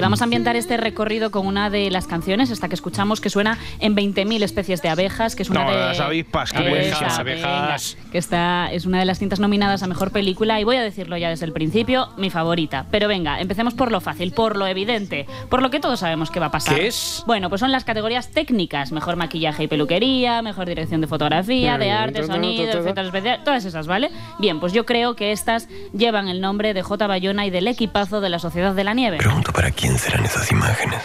Y 0.00 0.02
vamos 0.02 0.22
a 0.22 0.24
ambientar 0.24 0.56
este 0.56 0.78
recorrido 0.78 1.30
con 1.30 1.46
una 1.46 1.68
de 1.68 1.90
las 1.90 2.06
canciones, 2.06 2.48
esta 2.48 2.68
que 2.70 2.74
escuchamos, 2.74 3.20
que 3.20 3.28
suena 3.28 3.58
en 3.80 3.94
20.000 3.94 4.42
especies 4.42 4.80
de 4.80 4.88
abejas, 4.88 5.36
que 5.36 5.42
es 5.42 5.50
una 5.50 5.64
No, 5.64 5.70
de 5.70 5.76
las 5.76 6.00
avispas, 6.00 6.54
abejas. 6.54 7.22
venga, 7.22 7.76
que 8.10 8.16
está, 8.16 8.72
es 8.72 8.86
una 8.86 8.98
de 8.98 9.04
las 9.04 9.18
cintas 9.18 9.40
nominadas 9.40 9.82
a 9.82 9.86
Mejor 9.86 10.10
Película 10.10 10.58
y 10.58 10.64
voy 10.64 10.76
a 10.76 10.82
decirlo 10.82 11.18
ya 11.18 11.28
desde 11.28 11.44
el 11.44 11.52
principio, 11.52 12.08
mi 12.16 12.30
favorita. 12.30 12.86
Pero 12.90 13.08
venga, 13.08 13.42
empecemos 13.42 13.74
por 13.74 13.92
lo 13.92 14.00
fácil, 14.00 14.32
por 14.32 14.56
lo 14.56 14.66
evidente, 14.66 15.26
por 15.50 15.60
lo 15.60 15.68
que 15.68 15.80
todos 15.80 16.00
sabemos 16.00 16.30
que 16.30 16.40
va 16.40 16.46
a 16.46 16.50
pasar. 16.50 16.76
¿Qué 16.76 16.86
es? 16.86 17.22
Bueno, 17.26 17.50
pues 17.50 17.60
son 17.60 17.70
las 17.70 17.84
categorías 17.84 18.30
técnicas, 18.30 18.92
mejor 18.92 19.16
maquillaje 19.16 19.64
y 19.64 19.68
peluquería, 19.68 20.40
mejor 20.40 20.66
dirección 20.66 21.02
de 21.02 21.08
fotografía, 21.08 21.76
de 21.76 21.90
arte, 21.90 22.24
sonido, 22.26 22.70
efectos 22.70 23.04
especiales, 23.04 23.44
todas 23.44 23.66
esas, 23.66 23.86
¿vale? 23.86 24.10
Bien, 24.38 24.60
pues 24.60 24.72
yo 24.72 24.86
creo 24.86 25.14
que 25.14 25.32
estas 25.32 25.68
llevan 25.92 26.28
el 26.28 26.40
nombre 26.40 26.72
de 26.72 26.80
J. 26.82 27.06
Bayona 27.06 27.44
y 27.44 27.50
del 27.50 27.68
equipazo 27.68 28.22
de 28.22 28.30
la 28.30 28.38
Sociedad 28.38 28.74
de 28.74 28.84
la 28.84 28.94
Nieve. 28.94 29.18
Pregunto 29.18 29.52
para 29.52 29.70
quién 29.70 29.89
serán 29.98 30.24
esas 30.24 30.50
imágenes. 30.50 31.00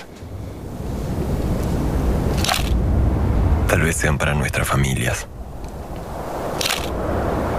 Tal 3.67 3.81
vez 3.81 3.95
sean 3.95 4.17
para 4.17 4.33
nuestras 4.33 4.67
familias. 4.67 5.27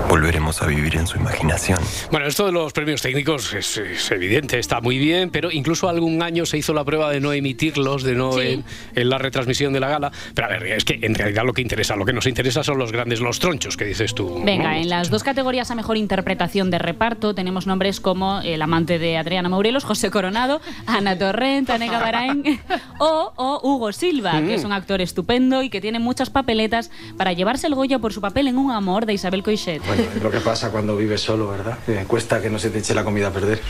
Volveremos 0.09 0.63
a 0.63 0.67
vivir 0.67 0.97
en 0.97 1.07
su 1.07 1.19
imaginación. 1.19 1.79
Bueno, 2.11 2.27
esto 2.27 2.47
de 2.47 2.53
los 2.53 2.73
premios 2.73 3.03
técnicos 3.03 3.53
es, 3.53 3.77
es 3.77 4.11
evidente, 4.13 4.59
está 4.59 4.81
muy 4.81 4.99
bien, 4.99 5.31
pero 5.31 5.51
incluso 5.51 5.89
algún 5.89 6.23
año 6.23 6.47
se 6.47 6.57
hizo 6.59 6.73
la 6.73 6.85
prueba 6.85 7.11
de 7.11 7.21
no 7.21 7.33
emitirlos, 7.33 8.03
de 8.05 8.15
no 8.15 8.33
Sí. 8.35 8.41
en, 8.49 8.65
en 8.95 9.09
la 9.09 9.19
retransmisión 9.19 9.73
de 9.73 9.81
la 9.81 9.89
gala. 9.89 10.13
Pero 10.35 10.47
a 10.47 10.51
ver, 10.51 10.67
es 10.67 10.85
que 10.85 10.99
en 11.03 11.15
realidad 11.15 11.45
lo 11.45 11.53
que 11.53 11.63
interesa, 11.63 11.97
lo 11.97 12.05
que 12.05 12.13
nos 12.13 12.27
interesa 12.27 12.63
son 12.63 12.79
los 12.79 12.93
grandes, 12.93 13.21
los 13.21 13.39
tronchos 13.41 13.77
que 13.77 13.85
dices 13.85 14.15
tú. 14.15 14.43
Venga, 14.45 14.73
¿no? 14.73 14.77
en 14.79 14.89
las 14.89 15.11
dos 15.11 15.23
categorías 15.25 15.71
a 15.71 15.75
mejor 15.75 15.97
interpretación 15.97 16.71
de 16.71 16.79
reparto 16.79 17.35
tenemos 17.35 17.67
nombres 17.67 18.01
como 18.01 18.41
el 18.43 18.63
amante 18.63 18.99
de 18.99 19.17
Adriana 19.17 19.49
Maurelos, 19.49 19.85
José 19.85 20.11
Coronado, 20.11 20.61
Ana 20.87 21.19
Torrent, 21.19 21.69
Anega 21.71 21.99
Barain 21.99 22.61
o, 23.01 23.33
o 23.37 23.61
Hugo 23.63 23.93
Silva, 23.93 24.41
que 24.43 24.55
es 24.55 24.65
un 24.65 24.73
actor 24.73 25.01
estupendo 25.01 25.63
y 25.63 25.71
que 25.71 25.81
tiene 25.81 25.99
muchas 25.99 26.31
papeletas 26.31 26.91
para 27.17 27.33
llevarse 27.33 27.67
el 27.67 27.75
Goya 27.75 27.99
por 27.99 28.13
su 28.13 28.21
papel 28.21 28.47
en 28.49 28.57
Un 28.57 28.71
amor 28.71 29.07
de 29.07 29.15
Isabel 29.15 29.43
Coixet. 29.43 29.85
Bueno, 29.87 29.96
es 30.03 30.23
lo 30.23 30.31
que 30.31 30.41
pasa 30.41 30.71
cuando 30.71 30.97
vives 30.97 31.21
solo, 31.21 31.49
¿verdad? 31.49 31.79
Que 31.85 32.05
cuesta 32.05 32.41
que 32.41 32.51
no 32.51 32.59
se 32.59 32.71
te 32.71 32.79
eche 32.79 32.95
la 32.95 33.05
comida 33.05 33.29
a 33.29 33.31
perder. 33.31 33.61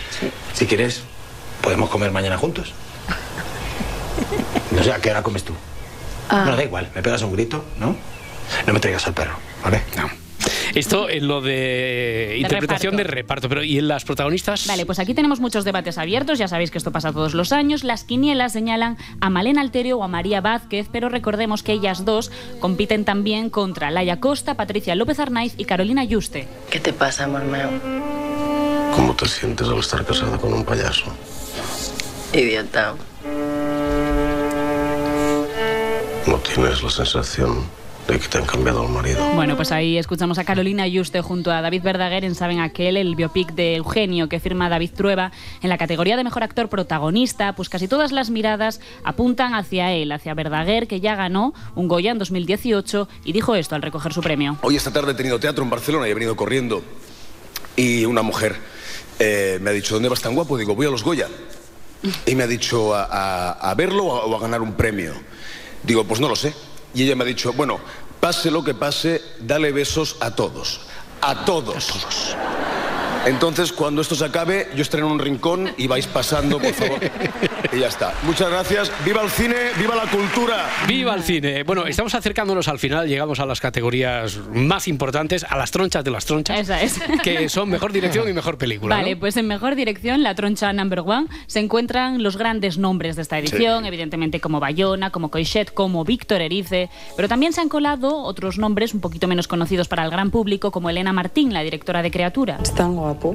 Si 0.52 0.66
quieres, 0.66 1.02
podemos 1.62 1.90
comer 1.90 2.10
mañana 2.10 2.38
juntos. 2.38 2.72
No 4.70 4.82
sé, 4.82 4.92
¿a 4.92 4.98
qué 4.98 5.10
hora 5.10 5.22
comes 5.22 5.44
tú? 5.44 5.54
Ah. 6.28 6.44
No, 6.46 6.56
da 6.56 6.64
igual, 6.64 6.90
me 6.94 7.02
pegas 7.02 7.22
un 7.22 7.32
grito, 7.32 7.64
¿no? 7.78 7.96
No 8.66 8.72
me 8.72 8.80
traigas 8.80 9.06
al 9.06 9.14
perro, 9.14 9.36
¿vale? 9.62 9.82
No. 9.96 10.25
Esto 10.76 11.08
en 11.08 11.26
lo 11.26 11.40
de 11.40 12.36
interpretación 12.38 12.98
de 12.98 13.04
reparto, 13.04 13.48
pero 13.48 13.64
¿y 13.64 13.78
en 13.78 13.88
las 13.88 14.04
protagonistas? 14.04 14.66
Vale, 14.66 14.84
pues 14.84 14.98
aquí 14.98 15.14
tenemos 15.14 15.40
muchos 15.40 15.64
debates 15.64 15.96
abiertos, 15.96 16.38
ya 16.38 16.48
sabéis 16.48 16.70
que 16.70 16.76
esto 16.76 16.92
pasa 16.92 17.14
todos 17.14 17.32
los 17.32 17.50
años. 17.52 17.82
Las 17.82 18.04
quinielas 18.04 18.52
señalan 18.52 18.98
a 19.22 19.30
Malena 19.30 19.62
Alterio 19.62 19.96
o 19.96 20.04
a 20.04 20.08
María 20.08 20.42
Vázquez, 20.42 20.88
pero 20.92 21.08
recordemos 21.08 21.62
que 21.62 21.72
ellas 21.72 22.04
dos 22.04 22.30
compiten 22.60 23.06
también 23.06 23.48
contra 23.48 23.90
Laia 23.90 24.20
Costa, 24.20 24.52
Patricia 24.52 24.94
López 24.94 25.18
Arnaiz 25.18 25.54
y 25.56 25.64
Carolina 25.64 26.04
Yuste. 26.04 26.46
¿Qué 26.68 26.78
te 26.78 26.92
pasa, 26.92 27.24
amor 27.24 27.44
mío? 27.44 27.70
¿Cómo 28.94 29.16
te 29.16 29.26
sientes 29.28 29.66
al 29.68 29.78
estar 29.78 30.04
casada 30.04 30.36
con 30.36 30.52
un 30.52 30.62
payaso? 30.62 31.06
Idiota. 32.34 32.94
¿No 36.26 36.36
tienes 36.36 36.82
la 36.82 36.90
sensación 36.90 37.64
de 38.06 38.18
que 38.20 38.28
te 38.28 38.38
han 38.38 38.44
cambiado 38.46 38.84
el 38.84 38.90
marido? 38.90 39.24
Bueno, 39.34 39.56
pues 39.56 39.72
ahí 39.72 39.98
escuchamos 39.98 40.38
a 40.38 40.44
Carolina 40.44 40.86
Yuste 40.86 41.20
junto 41.22 41.50
a 41.50 41.60
David 41.60 41.82
Verdaguer 41.82 42.24
en 42.24 42.34
Saben 42.34 42.60
Aquel, 42.60 42.96
el 42.96 43.16
biopic 43.16 43.52
de 43.52 43.76
Eugenio 43.76 44.28
que 44.28 44.38
firma 44.40 44.68
David 44.68 44.90
Trueba. 44.96 45.32
En 45.62 45.68
la 45.68 45.78
categoría 45.78 46.16
de 46.16 46.22
mejor 46.24 46.42
actor 46.44 46.68
protagonista, 46.68 47.54
pues 47.54 47.68
casi 47.68 47.88
todas 47.88 48.12
las 48.12 48.30
miradas 48.30 48.80
apuntan 49.04 49.54
hacia 49.54 49.92
él, 49.92 50.12
hacia 50.12 50.34
Verdaguer, 50.34 50.86
que 50.86 51.00
ya 51.00 51.16
ganó 51.16 51.52
un 51.74 51.88
Goya 51.88 52.12
en 52.12 52.18
2018 52.18 53.08
y 53.24 53.32
dijo 53.32 53.54
esto 53.56 53.74
al 53.74 53.82
recoger 53.82 54.12
su 54.12 54.20
premio. 54.20 54.56
Hoy 54.62 54.76
esta 54.76 54.92
tarde 54.92 55.12
he 55.12 55.14
tenido 55.14 55.40
teatro 55.40 55.64
en 55.64 55.70
Barcelona 55.70 56.06
y 56.06 56.10
he 56.12 56.14
venido 56.14 56.36
corriendo. 56.36 56.82
Y 57.76 58.04
una 58.04 58.22
mujer 58.22 58.56
eh, 59.18 59.58
me 59.60 59.70
ha 59.70 59.72
dicho, 59.72 59.94
¿dónde 59.94 60.08
vas 60.08 60.20
tan 60.22 60.34
guapo? 60.34 60.56
Digo, 60.56 60.74
voy 60.74 60.86
a 60.86 60.90
los 60.90 61.02
Goya. 61.02 61.26
Y 62.24 62.34
me 62.36 62.44
ha 62.44 62.46
dicho, 62.46 62.94
¿a, 62.94 63.04
a- 63.04 63.70
a 63.70 63.74
verlo 63.74 64.04
o 64.04 64.16
a, 64.16 64.24
o 64.26 64.36
a 64.36 64.40
ganar 64.40 64.62
un 64.62 64.74
premio? 64.74 65.12
Digo, 65.82 66.04
pues 66.04 66.20
no 66.20 66.28
lo 66.28 66.36
sé. 66.36 66.54
Y 66.96 67.02
ella 67.02 67.14
me 67.14 67.24
ha 67.24 67.26
dicho, 67.26 67.52
bueno, 67.52 67.78
pase 68.20 68.50
lo 68.50 68.64
que 68.64 68.72
pase, 68.72 69.20
dale 69.38 69.70
besos 69.70 70.16
a 70.20 70.34
todos. 70.34 70.80
A 71.20 71.44
todos. 71.44 72.34
Entonces, 73.26 73.72
cuando 73.72 74.02
esto 74.02 74.14
se 74.14 74.24
acabe, 74.24 74.68
yo 74.74 74.82
estaré 74.82 75.02
en 75.02 75.10
un 75.10 75.18
rincón 75.18 75.70
y 75.76 75.86
vais 75.86 76.06
pasando, 76.06 76.58
por 76.58 76.72
favor. 76.72 77.00
y 77.72 77.80
ya 77.80 77.88
está. 77.88 78.14
Muchas 78.22 78.48
gracias. 78.48 78.92
¡Viva 79.04 79.22
el 79.22 79.30
cine! 79.30 79.56
¡Viva 79.78 79.96
la 79.96 80.08
cultura! 80.08 80.66
¡Viva 80.86 81.14
el 81.14 81.22
cine! 81.22 81.64
Bueno, 81.64 81.86
estamos 81.86 82.14
acercándonos 82.14 82.68
al 82.68 82.78
final, 82.78 83.08
llegamos 83.08 83.40
a 83.40 83.46
las 83.46 83.60
categorías 83.60 84.38
más 84.52 84.86
importantes, 84.88 85.44
a 85.44 85.56
las 85.56 85.70
tronchas 85.72 86.04
de 86.04 86.10
las 86.10 86.24
tronchas. 86.24 86.58
Esa 86.58 86.80
es. 86.82 87.00
Que 87.22 87.48
son 87.48 87.68
mejor 87.68 87.92
dirección 87.92 88.28
y 88.28 88.32
mejor 88.32 88.56
película. 88.58 88.94
Vale, 88.94 89.14
¿no? 89.14 89.20
pues 89.20 89.36
en 89.36 89.48
mejor 89.48 89.74
dirección, 89.74 90.22
la 90.22 90.34
troncha 90.34 90.72
number 90.72 91.00
one, 91.00 91.26
se 91.48 91.58
encuentran 91.58 92.22
los 92.22 92.36
grandes 92.36 92.78
nombres 92.78 93.16
de 93.16 93.22
esta 93.22 93.38
edición, 93.38 93.84
evidentemente 93.84 94.40
como 94.40 94.60
Bayona, 94.60 95.10
como 95.10 95.30
Coixet, 95.30 95.72
como 95.74 96.04
Víctor 96.04 96.40
Erice, 96.40 96.88
pero 97.16 97.28
también 97.28 97.52
se 97.52 97.60
han 97.60 97.68
colado 97.68 98.22
otros 98.22 98.58
nombres 98.58 98.94
un 98.94 99.00
poquito 99.00 99.26
menos 99.26 99.48
conocidos 99.48 99.88
para 99.88 100.04
el 100.04 100.10
gran 100.10 100.30
público, 100.30 100.70
como 100.70 100.88
Elena 100.90 101.12
Martín, 101.12 101.52
la 101.52 101.62
directora 101.62 102.02
de 102.02 102.10
Criatura. 102.10 102.58
És 102.62 102.72
tan 102.74 102.94
guapo. 103.16 103.34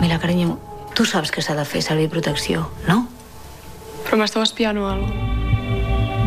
Mira, 0.00 0.18
carinyo, 0.18 0.58
tu 0.94 1.04
saps 1.04 1.30
que 1.30 1.42
s'ha 1.42 1.56
de 1.56 1.64
fer 1.64 1.82
servir 1.82 2.08
protecció, 2.08 2.70
no? 2.88 3.06
Però 4.06 4.18
m'esteu 4.20 4.42
espiant 4.42 4.78
o 4.78 4.88
alguna 4.88 5.40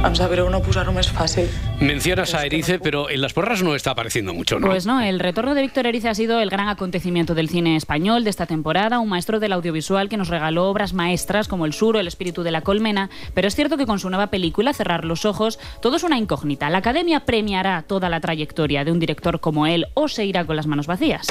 més 0.04 1.10
fàcil. 1.10 1.48
Mencionas 1.80 2.34
a 2.34 2.46
Erice, 2.46 2.78
pero 2.80 3.10
en 3.10 3.22
las 3.22 3.34
porras 3.34 3.64
no 3.64 3.74
está 3.76 3.92
apareciendo 3.92 4.34
mucho, 4.34 4.60
¿no? 4.60 4.68
Pues 4.68 4.86
no, 4.86 5.02
el 5.02 5.20
retorno 5.20 5.56
de 5.56 5.62
Víctor 5.62 5.88
Erice 5.88 6.10
ha 6.10 6.16
sido 6.16 6.40
el 6.40 6.50
gran 6.50 6.68
acontecimiento 6.68 7.36
del 7.36 7.50
cine 7.50 7.76
español 7.76 8.24
de 8.24 8.30
esta 8.30 8.46
temporada, 8.46 9.00
un 9.00 9.10
maestro 9.10 9.40
del 9.40 9.54
audiovisual 9.54 10.10
que 10.10 10.18
nos 10.18 10.28
regaló 10.28 10.70
obras 10.70 10.94
maestras 10.94 11.48
como 11.48 11.66
El 11.66 11.74
Sur 11.74 11.96
o 11.96 12.00
El 12.00 12.08
Espíritu 12.08 12.44
de 12.44 12.52
la 12.52 12.62
Colmena, 12.62 13.10
pero 13.34 13.48
es 13.48 13.56
cierto 13.56 13.78
que 13.78 13.86
con 13.86 14.00
su 14.00 14.10
nueva 14.10 14.28
película, 14.28 14.74
Cerrar 14.74 15.06
los 15.06 15.26
Ojos, 15.26 15.58
todo 15.82 15.96
es 15.96 16.04
una 16.04 16.18
incógnita. 16.18 16.70
La 16.70 16.80
Academia 16.80 17.22
premiará 17.22 17.84
toda 17.84 18.10
la 18.10 18.20
trayectoria 18.20 18.84
de 18.84 18.92
un 18.92 19.00
director 19.00 19.40
como 19.40 19.68
él 19.68 19.88
o 19.94 20.08
se 20.08 20.26
irá 20.26 20.46
con 20.46 20.56
las 20.56 20.68
manos 20.68 20.88
vacías. 20.88 21.28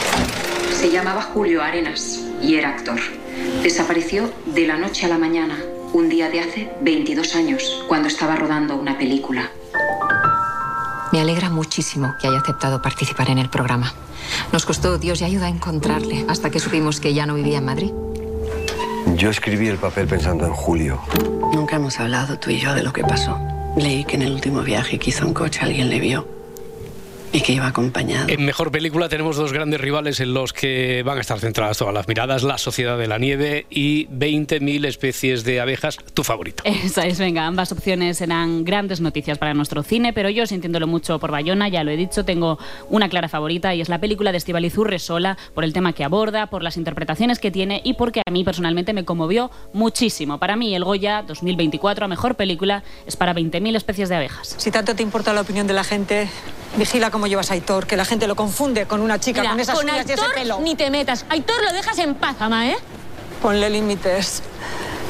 Se 0.83 0.90
llamaba 0.90 1.23
Julio 1.23 1.62
Arenas 1.62 2.18
y 2.42 2.57
era 2.57 2.71
actor. 2.71 2.99
Desapareció 3.62 4.33
de 4.47 4.66
la 4.66 4.77
noche 4.77 5.07
a 5.07 5.09
la 5.09 5.16
mañana, 5.16 5.57
un 5.92 6.09
día 6.09 6.29
de 6.29 6.40
hace 6.40 6.73
22 6.81 7.37
años, 7.37 7.85
cuando 7.87 8.09
estaba 8.09 8.35
rodando 8.35 8.75
una 8.75 8.99
película. 8.99 9.49
Me 11.12 11.21
alegra 11.21 11.51
muchísimo 11.51 12.16
que 12.21 12.27
haya 12.27 12.40
aceptado 12.40 12.83
participar 12.83 13.31
en 13.31 13.38
el 13.38 13.49
programa. 13.49 13.95
Nos 14.53 14.66
costó 14.66 14.99
Dios 14.99 15.21
y 15.21 15.25
ayuda 15.25 15.47
a 15.47 15.51
encontrarle 15.51 16.27
hasta 16.29 16.51
que 16.51 16.59
supimos 16.59 16.99
que 16.99 17.14
ya 17.14 17.27
no 17.27 17.35
vivía 17.35 17.59
en 17.59 17.64
Madrid. 17.64 17.92
Yo 19.14 19.31
escribí 19.31 19.68
el 19.68 19.79
papel 19.79 20.09
pensando 20.09 20.47
en 20.47 20.53
Julio. 20.53 21.01
Nunca 21.55 21.77
hemos 21.77 22.01
hablado 22.01 22.40
tú 22.40 22.51
y 22.51 22.59
yo 22.59 22.75
de 22.75 22.83
lo 22.83 22.92
que 22.92 23.05
pasó. 23.05 23.38
Leí 23.77 24.05
que 24.05 24.16
en 24.16 24.23
el 24.23 24.33
último 24.33 24.62
viaje 24.62 24.99
que 24.99 25.11
hizo 25.11 25.25
en 25.25 25.33
coche 25.33 25.61
alguien 25.62 25.88
le 25.90 26.01
vio 26.01 26.41
y 27.33 27.40
que 27.40 27.53
iba 27.53 27.66
acompañado. 27.66 28.29
En 28.29 28.45
mejor 28.45 28.71
película 28.71 29.09
tenemos 29.09 29.37
dos 29.37 29.53
grandes 29.53 29.81
rivales 29.81 30.21
en 30.21 30.35
los 30.35 30.53
que 30.53 31.03
van 31.03 31.18
a 31.18 31.21
estar 31.21 31.40
centradas 31.40 31.79
todas 31.79 31.95
las 31.95 32.07
miradas: 32.09 32.42
La 32.42 32.59
Sociedad 32.59 32.99
de 32.99 33.07
la 33.07 33.18
Nieve 33.18 33.66
y 33.71 34.07
20.000 34.09 34.87
especies 34.87 35.45
de 35.45 35.61
abejas. 35.61 35.99
Tu 36.14 36.25
favorito. 36.25 36.62
Esa 36.66 37.07
es, 37.07 37.18
venga, 37.18 37.47
ambas 37.47 37.73
opciones 37.73 38.18
serán 38.18 38.64
grandes 38.64 39.01
noticias 39.01 39.38
para 39.38 39.55
nuestro 39.55 39.83
cine, 39.83 40.12
pero 40.12 40.29
yo, 40.31 40.47
sintiéndolo 40.47 40.87
mucho 40.87 41.18
por 41.18 41.31
Bayona, 41.31 41.68
ya 41.68 41.85
lo 41.85 41.90
he 41.90 41.97
dicho, 41.97 42.25
tengo 42.25 42.59
una 42.90 43.09
clara 43.09 43.29
favorita 43.29 43.75
y 43.75 43.81
es 43.81 43.88
la 43.88 43.99
película 43.99 44.33
de 44.33 44.38
Estivaliz 44.38 44.77
Urresola, 44.77 45.38
por 45.55 45.64
el 45.64 45.73
tema 45.73 45.92
que 45.92 46.05
aborda, 46.05 46.49
por 46.49 46.62
las 46.62 46.77
interpretaciones 46.77 47.38
que 47.38 47.51
tiene 47.51 47.81
y 47.85 47.95
porque 47.95 48.23
a 48.27 48.31
mí 48.31 48.45
personalmente 48.45 48.92
me 48.92 49.05
conmovió 49.05 49.51
muchísimo. 49.73 50.38
Para 50.38 50.57
mí, 50.57 50.75
el 50.75 50.85
Goya 50.85 51.23
2024 51.23 52.05
a 52.05 52.09
mejor 52.09 52.35
película 52.35 52.83
es 53.07 53.16
para 53.16 53.35
20.000 53.35 53.77
especies 53.77 54.09
de 54.09 54.16
abejas. 54.16 54.55
Si 54.59 54.71
tanto 54.71 54.95
te 54.95 55.03
importa 55.03 55.33
la 55.33 55.40
opinión 55.40 55.66
de 55.66 55.75
la 55.75 55.85
gente, 55.85 56.29
vigila 56.77 57.11
cómo 57.11 57.22
llevas 57.27 57.51
a 57.51 57.55
Aitor, 57.55 57.87
que 57.87 57.97
la 57.97 58.05
gente 58.05 58.27
lo 58.27 58.37
confunde 58.37 58.87
con 58.87 59.01
una 59.01 59.19
chica 59.19 59.41
Mira, 59.41 59.53
con 59.53 59.61
esas 59.61 59.75
con 59.77 59.85
uñas 59.85 60.07
y 60.09 60.13
ese 60.13 60.23
pelo. 60.35 60.61
ni 60.61 60.75
te 60.75 60.91
metas. 60.91 61.25
Aitor 61.29 61.63
lo 61.63 61.73
dejas 61.73 61.99
en 61.99 62.15
paz, 62.15 62.37
ama, 62.41 62.69
¿eh? 62.71 62.77
Ponle 63.41 63.69
límites, 63.71 64.43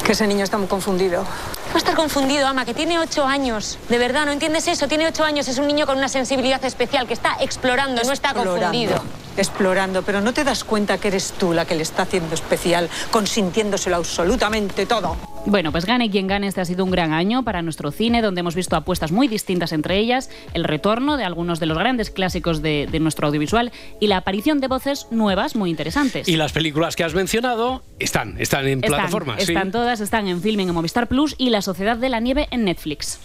que 0.03 0.13
ese 0.13 0.27
niño 0.27 0.43
está 0.43 0.57
muy 0.57 0.67
confundido. 0.67 1.23
Va 1.23 1.75
a 1.75 1.77
estar 1.77 1.95
confundido, 1.95 2.47
ama, 2.47 2.65
que 2.65 2.73
tiene 2.73 2.99
ocho 2.99 3.25
años. 3.25 3.79
De 3.89 3.97
verdad, 3.97 4.25
¿no 4.25 4.31
entiendes 4.31 4.67
eso? 4.67 4.87
Tiene 4.87 5.07
ocho 5.07 5.23
años, 5.23 5.47
es 5.47 5.57
un 5.57 5.67
niño 5.67 5.85
con 5.85 5.97
una 5.97 6.07
sensibilidad 6.07 6.63
especial 6.65 7.07
que 7.07 7.13
está 7.13 7.37
explorando, 7.39 8.01
no 8.03 8.11
está 8.11 8.33
confundido. 8.33 9.01
Explorando, 9.37 10.03
pero 10.03 10.21
no 10.21 10.33
te 10.33 10.43
das 10.43 10.63
cuenta 10.63 10.97
que 10.97 11.07
eres 11.09 11.33
tú 11.37 11.53
la 11.53 11.65
que 11.65 11.75
le 11.75 11.81
está 11.83 12.03
haciendo 12.03 12.33
especial, 12.35 12.89
consintiéndoselo 13.11 13.95
absolutamente 13.95 14.85
todo. 14.85 15.15
Bueno, 15.45 15.71
pues 15.73 15.85
gane 15.85 16.09
quien 16.09 16.27
gane, 16.27 16.47
este 16.47 16.61
ha 16.61 16.65
sido 16.65 16.85
un 16.85 16.91
gran 16.91 17.11
año 17.11 17.43
para 17.43 17.61
nuestro 17.61 17.91
cine, 17.91 18.21
donde 18.21 18.39
hemos 18.39 18.55
visto 18.55 18.75
apuestas 18.77 19.11
muy 19.11 19.27
distintas 19.27 19.73
entre 19.73 19.97
ellas, 19.97 20.29
el 20.53 20.63
retorno 20.63 21.17
de 21.17 21.25
algunos 21.25 21.59
de 21.59 21.65
los 21.65 21.77
grandes 21.77 22.11
clásicos 22.11 22.61
de, 22.61 22.87
de 22.89 22.99
nuestro 22.99 23.27
audiovisual 23.27 23.71
y 23.99 24.07
la 24.07 24.17
aparición 24.17 24.61
de 24.61 24.67
voces 24.67 25.07
nuevas 25.11 25.55
muy 25.55 25.69
interesantes. 25.69 26.27
Y 26.29 26.37
las 26.37 26.53
películas 26.53 26.95
que 26.95 27.03
has 27.03 27.13
mencionado 27.13 27.83
están, 27.99 28.35
están 28.39 28.67
en 28.67 28.79
Están, 28.83 28.89
plataformas. 28.91 29.43
sí. 29.43 29.51
están 29.51 29.71
todas, 29.71 29.99
están 29.99 30.27
en 30.27 30.41
Filming 30.41 30.69
en 30.69 30.73
Movistar 30.75 31.07
Plus 31.07 31.35
y 31.37 31.49
La 31.49 31.61
Sociedad 31.61 31.97
de 31.97 32.07
la 32.09 32.21
Nieve 32.21 32.47
en 32.51 32.63
Netflix. 32.63 33.19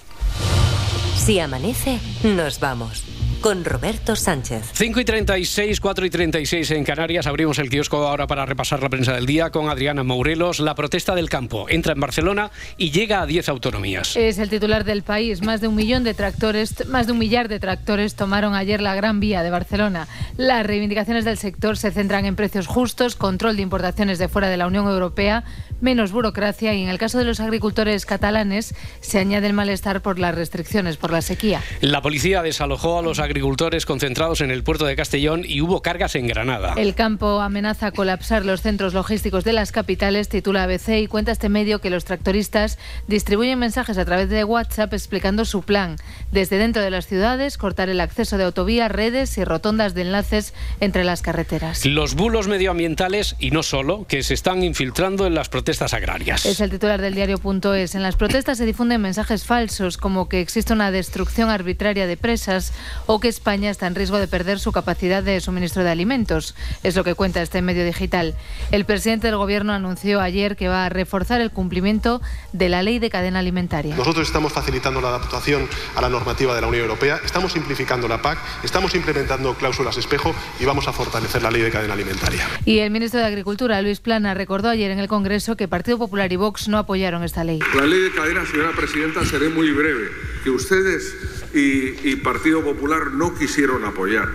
Si 1.17 1.39
amanece, 1.39 1.99
nos 2.25 2.59
vamos. 2.59 3.05
Con 3.41 3.65
Roberto 3.65 4.17
Sánchez. 4.17 4.71
5 4.73 4.99
y 4.99 5.05
36, 5.05 5.81
4 5.81 6.07
y 6.07 6.11
36 6.11 6.71
en 6.73 6.83
Canarias. 6.83 7.29
Abrimos 7.29 7.61
el 7.61 7.71
kiosco 7.71 7.99
ahora 7.99 8.27
para 8.27 8.45
repasar 8.45 8.83
la 8.83 8.89
prensa 8.89 9.13
del 9.13 9.27
día 9.27 9.51
con 9.51 9.69
Adriana 9.69 10.03
Mourelos. 10.03 10.59
La 10.59 10.75
protesta 10.75 11.15
del 11.15 11.29
campo 11.29 11.67
entra 11.69 11.93
en 11.93 12.01
Barcelona 12.01 12.51
y 12.77 12.91
llega 12.91 13.23
a 13.23 13.27
10 13.27 13.49
autonomías. 13.49 14.17
Es 14.17 14.39
el 14.39 14.51
titular 14.51 14.85
del 14.85 15.03
país. 15.03 15.41
Más 15.43 15.61
de 15.61 15.69
un 15.69 15.77
millón 15.77 16.03
de 16.03 16.15
tractores, 16.15 16.89
más 16.89 17.07
de 17.07 17.13
un 17.13 17.19
millar 17.19 17.49
de 17.49 17.61
tractores 17.61 18.17
tomaron 18.17 18.55
ayer 18.55 18.81
la 18.81 18.97
Gran 18.97 19.21
Vía 19.21 19.45
de 19.45 19.51
Barcelona. 19.51 20.09
Las 20.37 20.67
reivindicaciones 20.67 21.25
del 21.25 21.39
sector 21.39 21.77
se 21.77 21.93
centran 21.93 22.25
en 22.25 22.35
precios 22.35 22.67
justos, 22.67 23.15
control 23.15 23.55
de 23.55 23.63
importaciones 23.63 24.19
de 24.19 24.29
fuera 24.29 24.49
de 24.49 24.57
la 24.57 24.67
Unión 24.67 24.89
Europea, 24.89 25.45
menos 25.81 26.13
burocracia 26.13 26.75
y 26.75 26.83
en 26.83 26.89
el 26.89 26.99
caso 26.99 27.19
de 27.19 27.25
los 27.25 27.41
agricultores 27.41 28.07
catalanes 28.07 28.75
se 29.01 29.19
añade 29.19 29.47
el 29.47 29.53
malestar 29.53 30.03
por 30.03 30.19
las 30.19 30.35
restricciones 30.35 30.97
por 30.97 31.13
la 31.13 31.23
sequía. 31.23 31.63
La 31.81 32.03
policía 32.03 32.43
desalojó 32.43 32.99
a 32.99 33.03
los 33.03 33.21
agricultores 33.21 33.87
concentrados 33.87 34.41
en 34.41 34.51
el 34.51 34.63
puerto 34.63 34.87
de 34.87 34.97
Castellón 34.97 35.43
y 35.45 35.61
hubo 35.61 35.83
cargas 35.83 36.15
en 36.17 36.27
Granada. 36.27 36.75
El 36.77 36.95
campo 36.95 37.41
amenaza 37.41 37.93
colapsar 37.93 38.45
los 38.45 38.63
centros 38.63 38.95
logísticos 38.95 39.45
de 39.45 39.53
las 39.53 39.73
capitales, 39.73 40.29
titula 40.29 40.65
ABC 40.65 41.01
y 41.01 41.07
cuenta 41.07 41.33
este 41.33 41.49
medio 41.49 41.81
que 41.81 41.91
los 41.91 42.05
tractoristas 42.05 42.79
distribuyen 43.07 43.59
mensajes 43.59 43.99
a 43.99 44.05
través 44.05 44.29
de 44.29 44.45
WhatsApp 44.45 44.93
explicando 44.93 45.45
su 45.45 45.63
plan. 45.63 45.97
Desde 46.33 46.59
dentro 46.59 46.83
de 46.83 46.91
las 46.91 47.07
ciudades, 47.07 47.59
cortar 47.59 47.89
el 47.89 48.01
acceso 48.01 48.37
de 48.37 48.45
autovías, 48.45 48.91
redes 48.91 49.39
y 49.39 49.45
rotondas 49.45 49.95
de 49.95 50.03
enlaces 50.03 50.55
entre 50.81 51.05
las 51.05 51.23
carreteras. 51.23 51.87
Los 51.87 52.15
bulos 52.15 52.49
medioambientales, 52.49 53.37
y 53.39 53.51
no 53.51 53.63
solo, 53.63 54.07
que 54.09 54.23
se 54.23 54.35
están 54.35 54.63
infiltrando 54.63 55.27
en 55.27 55.35
las 55.35 55.49
protestas 55.49 55.68
agrarias. 55.69 56.47
Es 56.47 56.61
el 56.61 56.71
titular 56.71 57.01
del 57.01 57.15
diario.es. 57.15 57.95
En 57.95 58.03
las 58.03 58.17
protestas 58.17 58.57
se 58.57 58.65
difunden 58.65 59.03
mensajes 59.03 59.45
falsos 59.45 59.99
como 59.99 60.27
que 60.27 60.41
existe 60.41 60.73
una 60.73 60.91
destrucción 60.91 61.51
arbitraria 61.51 62.07
de 62.07 62.17
presas 62.17 62.73
o 63.05 63.21
que 63.21 63.29
España 63.29 63.71
está 63.71 63.87
en 63.87 63.95
riesgo 63.95 64.17
de 64.17 64.29
perder 64.29 64.61
su 64.61 64.73
capacidad 64.73 65.23
de 65.23 65.41
suministro 65.41 65.85
de 65.85 65.91
alimentos. 65.91 66.55
Es 66.83 66.97
lo 66.97 67.05
que 67.05 67.15
cuenta 67.15 67.43
este 67.43 67.61
medio 67.61 67.85
digital. 67.85 68.35
El 68.71 68.87
presidente 68.87 69.27
del 69.27 69.37
Gobierno 69.37 69.75
anunció 69.75 70.23
ayer 70.23 70.57
que 70.57 70.69
va 70.69 70.87
a 70.87 70.89
reforzar 70.89 71.43
el 71.43 71.51
cumplimiento 71.51 72.23
de 72.55 72.71
la 72.71 72.83
ley 72.83 72.99
de 72.99 73.11
cadena 73.11 73.41
alimentaria. 73.41 73.95
Nosotros 73.95 74.27
estamos 74.27 74.55
facilitando 74.55 75.03
la 75.03 75.09
adaptación 75.09 75.69
a 75.97 76.01
la 76.01 76.09
normativa 76.09 76.55
de 76.55 76.63
la 76.63 76.67
Unión 76.67 76.85
Europea, 76.85 77.21
estamos 77.23 77.53
simplificando 77.53 78.09
la 78.09 78.23
PAC, 78.23 78.39
estamos 78.65 78.95
implementando 78.95 79.55
cláusulas 79.55 79.99
espejo 79.99 80.35
y 80.61 80.65
vamos 80.65 80.89
a 80.89 80.95
fortalecer 80.95 81.43
la 81.43 81.51
ley 81.51 81.61
de 81.61 81.71
cadena 81.71 81.93
alimentaria. 81.93 82.49
Y 82.65 82.79
el 82.79 82.91
ministro 82.91 83.21
de 83.21 83.27
Agricultura, 83.27 83.83
Luis 83.83 84.01
Plana, 84.01 84.33
recordó 84.33 84.71
ayer 84.71 84.91
en 84.91 84.99
el 84.99 85.09
Congreso 85.09 85.58
que 85.59 85.69
Partido 85.69 85.99
Popular 85.99 86.33
y 86.33 86.37
Vox 86.37 86.69
no 86.69 86.79
apoyaron 86.79 87.23
esta 87.23 87.45
ley. 87.45 87.59
La 87.75 87.85
ley 87.85 88.01
de 88.01 88.13
cadena, 88.13 88.47
señora 88.47 88.71
presidenta, 88.75 89.27
seré 89.27 89.51
muy 89.51 89.71
breve. 89.73 90.09
Que 90.43 90.51
ustedes 90.51 91.15
y, 91.53 92.09
y 92.09 92.17
Partido 92.17 92.63
Popular 92.63 93.11
no 93.11 93.35
quisieron 93.35 93.85
apoyar. 93.85 94.29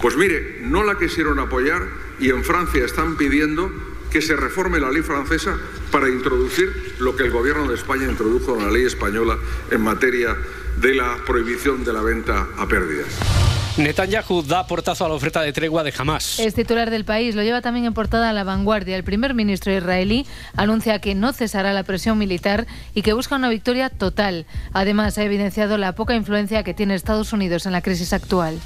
Pues 0.00 0.16
mire, 0.16 0.60
no 0.62 0.82
la 0.82 0.96
quisieron 0.96 1.38
apoyar 1.38 1.82
y 2.18 2.30
en 2.30 2.42
Francia 2.42 2.84
están 2.84 3.16
pidiendo 3.16 3.70
que 4.10 4.22
se 4.22 4.36
reforme 4.36 4.80
la 4.80 4.90
ley 4.90 5.02
francesa 5.02 5.58
para 5.90 6.08
introducir 6.08 6.94
lo 6.98 7.16
que 7.16 7.24
el 7.24 7.30
gobierno 7.30 7.68
de 7.68 7.74
España 7.74 8.06
introdujo 8.08 8.56
en 8.56 8.64
la 8.64 8.70
ley 8.70 8.84
española 8.84 9.38
en 9.70 9.80
materia 9.82 10.36
de 10.80 10.94
la 10.94 11.16
prohibición 11.26 11.84
de 11.84 11.92
la 11.92 12.02
venta 12.02 12.48
a 12.56 12.66
pérdidas. 12.66 13.51
Netanyahu 13.78 14.42
da 14.42 14.66
portazo 14.66 15.06
a 15.06 15.08
la 15.08 15.14
oferta 15.14 15.40
de 15.40 15.50
tregua 15.52 15.82
de 15.82 15.94
Hamas. 15.96 16.38
Es 16.38 16.54
titular 16.54 16.90
del 16.90 17.06
país, 17.06 17.34
lo 17.34 17.42
lleva 17.42 17.62
también 17.62 17.86
en 17.86 17.94
portada 17.94 18.28
a 18.28 18.32
la 18.34 18.44
vanguardia. 18.44 18.96
El 18.96 19.02
primer 19.04 19.32
ministro 19.32 19.74
israelí 19.74 20.26
anuncia 20.56 20.98
que 20.98 21.14
no 21.14 21.32
cesará 21.32 21.72
la 21.72 21.82
presión 21.82 22.18
militar 22.18 22.66
y 22.94 23.00
que 23.00 23.14
busca 23.14 23.34
una 23.36 23.48
victoria 23.48 23.88
total. 23.88 24.44
Además, 24.74 25.16
ha 25.16 25.22
evidenciado 25.24 25.78
la 25.78 25.94
poca 25.94 26.14
influencia 26.14 26.62
que 26.64 26.74
tiene 26.74 26.94
Estados 26.94 27.32
Unidos 27.32 27.64
en 27.64 27.72
la 27.72 27.80
crisis 27.80 28.12
actual. 28.12 28.58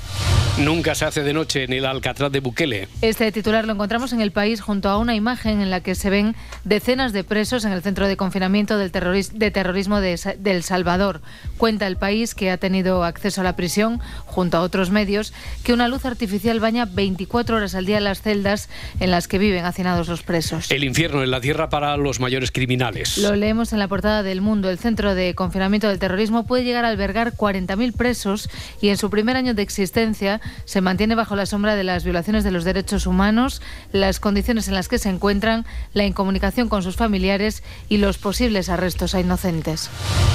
Nunca 0.58 0.94
se 0.94 1.04
hace 1.04 1.22
de 1.22 1.34
noche 1.34 1.64
en 1.64 1.72
el 1.74 1.84
Alcatraz 1.84 2.32
de 2.32 2.40
Bukele. 2.40 2.88
Este 3.02 3.30
titular 3.30 3.66
lo 3.66 3.74
encontramos 3.74 4.14
en 4.14 4.22
el 4.22 4.32
país 4.32 4.62
junto 4.62 4.88
a 4.88 4.96
una 4.96 5.14
imagen 5.14 5.60
en 5.60 5.70
la 5.70 5.80
que 5.82 5.94
se 5.94 6.08
ven 6.08 6.34
decenas 6.64 7.12
de 7.12 7.24
presos 7.24 7.64
en 7.66 7.72
el 7.72 7.82
centro 7.82 8.08
de 8.08 8.16
confinamiento 8.16 8.78
del 8.78 8.90
terroris- 8.90 9.32
de 9.32 9.50
terrorismo 9.50 10.00
de, 10.00 10.18
de 10.38 10.50
El 10.50 10.62
Salvador. 10.62 11.20
Cuenta 11.58 11.86
el 11.86 11.96
país 11.96 12.34
que 12.34 12.50
ha 12.50 12.56
tenido 12.56 13.04
acceso 13.04 13.42
a 13.42 13.44
la 13.44 13.54
prisión 13.54 14.00
junto 14.24 14.56
a 14.56 14.62
otros 14.62 14.90
medios 14.96 15.34
que 15.62 15.74
una 15.74 15.88
luz 15.88 16.06
artificial 16.06 16.58
baña 16.58 16.86
24 16.86 17.56
horas 17.58 17.74
al 17.74 17.84
día 17.84 18.00
las 18.00 18.22
celdas 18.22 18.70
en 18.98 19.10
las 19.10 19.28
que 19.28 19.36
viven 19.36 19.66
hacinados 19.66 20.08
los 20.08 20.22
presos. 20.22 20.70
El 20.70 20.84
infierno 20.84 21.22
en 21.22 21.30
la 21.30 21.42
tierra 21.42 21.68
para 21.68 21.98
los 21.98 22.18
mayores 22.18 22.50
criminales. 22.50 23.18
Lo 23.18 23.36
leemos 23.36 23.74
en 23.74 23.78
la 23.78 23.88
portada 23.88 24.22
del 24.22 24.40
Mundo. 24.40 24.70
El 24.70 24.78
Centro 24.78 25.14
de 25.14 25.34
Confinamiento 25.34 25.86
del 25.88 25.98
Terrorismo 25.98 26.46
puede 26.46 26.64
llegar 26.64 26.86
a 26.86 26.88
albergar 26.88 27.34
40.000 27.34 27.92
presos 27.92 28.48
y 28.80 28.88
en 28.88 28.96
su 28.96 29.10
primer 29.10 29.36
año 29.36 29.52
de 29.52 29.60
existencia 29.60 30.40
se 30.64 30.80
mantiene 30.80 31.14
bajo 31.14 31.36
la 31.36 31.44
sombra 31.44 31.76
de 31.76 31.84
las 31.84 32.04
violaciones 32.04 32.42
de 32.42 32.52
los 32.52 32.64
derechos 32.64 33.06
humanos, 33.06 33.60
las 33.92 34.18
condiciones 34.18 34.68
en 34.68 34.74
las 34.74 34.88
que 34.88 34.96
se 34.96 35.10
encuentran, 35.10 35.66
la 35.92 36.06
incomunicación 36.06 36.70
con 36.70 36.82
sus 36.82 36.96
familiares 36.96 37.62
y 37.90 37.98
los 37.98 38.16
posibles 38.16 38.70
arrestos 38.70 39.14
a 39.14 39.20
inocentes. 39.20 39.90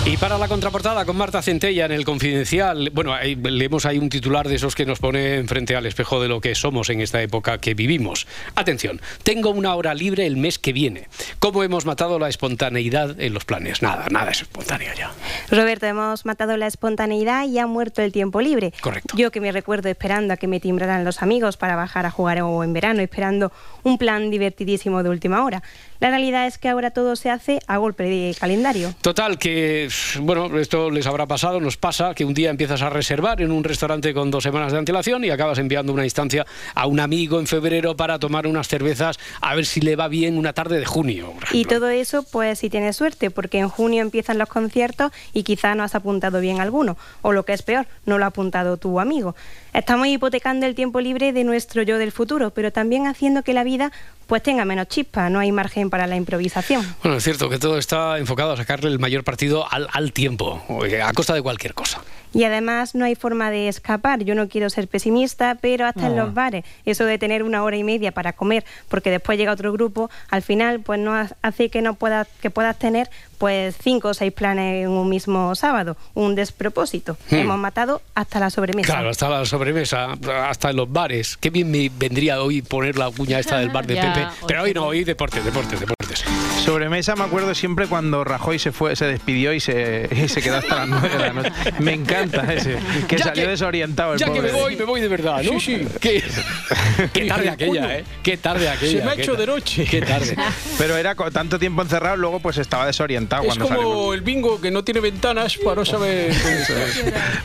Y 0.05 0.17
para 0.17 0.37
la 0.37 0.47
contraportada 0.47 1.05
con 1.05 1.17
Marta 1.17 1.41
Centella 1.41 1.85
en 1.85 1.93
el 1.93 2.05
Confidencial, 2.05 2.91
bueno, 2.93 3.15
leemos 3.43 3.85
ahí 3.85 3.97
un 3.97 4.09
titular 4.09 4.47
de 4.47 4.50
esos 4.51 4.75
que 4.75 4.85
nos 4.85 4.99
pone 4.99 5.43
frente 5.45 5.75
al 5.75 5.85
espejo 5.85 6.21
de 6.21 6.27
lo 6.27 6.41
que 6.41 6.55
somos 6.55 6.89
en 6.89 7.01
esta 7.01 7.21
época 7.21 7.57
que 7.59 7.73
vivimos. 7.73 8.27
Atención, 8.55 9.01
tengo 9.23 9.49
una 9.49 9.75
hora 9.75 9.93
libre 9.93 10.25
el 10.25 10.37
mes 10.37 10.59
que 10.59 10.73
viene. 10.73 11.07
¿Cómo 11.39 11.63
hemos 11.63 11.85
matado 11.85 12.19
la 12.19 12.29
espontaneidad 12.29 13.19
en 13.19 13.33
los 13.33 13.45
planes? 13.45 13.81
Nada, 13.81 14.07
nada 14.09 14.31
es 14.31 14.41
espontáneo 14.41 14.93
ya. 14.97 15.11
Roberto, 15.49 15.85
hemos 15.85 16.25
matado 16.25 16.57
la 16.57 16.67
espontaneidad 16.67 17.47
y 17.47 17.59
ha 17.59 17.67
muerto 17.67 18.01
el 18.01 18.11
tiempo 18.11 18.41
libre. 18.41 18.73
Correcto. 18.81 19.15
Yo 19.17 19.31
que 19.31 19.41
me 19.41 19.51
recuerdo 19.51 19.89
esperando 19.89 20.33
a 20.33 20.37
que 20.37 20.47
me 20.47 20.59
timbraran 20.59 21.03
los 21.03 21.21
amigos 21.21 21.57
para 21.57 21.75
bajar 21.75 22.05
a 22.05 22.11
jugar 22.11 22.41
o 22.41 22.63
en 22.63 22.73
verano, 22.73 23.01
esperando 23.01 23.51
un 23.83 23.97
plan 23.97 24.29
divertidísimo 24.29 25.03
de 25.03 25.09
última 25.09 25.43
hora. 25.43 25.63
La 25.99 26.09
realidad 26.09 26.47
es 26.47 26.57
que 26.57 26.67
ahora 26.67 26.91
todo 26.91 27.15
se 27.15 27.29
hace 27.29 27.59
a 27.67 27.77
golpe 27.77 28.03
de 28.03 28.35
calendario. 28.39 28.93
Total, 29.01 29.37
que, 29.37 29.87
bueno, 30.19 30.57
esto 30.59 30.89
les 30.89 31.05
habrá 31.05 31.27
pasado, 31.27 31.59
nos 31.59 31.77
pasa, 31.77 32.15
que 32.15 32.25
un 32.25 32.33
día 32.33 32.49
empiezas 32.49 32.81
a 32.81 32.89
reservar 32.89 33.41
en 33.41 33.51
un 33.51 33.63
restaurante 33.63 34.13
con 34.13 34.31
dos 34.31 34.40
semanas 34.43 34.71
de 34.71 34.77
antelación 34.77 35.23
y 35.23 35.29
acabas 35.29 35.57
enviando 35.59 35.93
una 35.93 36.03
instancia 36.03 36.45
a 36.75 36.87
un 36.87 36.99
amigo 36.99 37.39
en 37.39 37.47
febrero 37.47 37.95
para 37.95 38.19
tomar 38.19 38.47
unas 38.47 38.67
cervezas 38.67 39.19
a 39.41 39.55
ver 39.55 39.65
si 39.65 39.81
le 39.81 39.95
va 39.95 40.07
bien 40.07 40.37
una 40.37 40.53
tarde 40.53 40.79
de 40.79 40.85
junio. 40.85 41.33
Y 41.51 41.65
todo 41.65 41.89
eso, 41.89 42.23
pues 42.23 42.59
si 42.59 42.69
tienes 42.69 42.95
suerte, 42.95 43.31
porque 43.31 43.59
en 43.59 43.69
junio 43.69 44.01
empiezan 44.01 44.37
los 44.37 44.49
conciertos 44.49 45.11
y 45.33 45.43
quizá 45.43 45.75
no 45.75 45.83
has 45.83 45.95
apuntado 45.95 46.39
bien 46.39 46.59
alguno, 46.59 46.97
o 47.21 47.31
lo 47.31 47.43
que 47.43 47.53
es 47.53 47.61
peor, 47.61 47.87
no 48.05 48.17
lo 48.17 48.25
ha 48.25 48.27
apuntado 48.27 48.77
tu 48.77 48.99
amigo. 48.99 49.35
Estamos 49.73 50.07
hipotecando 50.07 50.65
el 50.65 50.75
tiempo 50.75 51.01
libre 51.01 51.33
de 51.33 51.43
nuestro 51.43 51.81
yo 51.83 51.97
del 51.97 52.11
futuro, 52.11 52.51
pero 52.51 52.71
también 52.71 53.07
haciendo 53.07 53.43
que 53.43 53.53
la 53.53 53.63
vida 53.63 53.91
pues 54.27 54.43
tenga 54.43 54.63
menos 54.63 54.87
chispa, 54.87 55.29
no 55.29 55.39
hay 55.39 55.51
margen 55.51 55.89
para 55.89 56.07
la 56.07 56.15
improvisación. 56.15 56.85
Bueno, 57.03 57.17
es 57.17 57.23
cierto 57.23 57.49
que 57.49 57.59
todo 57.59 57.77
está 57.77 58.17
enfocado 58.17 58.53
a 58.53 58.57
sacarle 58.57 58.89
el 58.89 58.97
mayor 58.97 59.25
partido 59.25 59.69
al, 59.69 59.89
al 59.91 60.13
tiempo, 60.13 60.63
a 61.03 61.13
costa 61.13 61.33
de 61.33 61.41
cualquier 61.41 61.73
cosa. 61.73 62.01
Y 62.33 62.43
además 62.45 62.95
no 62.95 63.05
hay 63.05 63.15
forma 63.15 63.51
de 63.51 63.67
escapar. 63.67 64.23
Yo 64.23 64.35
no 64.35 64.47
quiero 64.47 64.69
ser 64.69 64.87
pesimista, 64.87 65.55
pero 65.59 65.85
hasta 65.85 66.07
en 66.07 66.15
los 66.15 66.33
bares, 66.33 66.63
eso 66.85 67.05
de 67.05 67.17
tener 67.17 67.43
una 67.43 67.63
hora 67.63 67.75
y 67.77 67.83
media 67.83 68.11
para 68.11 68.33
comer, 68.33 68.63
porque 68.87 69.09
después 69.11 69.37
llega 69.37 69.51
otro 69.51 69.71
grupo, 69.73 70.09
al 70.29 70.41
final 70.41 70.79
pues 70.79 70.99
no 70.99 71.13
ha- 71.13 71.29
hace 71.41 71.69
que 71.69 71.81
no 71.81 71.95
puedas 71.95 72.27
que 72.41 72.49
puedas 72.49 72.77
tener 72.79 73.09
pues 73.37 73.75
cinco 73.81 74.09
o 74.09 74.13
seis 74.13 74.31
planes 74.31 74.83
en 74.83 74.89
un 74.89 75.09
mismo 75.09 75.55
sábado, 75.55 75.97
un 76.13 76.35
despropósito. 76.35 77.17
Hmm. 77.31 77.35
Hemos 77.35 77.57
matado 77.57 78.01
hasta 78.13 78.39
la 78.39 78.49
sobremesa. 78.51 78.93
Claro, 78.93 79.09
hasta 79.09 79.29
la 79.29 79.45
sobremesa, 79.45 80.13
hasta 80.47 80.69
en 80.69 80.75
los 80.75 80.91
bares. 80.91 81.37
Qué 81.37 81.49
bien 81.49 81.71
me 81.71 81.89
vendría 81.89 82.41
hoy 82.41 82.61
poner 82.61 82.97
la 82.97 83.09
cuña 83.09 83.39
esta 83.39 83.57
del 83.57 83.69
bar 83.73 83.87
de 83.87 83.95
Ya, 83.95 84.13
Pepe. 84.13 84.27
Pero 84.47 84.61
hoy 84.63 84.73
no, 84.73 84.85
hoy 84.85 85.03
deportes, 85.03 85.43
deportes, 85.43 85.79
deportes. 85.79 86.23
Sobremesa 86.65 87.15
me 87.15 87.23
acuerdo 87.23 87.55
siempre 87.55 87.87
cuando 87.87 88.23
Rajoy 88.23 88.59
se 88.59 88.71
fue, 88.71 88.95
se 88.95 89.05
despidió 89.05 89.51
y 89.53 89.59
se, 89.59 90.07
y 90.11 90.27
se 90.27 90.41
quedó 90.41 90.57
hasta 90.57 90.75
las 90.85 90.87
nueve 90.89 91.09
de 91.09 91.17
la 91.19 91.33
noche. 91.33 91.51
Me 91.79 91.93
encanta 91.93 92.53
ese, 92.53 92.77
que 93.07 93.17
Ya 93.17 93.25
salió 93.25 93.43
que- 93.45 93.49
desorientado 93.49 94.13
el 94.13 94.19
Ya 94.19 94.27
que 94.27 94.31
pobre. 94.33 94.51
me 94.53 94.59
voy, 94.59 94.75
me 94.75 94.83
voy 94.85 95.01
de 95.01 95.07
verdad, 95.07 95.41
¿no? 95.43 95.59
Sí, 95.59 95.79
sí. 95.79 95.87
Qué, 95.99 96.23
qué 97.13 97.25
tarde 97.25 97.49
aquella, 97.49 97.97
¿eh? 97.97 98.03
Qué 98.21 98.37
tarde 98.37 98.69
aquella. 98.69 98.99
Se 98.99 99.03
me 99.05 99.11
ha 99.11 99.13
hecho 99.15 99.33
de 99.35 99.47
noche. 99.47 99.85
Qué 99.89 100.01
tarde. 100.01 100.35
Pero 100.77 100.97
era 100.97 101.15
con 101.15 101.33
tanto 101.33 101.57
tiempo 101.57 101.81
encerrado, 101.81 102.15
luego 102.17 102.39
pues 102.39 102.57
estaba 102.59 102.85
desorientado 102.85 103.41
Es 103.41 103.47
cuando 103.47 103.67
salió. 103.67 103.83
como 103.83 104.13
el 104.13 104.21
bingo 104.21 104.61
que 104.61 104.69
no 104.69 104.83
tiene 104.83 104.99
ventanas 104.99 105.57
para 105.57 105.77
no 105.77 105.85
saber. 105.85 106.31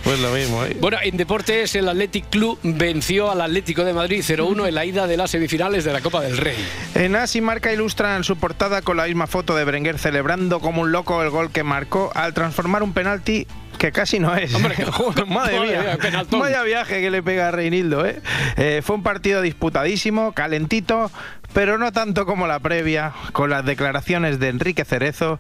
Pues 0.05 0.21
lo 0.21 0.31
mismo, 0.31 0.63
¿eh? 0.65 0.77
Bueno, 0.79 0.99
en 1.03 1.17
deportes 1.17 1.75
el 1.75 1.89
Athletic 1.89 2.29
Club 2.31 2.59
venció 2.63 3.31
al 3.31 3.41
Atlético 3.41 3.83
de 3.85 3.93
Madrid 3.93 4.23
0-1 4.25 4.69
en 4.69 4.75
la 4.75 4.85
ida 4.85 5.07
de 5.07 5.17
las 5.17 5.31
semifinales 5.31 5.85
de 5.85 5.93
la 5.93 6.01
Copa 6.01 6.21
del 6.21 6.37
Rey. 6.37 6.57
En 6.95 7.17
As 7.17 7.35
y 7.35 7.41
Marca 7.41 7.73
ilustran 7.73 8.23
su 8.23 8.37
portada 8.37 8.83
con 8.83 8.97
la 8.97 9.06
misma 9.07 9.27
foto 9.27 9.57
de 9.57 9.65
Berenguer 9.65 9.99
celebrando 9.99 10.61
como 10.61 10.83
un 10.83 10.93
loco 10.93 11.23
el 11.23 11.31
gol 11.31 11.51
que 11.51 11.63
marcó 11.63 12.11
al 12.15 12.35
transformar 12.35 12.83
un 12.83 12.93
penalti 12.93 13.47
que 13.79 13.93
casi 13.93 14.19
no 14.19 14.35
es. 14.35 14.53
Joder, 14.93 15.27
madre, 15.27 15.59
madre 15.59 15.61
mía, 15.61 15.99
vaya 16.31 16.63
viaje 16.63 17.01
que 17.01 17.11
le 17.11 17.23
pega 17.23 17.49
a 17.49 17.51
Reinildo. 17.51 18.07
¿eh? 18.07 18.21
Eh, 18.57 18.81
fue 18.85 18.97
un 18.97 19.03
partido 19.03 19.43
disputadísimo, 19.43 20.33
calentito, 20.33 21.11
pero 21.53 21.77
no 21.79 21.93
tanto 21.93 22.25
como 22.27 22.47
la 22.47 22.59
previa, 22.61 23.13
con 23.33 23.51
las 23.51 23.65
declaraciones 23.67 24.39
de 24.39 24.49
Enrique 24.49 24.85
Cerezo. 24.85 25.39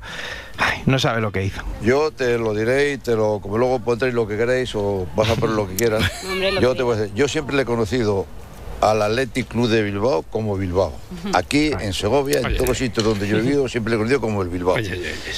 Ay, 0.58 0.82
no 0.86 0.98
sabe 0.98 1.20
lo 1.20 1.32
que 1.32 1.44
hizo. 1.44 1.62
Yo 1.82 2.10
te 2.10 2.36
lo 2.38 2.54
diré 2.54 2.92
y 2.92 2.98
te 2.98 3.16
lo, 3.16 3.40
como 3.40 3.56
luego 3.58 3.80
pondréis 3.80 4.14
lo 4.14 4.26
que 4.28 4.36
queréis 4.36 4.74
o 4.74 5.06
vas 5.16 5.30
a 5.30 5.36
poner 5.36 5.56
lo 5.56 5.66
que 5.68 5.76
quieras. 5.76 6.02
Hombre, 6.30 6.52
lo 6.52 6.60
yo 6.60 6.72
que- 6.72 6.76
te 6.76 6.82
voy 6.82 6.96
a 6.96 7.00
decir, 7.00 7.14
yo 7.14 7.28
siempre 7.28 7.56
le 7.56 7.62
he 7.62 7.66
conocido 7.66 8.26
al 8.80 9.02
Athletic 9.02 9.48
Club 9.48 9.68
de 9.68 9.82
Bilbao 9.82 10.22
como 10.22 10.56
Bilbao. 10.56 10.92
Aquí 11.32 11.70
en 11.80 11.92
Segovia, 11.92 12.40
en 12.40 12.54
todos 12.56 12.68
los 12.68 12.78
sitios 12.78 13.04
donde 13.04 13.26
yo 13.28 13.38
he 13.38 13.40
vivido, 13.40 13.68
siempre 13.68 13.90
le 13.90 13.96
he 13.96 13.98
conocido 13.98 14.20
como 14.20 14.42
el 14.42 14.48
Bilbao. 14.48 14.76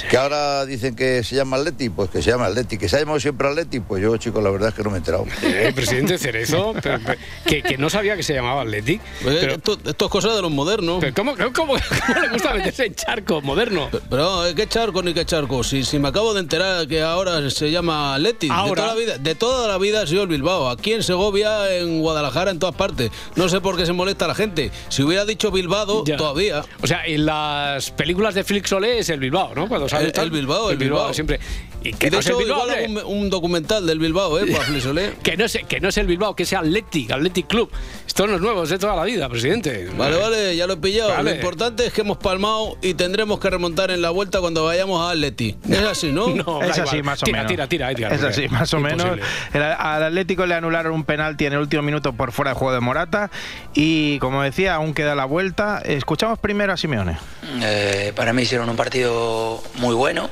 Que 0.09 0.17
ahora 0.17 0.65
dicen 0.65 0.95
que 0.95 1.23
se 1.23 1.35
llama 1.35 1.57
Athletic, 1.57 1.91
pues 1.93 2.09
que 2.09 2.21
se 2.21 2.31
llama 2.31 2.45
Athletic. 2.47 2.79
Que 2.79 2.89
se 2.89 2.97
ha 2.97 2.99
llamado 2.99 3.19
siempre 3.19 3.47
Athletic, 3.47 3.83
pues 3.83 4.01
yo, 4.01 4.15
chicos, 4.17 4.43
la 4.43 4.49
verdad 4.49 4.69
es 4.69 4.75
que 4.75 4.83
no 4.83 4.89
me 4.89 4.97
he 4.97 4.99
enterado. 4.99 5.25
Eh, 5.43 5.71
presidente 5.75 6.17
Cerezo, 6.17 6.73
pero- 6.81 6.99
pero- 7.05 7.19
que, 7.45 7.61
que 7.63 7.77
no 7.77 7.89
sabía 7.89 8.15
que 8.15 8.23
se 8.23 8.33
llamaba 8.33 8.61
Athletic. 8.61 9.01
Pero, 9.23 9.53
esto, 9.53 9.77
esto 9.85 10.05
es 10.05 10.11
cosa 10.11 10.33
de 10.35 10.41
los 10.41 10.51
modernos. 10.51 10.97
pero 10.99 11.13
¿cómo, 11.13 11.35
cómo, 11.35 11.51
cómo 11.53 11.75
le 11.75 12.29
gusta 12.29 12.53
meterse 12.53 12.85
en 12.85 12.95
charco 12.95 13.41
moderno? 13.41 13.89
Pero, 14.09 14.45
eh, 14.47 14.55
¿qué 14.55 14.67
charco 14.67 15.01
ni 15.03 15.13
qué 15.13 15.25
charco? 15.25 15.63
Si, 15.63 15.83
si 15.83 15.99
me 15.99 16.09
acabo 16.09 16.33
de 16.33 16.41
enterar 16.41 16.87
que 16.87 17.01
ahora 17.01 17.49
se 17.49 17.71
llama 17.71 18.15
Athletic. 18.15 18.51
De 18.51 18.55
toda, 18.75 18.87
la 18.87 18.95
vida, 18.95 19.17
de 19.17 19.35
toda 19.35 19.67
la 19.67 19.77
vida 19.77 20.01
ha 20.01 20.07
sido 20.07 20.23
el 20.23 20.29
Bilbao. 20.29 20.69
Aquí 20.69 20.93
en 20.93 21.03
Segovia, 21.03 21.73
en 21.75 22.01
Guadalajara, 22.01 22.51
en 22.51 22.59
todas 22.59 22.75
partes. 22.75 23.11
No 23.35 23.47
sé 23.49 23.61
por 23.61 23.77
qué 23.77 23.85
se 23.85 23.93
molesta 23.93 24.27
la 24.27 24.35
gente. 24.35 24.71
Si 24.89 25.03
hubiera 25.03 25.25
dicho 25.25 25.51
Bilbao, 25.51 26.03
Ya. 26.05 26.17
todavía. 26.17 26.63
O 26.81 26.87
sea, 26.87 27.05
en 27.05 27.25
las 27.25 27.91
películas 27.91 28.33
de 28.35 28.43
Flix 28.43 28.71
Olé 28.73 28.99
es 28.99 29.09
el 29.09 29.19
Bilbao, 29.19 29.53
¿no? 29.55 29.67
Cuando 29.67 29.87
sale 29.87 30.07
El, 30.07 30.11
tal, 30.11 30.25
el 30.25 30.31
Bilbao, 30.31 30.71
el, 30.71 30.77
Bilbao. 30.77 31.13
siempre. 31.13 31.39
Y 31.83 31.89
Y 31.89 31.93
que 31.93 32.09
de 32.09 32.11
no 32.17 32.19
es 32.19 32.27
el 32.27 32.35
Bilbao, 32.35 32.63
igual 32.67 33.05
un, 33.07 33.17
un 33.17 33.29
documental 33.29 33.85
del 33.87 33.99
Bilbao, 33.99 34.37
¿eh? 34.39 34.51
Para 34.51 34.63
Flisolé. 34.65 35.13
que 35.23 35.37
no, 35.37 35.45
es, 35.45 35.57
que 35.67 35.79
no 35.79 35.89
es 35.89 35.97
el 35.97 36.07
Bilbao, 36.07 36.35
que 36.35 36.43
es 36.43 36.53
Athletic, 36.53 37.11
Athletic 37.11 37.47
Club. 37.47 37.71
Esto 38.05 38.27
no 38.27 38.35
es 38.35 38.41
nuevo, 38.41 38.63
es 38.63 38.69
de 38.69 38.79
toda 38.79 38.95
la 38.95 39.03
vida, 39.05 39.29
presidente. 39.29 39.87
Vale, 39.97 40.17
vale, 40.17 40.55
ya 40.55 40.67
lo 40.67 40.73
he 40.73 40.77
pillado. 40.77 41.09
Vale. 41.11 41.29
Lo 41.31 41.35
importante 41.37 41.85
es 41.85 41.93
que 41.93 42.01
hemos 42.01 42.17
palmado 42.17 42.77
y 42.81 42.93
tendremos 42.95 43.39
que 43.39 43.49
remontar 43.49 43.91
en 43.91 44.01
la 44.01 44.09
vuelta 44.09 44.39
cuando 44.41 44.65
vayamos 44.65 45.01
a 45.01 45.11
Atleti. 45.11 45.55
Es 45.69 45.79
así, 45.79 46.11
¿no? 46.11 46.27
No, 46.35 46.61
es 46.63 46.71
así, 46.71 46.97
igual. 46.97 47.03
más 47.03 47.23
o 47.23 47.25
Tira, 47.25 47.37
menos. 47.39 47.51
tira, 47.51 47.67
tira, 47.67 47.91
Edgar, 47.91 48.13
Es 48.13 48.23
así, 48.23 48.47
más 48.49 48.73
o 48.73 48.79
menos. 48.79 49.17
El- 49.53 49.61
al 49.63 50.03
Atlético 50.03 50.45
le 50.45 50.55
anularon 50.55 50.93
un 50.93 51.03
penalti 51.03 51.45
en 51.45 51.53
el 51.53 51.59
último 51.59 51.81
minuto 51.83 52.13
por 52.13 52.31
fuera 52.31 52.51
de 52.51 52.55
juego 52.55 52.73
de 52.73 52.79
Morata. 52.81 53.29
Y 53.73 54.19
como 54.19 54.41
decía, 54.43 54.75
aún 54.75 54.93
queda 54.93 55.15
la 55.15 55.25
vuelta. 55.25 55.81
Escuchamos 55.85 56.39
primero 56.39 56.73
a 56.73 56.77
Simeone. 56.77 57.17
Eh, 57.61 58.11
para 58.15 58.33
mí 58.33 58.41
hicieron 58.43 58.69
un 58.69 58.75
partido 58.75 59.61
muy 59.75 59.95
bueno. 59.95 60.29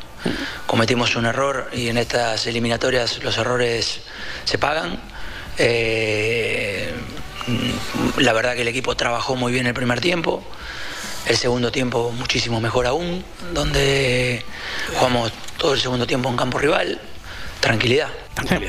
Cometimos 0.66 1.16
un 1.16 1.26
error 1.26 1.70
y 1.74 1.88
en 1.90 1.98
estas 1.98 2.46
eliminatorias 2.48 3.24
los 3.24 3.38
errores 3.38 4.02
se 4.46 4.58
pagan. 4.58 5.00
Eh, 5.58 6.94
la 8.18 8.34
verdad 8.34 8.56
que 8.56 8.62
el 8.62 8.68
equipo 8.68 8.96
trabajó 8.96 9.36
muy 9.36 9.52
bien 9.52 9.68
el 9.68 9.74
primer 9.74 10.02
tiempo. 10.02 10.44
El 11.26 11.36
segundo 11.36 11.72
tiempo 11.72 12.12
muchísimo 12.18 12.62
mejor 12.62 12.88
aún, 12.88 13.24
donde 13.54 14.44
jugamos 14.96 15.32
todo 15.58 15.74
el 15.74 15.80
segundo 15.80 16.08
tiempo 16.08 16.30
en 16.30 16.38
campo 16.38 16.58
rival. 16.58 17.00
Tranquilidad. 17.60 18.08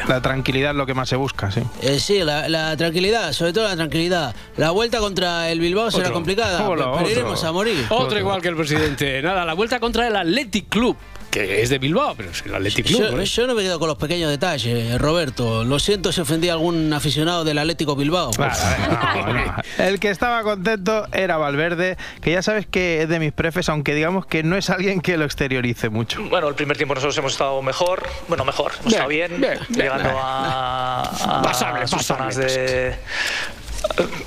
La 0.08 0.22
tranquilidad 0.22 0.70
es 0.70 0.76
lo 0.76 0.86
que 0.86 0.94
más 0.94 1.08
se 1.10 1.14
busca, 1.16 1.50
sí. 1.52 1.60
Eh, 1.82 2.00
sí, 2.00 2.20
la, 2.20 2.48
la 2.48 2.74
tranquilidad, 2.76 3.32
sobre 3.32 3.52
todo 3.52 3.68
la 3.68 3.76
tranquilidad. 3.76 4.34
La 4.56 4.70
vuelta 4.70 4.98
contra 4.98 5.50
el 5.50 5.60
Bilbao 5.60 5.90
será 5.90 6.04
Otro. 6.04 6.14
complicada, 6.14 6.64
Hola, 6.68 6.84
pero 6.84 6.92
otro. 6.94 7.10
iremos 7.10 7.44
a 7.44 7.52
morir. 7.52 7.84
Otro 7.90 8.18
igual 8.18 8.40
que 8.40 8.48
el 8.48 8.56
presidente. 8.56 9.20
Nada, 9.22 9.44
la 9.44 9.52
vuelta 9.52 9.78
contra 9.78 10.08
el 10.08 10.16
Athletic 10.16 10.68
Club, 10.70 10.96
que 11.30 11.62
es 11.62 11.70
de 11.70 11.78
Bilbao, 11.78 12.14
pero 12.16 12.30
es 12.30 12.42
el 12.44 12.54
Athletic 12.54 12.86
Club. 12.86 13.00
Yo, 13.00 13.10
¿no? 13.16 13.22
yo 13.22 13.46
no 13.46 13.54
me 13.54 13.62
quedo 13.62 13.78
con 13.78 13.88
los 13.88 13.98
pequeños 13.98 14.30
detalles, 14.30 14.98
Roberto. 15.00 15.64
Lo 15.64 15.78
siento 15.78 16.12
si 16.12 16.20
ofendí 16.20 16.48
a 16.48 16.54
algún 16.54 16.92
aficionado 16.92 17.44
del 17.44 17.58
Atlético 17.58 17.96
Bilbao. 17.96 18.30
El 19.78 20.00
que 20.00 20.10
estaba 20.10 20.42
contento 20.42 21.06
era 21.12 21.36
Valverde, 21.36 21.96
que 22.20 22.32
ya 22.32 22.42
sabes 22.42 22.66
que 22.66 23.02
es 23.02 23.08
de 23.08 23.18
mis 23.18 23.32
prefes, 23.32 23.68
aunque 23.68 23.94
digamos 23.94 24.26
que 24.26 24.42
no 24.42 24.56
es 24.56 24.70
alguien 24.70 25.00
que 25.00 25.16
lo 25.16 25.24
exteriorice 25.24 25.88
mucho. 25.88 26.22
Bueno, 26.28 26.48
el 26.48 26.54
primer 26.54 26.76
tiempo 26.76 26.94
nosotros 26.94 27.16
hemos 27.18 27.32
estado 27.32 27.60
mejor, 27.62 28.06
bueno, 28.28 28.44
mejor, 28.44 28.72
hemos 28.72 28.84
Bien, 28.84 28.94
estado 28.94 29.08
bien, 29.08 29.40
bien, 29.40 29.58
bien. 29.68 29.82
llegando 29.82 30.10
a, 30.18 31.02
a 31.02 31.42
Pasable, 31.42 31.86
sus 31.86 31.98
pasable, 31.98 32.32
zonas 32.32 32.36
de 32.36 32.96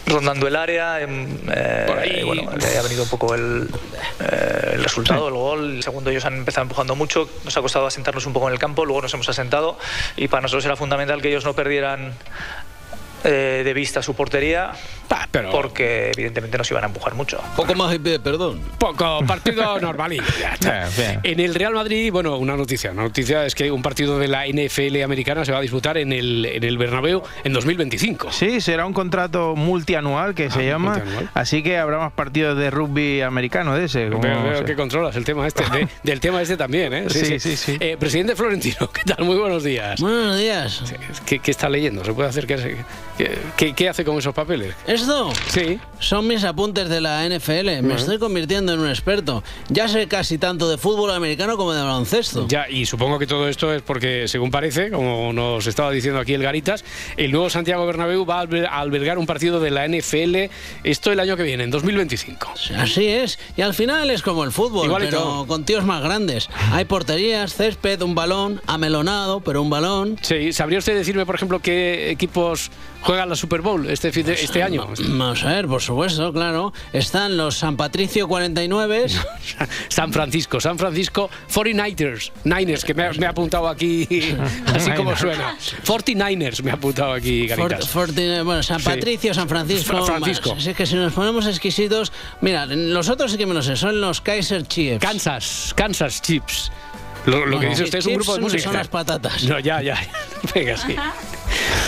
rondando 0.05 0.47
el 0.47 0.55
área, 0.55 1.01
em, 1.01 1.27
eh, 1.51 2.19
y 2.19 2.23
bueno, 2.23 2.51
le 2.55 2.77
ha 2.77 2.81
venido 2.81 3.03
un 3.03 3.09
poco 3.09 3.33
el, 3.33 3.69
eh, 4.19 4.71
el 4.73 4.83
resultado, 4.83 5.27
el 5.27 5.33
gol, 5.33 5.75
el 5.77 5.83
segundo 5.83 6.09
ellos 6.09 6.25
han 6.25 6.37
empezado 6.37 6.63
empujando 6.63 6.95
mucho, 6.95 7.29
nos 7.43 7.55
ha 7.55 7.61
costado 7.61 7.87
asentarnos 7.87 8.25
un 8.25 8.33
poco 8.33 8.47
en 8.47 8.53
el 8.53 8.59
campo, 8.59 8.85
luego 8.85 9.01
nos 9.01 9.13
hemos 9.13 9.29
asentado 9.29 9.77
y 10.17 10.27
para 10.27 10.41
nosotros 10.41 10.65
era 10.65 10.75
fundamental 10.75 11.21
que 11.21 11.29
ellos 11.29 11.45
no 11.45 11.53
perdieran 11.53 12.13
eh, 13.23 13.61
de 13.63 13.73
vista 13.73 14.01
su 14.01 14.15
portería, 14.15 14.71
porque 15.51 16.11
evidentemente 16.13 16.57
nos 16.57 16.69
iban 16.71 16.83
a 16.83 16.87
empujar 16.87 17.13
mucho. 17.15 17.39
Poco 17.55 17.75
más 17.75 17.93
IP, 17.93 18.19
perdón. 18.21 18.61
Poco, 18.77 19.19
partido 19.27 19.79
normal. 19.81 20.13
en 21.23 21.39
el 21.39 21.55
Real 21.55 21.73
Madrid, 21.73 22.11
bueno, 22.11 22.37
una 22.37 22.55
noticia. 22.55 22.91
Una 22.91 23.03
noticia 23.03 23.45
es 23.45 23.55
que 23.55 23.71
un 23.71 23.81
partido 23.81 24.19
de 24.19 24.27
la 24.27 24.45
NFL 24.47 25.01
americana 25.03 25.45
se 25.45 25.51
va 25.51 25.59
a 25.59 25.61
disputar 25.61 25.97
en 25.97 26.13
el, 26.13 26.45
en 26.45 26.63
el 26.63 26.77
Bernabéu 26.77 27.21
en 27.43 27.53
2025. 27.53 28.31
Sí, 28.31 28.61
será 28.61 28.85
un 28.85 28.93
contrato 28.93 29.55
multianual 29.55 30.33
que 30.35 30.49
se 30.49 30.59
Ah, 30.59 30.63
llama. 30.73 30.93
multianual. 30.95 31.29
Así 31.33 31.61
que 31.63 31.77
habrá 31.77 31.97
más 31.99 32.13
partidos 32.13 32.57
de 32.57 32.69
rugby 32.71 33.21
americano 33.21 33.75
de 33.75 33.85
ese. 33.85 34.09
como 34.09 34.21
Veo, 34.21 34.43
veo 34.43 34.57
se- 34.59 34.65
que 34.65 34.75
controlas 34.75 35.15
el 35.15 35.23
tema 35.25 35.47
este, 35.47 35.63
de- 35.69 35.87
del 36.03 36.19
tema 36.19 36.41
este 36.41 36.57
también, 36.57 36.93
¿eh? 36.93 37.05
Sí, 37.09 37.39
sí, 37.39 37.55
sí. 37.57 37.77
Eh, 37.79 37.97
presidente 37.99 38.35
Florentino, 38.35 38.89
¿qué 38.91 39.03
tal? 39.03 39.25
Muy 39.25 39.37
buenos 39.37 39.63
días. 39.63 39.99
Buenos 39.99 40.37
días. 40.37 40.83
¿Qué, 41.25 41.39
qué 41.39 41.51
está 41.51 41.69
leyendo? 41.69 42.03
¿Se 42.03 42.13
puede 42.13 42.29
hacer 42.29 42.47
que 42.47 42.57
se- 42.57 42.77
qué, 43.17 43.37
qué- 43.57 43.73
qué 43.73 43.89
hace 43.89 44.03
con 44.03 44.17
esos 44.17 44.33
papeles? 44.33 44.73
¿Esto? 44.87 45.31
Sí. 45.49 45.79
Son 45.99 46.27
mis 46.27 46.43
apuntes 46.43 46.89
de 46.89 47.01
la 47.01 47.25
NFL. 47.27 47.81
Me 47.83 47.95
estoy 47.95 48.17
convirtiendo 48.17 48.73
en 48.73 48.79
un 48.79 48.89
experto. 48.89 49.43
Ya 49.69 49.87
sé 49.87 50.07
casi 50.07 50.37
tanto 50.37 50.69
de 50.69 50.77
fútbol 50.77 51.11
americano 51.11 51.57
como 51.57 51.73
de 51.73 51.81
baloncesto. 51.81 52.47
Ya, 52.47 52.67
y 52.69 52.85
supongo 52.85 53.19
que 53.19 53.27
todo 53.27 53.47
esto 53.47 53.73
es 53.73 53.81
porque, 53.81 54.27
según 54.27 54.49
parece, 54.51 54.89
como 54.91 55.31
nos 55.33 55.67
estaba 55.67 55.91
diciendo 55.91 56.19
aquí 56.19 56.33
el 56.33 56.41
Garitas, 56.43 56.83
el 57.17 57.31
nuevo 57.31 57.49
Santiago 57.49 57.85
Bernabéu 57.85 58.25
va 58.25 58.39
a 58.39 58.43
alber- 58.47 58.67
a 58.67 58.79
albergar 58.79 59.17
un 59.17 59.25
partido 59.25 59.59
de 59.59 59.69
la 59.71 59.85
NFL 59.87 60.49
esto 60.83 61.11
el 61.11 61.19
año 61.19 61.37
que 61.37 61.43
viene, 61.43 61.63
en 61.63 61.71
2025. 61.71 62.51
Así 62.77 63.07
es. 63.07 63.37
Y 63.57 63.61
al 63.61 63.73
final 63.73 64.09
es 64.09 64.21
como 64.21 64.43
el 64.43 64.51
fútbol, 64.51 64.91
pero 64.99 65.45
con 65.47 65.63
tíos 65.65 65.83
más 65.83 66.01
grandes. 66.01 66.49
Hay 66.71 66.85
porterías, 66.85 67.53
césped, 67.55 68.01
un 68.01 68.15
balón, 68.15 68.61
amelonado, 68.67 69.39
pero 69.41 69.61
un 69.61 69.69
balón. 69.69 70.17
Sí, 70.21 70.51
¿sabría 70.53 70.79
usted 70.79 70.95
decirme, 70.95 71.25
por 71.25 71.35
ejemplo, 71.35 71.59
qué 71.59 72.09
equipos 72.09 72.71
juegan 73.01 73.29
la 73.29 73.35
Super 73.35 73.61
Bowl 73.61 73.89
este, 73.89 74.11
fin 74.11 74.25
de- 74.25 74.33
este 74.33 74.63
año? 74.63 74.87
Vamos 74.99 75.43
a 75.43 75.49
ver, 75.53 75.67
por 75.67 75.81
supuesto, 75.81 76.31
claro. 76.31 76.73
Están 76.93 77.37
los 77.37 77.57
San 77.57 77.77
Patricio 77.77 78.27
49. 78.27 79.05
San 79.89 80.13
Francisco, 80.13 80.59
San 80.61 80.77
Francisco 80.77 81.29
49ers, 81.53 82.31
Niners, 82.43 82.85
que 82.85 82.93
me 82.93 83.05
ha, 83.05 83.11
me 83.13 83.25
ha 83.25 83.29
apuntado 83.29 83.67
aquí, 83.67 84.07
así 84.73 84.91
como 84.91 85.15
suena. 85.15 85.55
49ers 85.85 86.61
me 86.63 86.71
ha 86.71 86.75
apuntado 86.75 87.13
aquí, 87.13 87.47
Forti- 87.49 88.43
bueno, 88.43 88.63
San 88.63 88.79
Sí. 88.79 88.85
Patricio, 88.85 89.33
San 89.33 89.47
Francisco. 89.49 90.05
Fra- 90.05 90.05
Francisco. 90.05 90.55
Así 90.57 90.73
que 90.73 90.85
si 90.85 90.95
nos 90.95 91.13
ponemos 91.13 91.45
exquisitos. 91.47 92.11
Mira, 92.41 92.65
los 92.65 93.09
otros 93.09 93.31
sí 93.31 93.37
que 93.37 93.45
me 93.45 93.53
lo 93.53 93.61
sé, 93.61 93.75
son 93.75 93.99
los 94.01 94.21
Kaiser 94.21 94.65
Chiefs. 94.67 94.99
Kansas, 94.99 95.73
Kansas 95.75 96.21
Chips. 96.21 96.71
Lo, 97.25 97.45
lo 97.45 97.59
que 97.59 97.67
dice 97.67 97.83
usted 97.83 97.99
es 97.99 98.05
un 98.07 98.15
grupo 98.15 98.33
de 98.35 98.41
música. 98.41 98.63
son 98.63 98.73
las 98.73 98.87
patatas. 98.87 99.43
No, 99.43 99.59
ya, 99.59 99.81
ya. 99.81 99.95
Venga, 100.55 100.75
sí. 100.77 100.95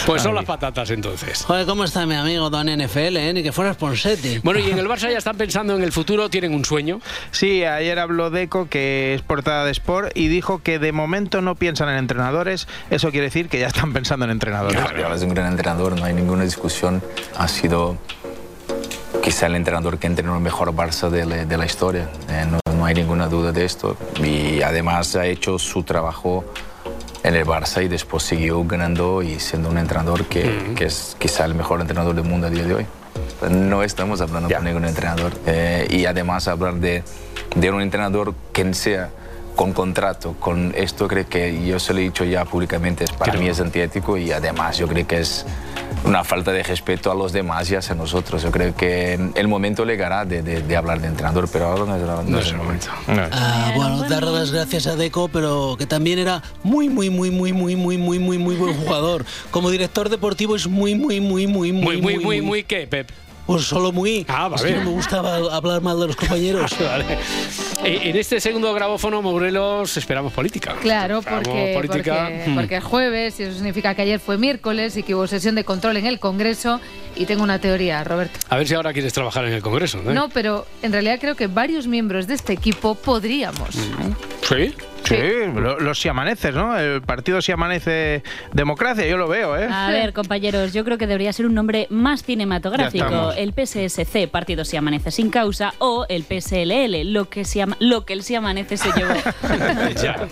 Pues 0.06 0.22
son 0.22 0.36
las 0.36 0.46
patatas 0.46 0.90
entonces. 0.90 1.44
Joder, 1.46 1.66
¿cómo 1.66 1.84
está 1.84 2.06
mi 2.06 2.16
amigo 2.16 2.50
Don 2.50 2.68
NFL, 2.68 3.18
eh? 3.18 3.34
Ni 3.34 3.44
que 3.44 3.52
fueras 3.52 3.78
Ponsetti. 3.78 4.40
Bueno, 4.40 4.60
y 4.60 4.70
en 4.70 4.78
el 4.80 4.88
Barça 4.88 5.10
ya 5.10 5.18
están 5.18 5.38
pensando 5.38 5.76
en 5.76 5.84
el 5.84 5.92
futuro, 5.92 6.30
tienen 6.30 6.54
un 6.54 6.66
sueño. 6.66 7.00
Sí, 7.32 7.64
ayer 7.64 8.00
habló 8.00 8.30
Deco, 8.30 8.68
que 8.68 9.14
es 9.16 9.22
portada 9.22 9.66
de 9.66 9.72
Sport, 9.72 10.12
y 10.16 10.28
dijo 10.28 10.62
que 10.62 10.80
de 10.80 10.92
momento 10.92 11.42
no 11.42 11.56
piensan 11.56 11.90
en 11.90 11.98
entrenadores. 11.98 12.68
Eso 12.90 13.12
quiere 13.12 13.28
decir 13.28 13.50
que 13.50 13.60
ya 13.60 13.68
están 13.68 13.94
pensando 13.94 14.26
en 14.26 14.32
entrenadores. 14.32 14.82
Guardiola 14.82 15.16
es 15.16 15.24
un 15.24 15.34
gran 15.34 15.48
entrenador, 15.52 15.98
no 15.98 16.06
hay 16.06 16.14
ninguna 16.14 16.44
discusión. 16.44 17.02
Ha 17.38 17.48
sido 17.48 17.98
quizá 19.24 19.46
el 19.46 19.56
entrenador 19.56 20.00
que 20.00 20.08
entrenó 20.08 20.36
el 20.36 20.42
mejor 20.42 20.74
Barça 20.74 21.10
de 21.10 21.26
la, 21.26 21.46
de 21.46 21.58
la 21.58 21.66
historia. 21.66 22.10
Eh, 22.30 22.46
no, 22.50 22.60
no 22.76 22.86
hay 22.86 22.94
ninguna 22.94 23.28
duda 23.28 23.52
de 23.52 23.64
esto. 23.64 23.96
Y 24.22 24.62
además 24.62 25.16
ha 25.16 25.26
hecho 25.26 25.58
su 25.60 25.84
trabajo 25.84 26.44
en 27.24 27.36
el 27.36 27.46
Barça 27.46 27.84
y 27.84 27.88
después 27.88 28.24
siguió 28.24 28.64
ganando 28.66 29.24
y 29.24 29.40
siendo 29.40 29.70
un 29.70 29.78
entrenador 29.78 30.26
que, 30.26 30.74
que 30.76 30.86
es 30.86 31.16
quizá 31.18 31.46
el 31.46 31.56
mejor 31.56 31.82
entrenador 31.82 32.16
del 32.16 32.26
mundo 32.26 32.48
a 32.48 32.50
día 32.50 32.64
de 32.64 32.76
hoy. 32.76 32.86
No 33.50 33.84
estamos 33.84 34.22
hablando 34.22 34.54
con 34.54 34.64
ningún 34.64 34.86
entrenador. 34.86 35.34
Eh, 35.46 35.88
y 35.90 36.06
además 36.06 36.48
hablar 36.48 36.76
de, 36.76 37.04
de 37.56 37.72
un 37.72 37.82
entrenador 37.82 38.34
quien 38.52 38.74
sea 38.74 39.10
con 39.56 39.72
contrato, 39.72 40.36
con 40.40 40.74
esto 40.76 41.08
creo 41.08 41.28
que 41.30 41.64
yo 41.64 41.80
se 41.80 41.94
lo 41.94 42.00
he 42.00 42.04
dicho 42.04 42.24
ya 42.24 42.44
públicamente, 42.44 43.06
para 43.20 43.34
mí 43.34 43.48
es 43.48 43.60
antiético 43.60 44.18
y 44.18 44.32
además 44.32 44.80
yo 44.80 44.88
creo 44.88 45.06
que 45.06 45.20
es 45.20 45.46
una 46.06 46.24
falta 46.24 46.52
de 46.52 46.64
respeto 46.64 47.12
a 47.12 47.16
los 47.16 47.32
demás 47.32 47.70
y 47.72 47.76
hacia 47.76 47.96
nosotros. 47.96 48.44
Yo 48.44 48.52
creo 48.52 48.76
que 48.76 49.14
el 49.36 49.48
momento 49.48 49.86
llegará 49.86 50.26
de, 50.26 50.42
de- 50.42 50.62
de 50.62 50.76
hablar 50.76 51.00
de 51.02 51.08
entrenador, 51.08 51.48
pero 51.52 51.68
ahora 51.68 51.86
no 51.86 51.96
es, 52.22 52.28
no 52.30 52.40
es 52.40 52.48
el 52.50 52.58
momento. 52.58 52.88
Ah, 53.32 53.72
bueno, 53.76 54.04
dar 54.10 54.24
las 54.24 54.52
gracias 54.52 54.88
a 54.88 54.96
Deco, 54.96 55.28
pero 55.30 55.76
que 55.78 55.86
también 55.86 56.20
era 56.20 56.42
muy, 56.64 56.90
muy, 56.90 57.10
muy, 57.10 57.32
muy, 57.32 57.54
muy, 57.54 57.76
muy, 57.76 57.98
muy, 57.98 58.20
muy, 58.20 58.38
muy 58.38 58.56
buen 58.56 58.76
jugador. 58.76 59.26
Como 59.52 59.70
director 59.70 60.10
deportivo 60.10 60.56
es 60.56 60.68
muy, 60.68 60.96
muy, 60.96 61.20
muy, 61.22 61.48
muy, 61.48 61.72
Muy, 61.72 62.02
muy, 62.02 62.18
muy, 62.20 62.42
muy, 62.42 62.64
¿qué, 62.64 62.86
Pep? 62.88 63.10
Pues 63.46 63.64
solo 63.66 63.92
muy. 63.92 64.26
Ah, 64.30 64.50
Es 64.56 64.62
vale. 64.62 64.74
que 64.74 64.80
no 64.80 64.86
me 64.86 64.92
gustaba 64.92 65.36
hablar 65.36 65.82
mal 65.82 66.00
de 66.00 66.08
los 66.08 66.16
compañeros. 66.16 66.72
Vale. 66.80 67.18
En 67.84 68.16
este 68.16 68.40
segundo 68.40 68.74
grabófono, 68.74 69.22
Morelos, 69.22 69.98
esperamos 69.98 70.32
política. 70.32 70.76
Claro, 70.82 71.20
Esperamos 71.20 71.48
porque, 71.50 71.74
política. 71.76 72.30
porque, 72.30 72.44
Hmm. 72.50 72.56
porque 72.56 72.76
es 72.78 72.84
jueves 72.84 73.40
y 73.40 73.44
eso 73.44 73.54
significa 73.56 73.94
que 73.96 74.02
ayer 74.04 74.20
fue 74.22 74.38
miércoles 74.38 74.96
y 74.96 75.04
que 75.04 75.14
hubo 75.16 75.28
sesión 75.28 75.56
de 75.56 75.66
control 75.66 75.98
en 75.98 76.06
el 76.06 76.20
Congreso. 76.20 76.80
Y 77.16 77.26
tengo 77.26 77.44
una 77.44 77.60
teoría, 77.60 78.04
Roberto. 78.04 78.40
A 78.50 78.56
ver 78.58 78.68
si 78.68 78.74
ahora 78.76 78.94
quieres 78.94 79.12
trabajar 79.14 79.46
en 79.46 79.54
el 79.54 79.62
Congreso. 79.62 79.98
¿eh? 80.00 80.14
No, 80.14 80.30
pero 80.30 80.66
en 80.82 80.94
realidad 80.94 81.18
creo 81.20 81.36
que 81.36 81.48
varios 81.48 81.86
miembros 81.86 82.28
de 82.28 82.36
este 82.36 82.54
equipo 82.54 82.96
podríamos. 82.96 83.70
¿Sí? 84.48 84.74
Sí, 85.18 85.60
lo- 85.60 85.80
los 85.80 86.00
si 86.00 86.10
amaneces, 86.10 86.54
¿no? 86.56 86.78
El 86.78 87.02
partido 87.02 87.42
si 87.42 87.52
amanece 87.52 88.24
democracia, 88.52 89.06
yo 89.06 89.18
lo 89.18 89.28
veo, 89.28 89.58
¿eh? 89.58 89.68
A 89.72 89.90
ver, 89.90 90.14
compañeros, 90.14 90.74
yo 90.74 90.84
creo 90.84 90.98
que 90.98 91.08
debería 91.08 91.32
ser 91.34 91.46
un 91.46 91.54
nombre 91.54 91.88
más 91.90 92.24
cinematográfico. 92.24 93.32
El 93.34 93.54
PSSC, 93.54 94.28
Partido 94.30 94.66
Si 94.66 94.78
Amanece 94.78 95.12
Sin 95.12 95.30
Causa, 95.30 95.74
o 95.80 96.06
el 96.10 96.24
PSLL, 96.24 97.12
lo 97.12 97.30
que, 97.30 97.44
ama- 97.62 97.78
lo 97.80 98.06
que 98.06 98.14
el 98.14 98.24
Si 98.24 98.36
Amanece 98.36 98.78
se 98.78 98.90
llevó. 98.92 99.14
Ya, 100.04 100.28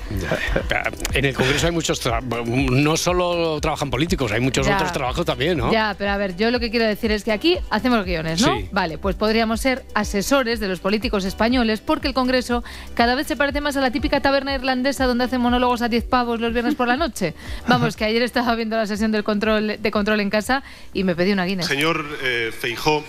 ya. 0.69 0.83
En 1.13 1.25
el 1.25 1.33
Congreso 1.35 1.67
hay 1.67 1.71
muchos. 1.71 2.01
No 2.47 2.97
solo 2.97 3.59
trabajan 3.61 3.89
políticos, 3.89 4.31
hay 4.31 4.39
muchos 4.41 4.65
Ya. 4.67 4.75
otros 4.75 4.91
trabajos 4.91 5.25
también, 5.25 5.57
¿no? 5.57 5.71
Ya, 5.71 5.95
pero 5.97 6.11
a 6.11 6.17
ver, 6.17 6.35
yo 6.35 6.51
lo 6.51 6.59
que 6.59 6.71
quiero 6.71 6.85
decir 6.85 7.11
es 7.11 7.23
que 7.23 7.31
aquí 7.31 7.57
hacemos 7.69 8.05
guiones, 8.05 8.41
¿no? 8.41 8.57
Sí. 8.57 8.69
Vale, 8.71 8.97
pues 8.97 9.15
podríamos 9.15 9.61
ser 9.61 9.83
asesores 9.93 10.59
de 10.59 10.67
los 10.67 10.79
políticos 10.79 11.25
españoles 11.25 11.81
porque 11.81 12.07
el 12.07 12.13
Congreso 12.13 12.63
cada 12.95 13.15
vez 13.15 13.27
se 13.27 13.35
parece 13.35 13.61
más 13.61 13.77
a 13.77 13.81
la 13.81 13.91
típica 13.91 14.19
taberna 14.21 14.53
irlandesa 14.55 14.70
donde 14.75 15.23
hacen 15.25 15.41
monólogos 15.41 15.81
a 15.81 15.89
10 15.89 16.03
pavos 16.05 16.39
los 16.39 16.53
viernes 16.53 16.75
por 16.75 16.87
la 16.87 16.97
noche. 16.97 17.33
Vamos, 17.67 17.95
que 17.95 18.05
ayer 18.05 18.21
estaba 18.21 18.55
viendo 18.55 18.77
la 18.77 18.87
sesión 18.87 19.11
del 19.11 19.23
control 19.23 19.77
de 19.79 19.91
control 19.91 20.19
en 20.19 20.29
casa 20.29 20.63
y 20.93 21.03
me 21.03 21.15
pedí 21.15 21.31
una 21.31 21.45
Guinness. 21.45 21.67
Señor 21.67 22.05
eh, 22.21 22.51
Feijó, 22.57 23.03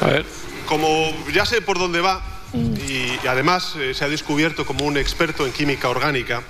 A 0.00 0.06
ver. 0.06 0.26
como 0.66 1.12
ya 1.32 1.44
sé 1.44 1.60
por 1.62 1.78
dónde 1.78 2.00
va 2.00 2.22
y, 2.54 3.18
y 3.22 3.26
además 3.28 3.74
eh, 3.76 3.92
se 3.94 4.04
ha 4.04 4.08
descubierto 4.08 4.64
como 4.64 4.84
un 4.84 4.96
experto 4.96 5.46
en 5.46 5.52
química 5.52 5.88
orgánica, 5.88 6.42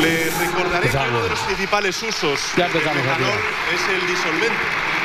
le 0.00 0.30
recordaré 0.46 0.88
que 0.88 0.96
uno 0.96 1.22
de 1.22 1.28
los 1.30 1.40
principales 1.40 2.02
usos 2.02 2.40
del 2.56 2.68
metanol 2.72 3.38
es 3.74 3.94
el 3.94 4.06
disolvente. 4.06 4.97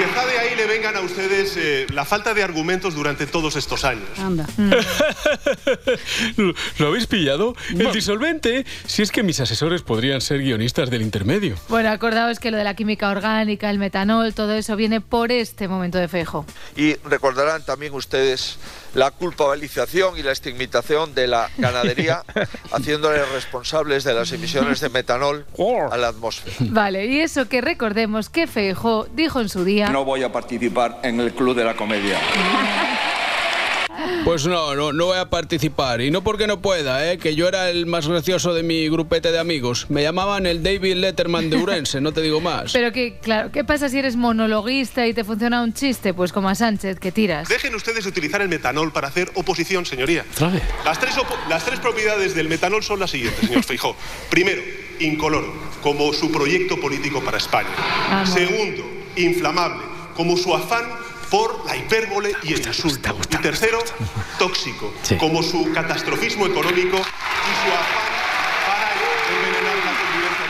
Y 0.00 0.02
quizá 0.02 0.24
de 0.24 0.38
ahí 0.38 0.56
le 0.56 0.66
vengan 0.66 0.96
a 0.96 1.00
ustedes 1.00 1.56
eh, 1.58 1.86
la 1.92 2.06
falta 2.06 2.32
de 2.32 2.42
argumentos 2.42 2.94
durante 2.94 3.26
todos 3.26 3.56
estos 3.56 3.84
años. 3.84 4.08
Anda. 4.18 4.46
¿Lo, 6.36 6.54
lo 6.78 6.86
habéis 6.86 7.06
pillado? 7.06 7.54
El 7.68 7.92
disolvente, 7.92 8.64
si 8.86 9.02
es 9.02 9.10
que 9.10 9.22
mis 9.22 9.40
asesores 9.40 9.82
podrían 9.82 10.22
ser 10.22 10.38
guionistas 10.40 10.88
del 10.88 11.02
intermedio. 11.02 11.56
Bueno, 11.68 11.90
acordaos 11.90 12.38
que 12.38 12.50
lo 12.50 12.56
de 12.56 12.64
la 12.64 12.74
química 12.74 13.10
orgánica, 13.10 13.68
el 13.68 13.78
metanol, 13.78 14.32
todo 14.32 14.54
eso 14.54 14.74
viene 14.74 15.02
por 15.02 15.32
este 15.32 15.68
momento 15.68 15.98
de 15.98 16.08
fejo. 16.08 16.46
Y 16.76 16.94
recordarán 17.04 17.62
también 17.62 17.92
ustedes 17.92 18.58
la 18.94 19.10
culpabilización 19.10 20.18
y 20.18 20.22
la 20.22 20.32
estigmatización 20.32 21.14
de 21.14 21.26
la 21.26 21.50
ganadería, 21.58 22.24
haciéndoles 22.72 23.28
responsables 23.32 24.04
de 24.04 24.14
las 24.14 24.32
emisiones 24.32 24.80
de 24.80 24.88
metanol 24.88 25.46
a 25.90 25.96
la 25.96 26.08
atmósfera. 26.08 26.56
Vale, 26.60 27.06
y 27.06 27.20
eso 27.20 27.48
que 27.48 27.60
recordemos 27.60 28.30
que 28.30 28.46
Feijó 28.46 29.06
dijo 29.14 29.40
en 29.40 29.48
su 29.48 29.64
día... 29.64 29.89
No 29.92 30.04
voy 30.04 30.22
a 30.22 30.32
participar 30.32 31.00
en 31.02 31.20
el 31.20 31.32
Club 31.32 31.54
de 31.56 31.64
la 31.64 31.74
Comedia. 31.74 32.18
Pues 34.24 34.46
no, 34.46 34.74
no, 34.74 34.92
no 34.92 35.06
voy 35.06 35.18
a 35.18 35.30
participar. 35.30 36.00
Y 36.02 36.10
no 36.10 36.22
porque 36.22 36.46
no 36.46 36.60
pueda, 36.60 37.10
¿eh? 37.10 37.18
que 37.18 37.34
yo 37.34 37.48
era 37.48 37.70
el 37.70 37.86
más 37.86 38.06
gracioso 38.06 38.52
de 38.54 38.62
mi 38.62 38.88
grupete 38.88 39.32
de 39.32 39.38
amigos. 39.38 39.86
Me 39.88 40.02
llamaban 40.02 40.46
el 40.46 40.62
David 40.62 40.96
Letterman 40.96 41.48
de 41.48 41.56
Urense, 41.56 42.00
no 42.02 42.12
te 42.12 42.20
digo 42.20 42.40
más. 42.40 42.70
Pero 42.72 42.92
que, 42.92 43.16
claro, 43.20 43.50
¿qué 43.50 43.64
pasa 43.64 43.88
si 43.88 43.98
eres 43.98 44.16
monologuista 44.16 45.06
y 45.06 45.14
te 45.14 45.24
funciona 45.24 45.62
un 45.62 45.72
chiste? 45.72 46.12
Pues 46.14 46.32
como 46.32 46.48
a 46.50 46.54
Sánchez, 46.54 47.00
que 47.00 47.12
tiras. 47.12 47.48
Dejen 47.48 47.74
ustedes 47.74 48.04
de 48.04 48.10
utilizar 48.10 48.42
el 48.42 48.48
metanol 48.48 48.92
para 48.92 49.08
hacer 49.08 49.30
oposición, 49.34 49.86
señoría. 49.86 50.24
Las 50.84 51.00
tres, 51.00 51.16
opo- 51.16 51.36
las 51.48 51.64
tres 51.64 51.80
propiedades 51.80 52.34
del 52.34 52.48
metanol 52.48 52.82
son 52.82 53.00
las 53.00 53.10
siguientes, 53.10 53.46
señor 53.48 53.64
Feijó. 53.64 53.96
Primero, 54.30 54.60
incoloro, 55.00 55.52
como 55.82 56.12
su 56.12 56.30
proyecto 56.30 56.78
político 56.78 57.22
para 57.22 57.38
España. 57.38 57.70
Vamos. 58.10 58.30
Segundo, 58.34 58.84
inflamable, 59.16 59.84
como 60.16 60.36
su 60.36 60.54
afán 60.54 60.84
por 61.30 61.64
la 61.64 61.76
hipérbole 61.76 62.32
y 62.42 62.54
el 62.54 62.66
insulto. 62.66 63.16
Y 63.30 63.36
tercero, 63.36 63.78
tóxico, 64.38 64.92
como 65.18 65.42
su 65.42 65.72
catastrofismo 65.72 66.46
económico 66.46 66.96
y 66.96 67.68
su 67.68 67.72
afán 67.72 68.09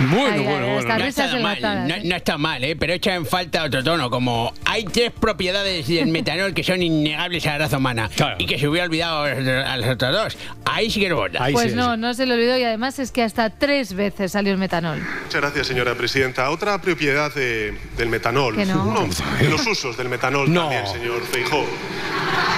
Bueno, 0.08 0.36
Ay, 0.36 0.46
ay, 0.46 0.78
hasta 0.78 0.98
No 0.98 1.04
está 1.04 1.26
mal, 1.38 1.88
no, 1.88 1.94
¿eh? 1.94 2.02
no 2.04 2.16
está 2.16 2.38
mal, 2.38 2.64
¿eh? 2.64 2.76
pero 2.76 2.92
echa 2.94 3.14
en 3.14 3.26
falta 3.26 3.64
otro 3.64 3.84
tono, 3.84 4.08
como 4.10 4.52
hay 4.64 4.84
tres 4.84 5.12
propiedades 5.12 5.86
del 5.88 6.08
metanol 6.12 6.54
que 6.54 6.64
son 6.64 6.82
innegables 6.82 7.46
a 7.46 7.50
la 7.52 7.58
raza 7.58 7.76
humana 7.76 8.08
y 8.38 8.46
que 8.46 8.58
se 8.58 8.66
hubiera 8.68 8.86
olvidado 8.86 9.24
a 9.24 9.76
los, 9.76 9.88
otros 9.88 10.12
dos. 10.12 10.38
Ahí 10.64 10.90
sí 10.90 11.00
que 11.00 11.08
no 11.08 11.16
borda. 11.16 11.46
Pues 11.52 11.74
no, 11.74 11.96
no 11.96 12.14
se 12.14 12.26
le 12.26 12.34
olvidó 12.34 12.56
y 12.56 12.64
además 12.64 12.98
es 12.98 13.12
que 13.12 13.22
hasta 13.22 13.50
tres 13.50 13.94
veces 13.94 14.32
salió 14.32 14.52
el 14.52 14.58
metanol. 14.58 14.98
Muchas 15.24 15.40
gracias, 15.40 15.66
señora 15.66 15.94
presidenta. 15.94 16.50
Otra 16.50 16.80
propiedad 16.80 17.32
de- 17.34 17.76
del 17.96 18.08
metanol, 18.08 18.56
no. 18.56 19.08
de 19.38 19.48
los 19.48 19.66
usos 19.66 19.96
del 19.96 20.08
metanol 20.08 20.52
también, 20.52 20.86
señor 20.86 21.22
Feijó, 21.26 21.64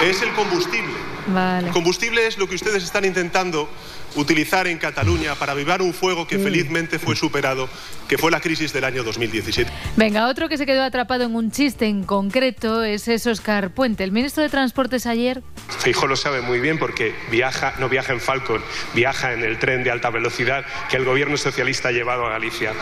es 0.03 0.21
el 0.21 0.31
combustible. 0.33 0.93
Vale. 1.27 1.67
El 1.67 1.73
combustible 1.73 2.27
es 2.27 2.37
lo 2.37 2.47
que 2.47 2.55
ustedes 2.55 2.83
están 2.83 3.05
intentando 3.05 3.69
utilizar 4.15 4.67
en 4.67 4.77
Cataluña 4.77 5.35
para 5.35 5.53
avivar 5.53 5.81
un 5.81 5.93
fuego 5.93 6.27
que 6.27 6.37
Mm. 6.37 6.43
felizmente 6.43 6.99
fue 6.99 7.15
superado, 7.15 7.69
que 8.07 8.17
fue 8.17 8.31
la 8.31 8.39
crisis 8.41 8.71
del 8.73 8.83
año 8.83 9.03
2017. 9.03 9.71
Venga, 9.95 10.27
otro 10.27 10.49
que 10.49 10.57
se 10.57 10.65
quedó 10.65 10.83
atrapado 10.83 11.23
en 11.23 11.35
un 11.35 11.51
chiste 11.51 11.85
en 11.87 12.03
concreto 12.03 12.83
es 12.83 13.07
ese 13.07 13.31
Oscar 13.31 13.71
Puente. 13.71 14.03
El 14.03 14.11
ministro 14.11 14.43
de 14.43 14.49
Transportes 14.49 15.05
ayer 15.05 15.41
Feijóo 15.79 16.07
lo 16.07 16.15
sabe 16.15 16.41
muy 16.41 16.59
bien 16.59 16.77
porque 16.77 17.15
viaja, 17.31 17.73
no 17.79 17.89
viaja 17.89 18.13
en 18.13 18.19
Falcon, 18.19 18.61
viaja 18.93 19.33
en 19.33 19.43
el 19.43 19.57
tren 19.59 19.83
de 19.83 19.91
alta 19.91 20.09
velocidad 20.09 20.65
que 20.89 20.97
el 20.97 21.05
gobierno 21.05 21.37
socialista 21.37 21.89
ha 21.89 21.91
llevado 21.91 22.25
a 22.25 22.29
Galicia. 22.29 22.73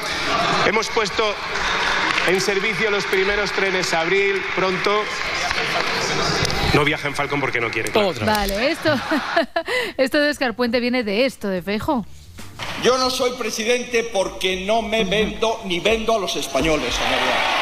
Hemos 0.67 0.89
puesto 0.89 1.23
en 2.27 2.39
servicio 2.41 2.91
los 2.91 3.05
primeros 3.05 3.51
trenes 3.51 3.93
abril, 3.93 4.41
pronto. 4.55 5.03
No 6.73 6.85
viaja 6.85 7.07
en 7.07 7.15
Falcon 7.15 7.39
porque 7.39 7.59
no 7.59 7.69
quiere. 7.69 7.91
claro. 7.91 8.13
Vale, 8.25 8.71
esto, 8.71 8.93
esto 9.97 10.19
de 10.19 10.29
Oscar 10.29 10.55
Puente 10.55 10.79
viene 10.79 11.03
de 11.03 11.25
esto, 11.25 11.49
de 11.49 11.61
Feijo. 11.61 12.05
Yo 12.83 12.97
no 12.97 13.09
soy 13.09 13.31
presidente 13.31 14.09
porque 14.11 14.65
no 14.65 14.81
me 14.81 15.03
vendo 15.03 15.59
ni 15.65 15.79
vendo 15.79 16.15
a 16.15 16.19
los 16.19 16.35
españoles, 16.35 16.93
señoría. 16.93 17.61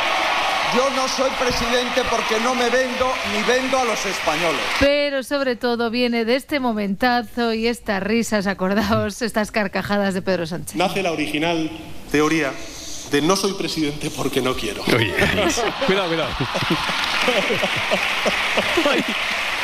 Yo 0.75 0.87
no 0.95 1.07
soy 1.07 1.31
presidente 1.31 2.01
porque 2.11 2.39
no 2.43 2.53
me 2.53 2.69
vendo 2.69 3.11
ni 3.33 3.41
vendo 3.43 3.79
a 3.79 3.85
los 3.85 4.05
españoles. 4.05 4.61
Pero 4.79 5.23
sobre 5.23 5.55
todo 5.55 5.89
viene 5.89 6.25
de 6.25 6.35
este 6.35 6.59
momentazo 6.59 7.53
y 7.53 7.65
estas 7.65 8.03
risas, 8.03 8.45
acordaos, 8.45 9.23
estas 9.23 9.51
carcajadas 9.51 10.13
de 10.13 10.21
Pedro 10.21 10.45
Sánchez. 10.45 10.75
Nace 10.75 11.01
la 11.01 11.11
original 11.11 11.71
teoría 12.11 12.53
de 13.11 13.21
no 13.21 13.35
soy 13.35 13.53
presidente 13.53 14.09
porque 14.11 14.41
no 14.41 14.55
quiero. 14.55 14.83
Oye, 14.95 15.13
cuidado, 15.85 16.07
cuidado. 16.09 16.29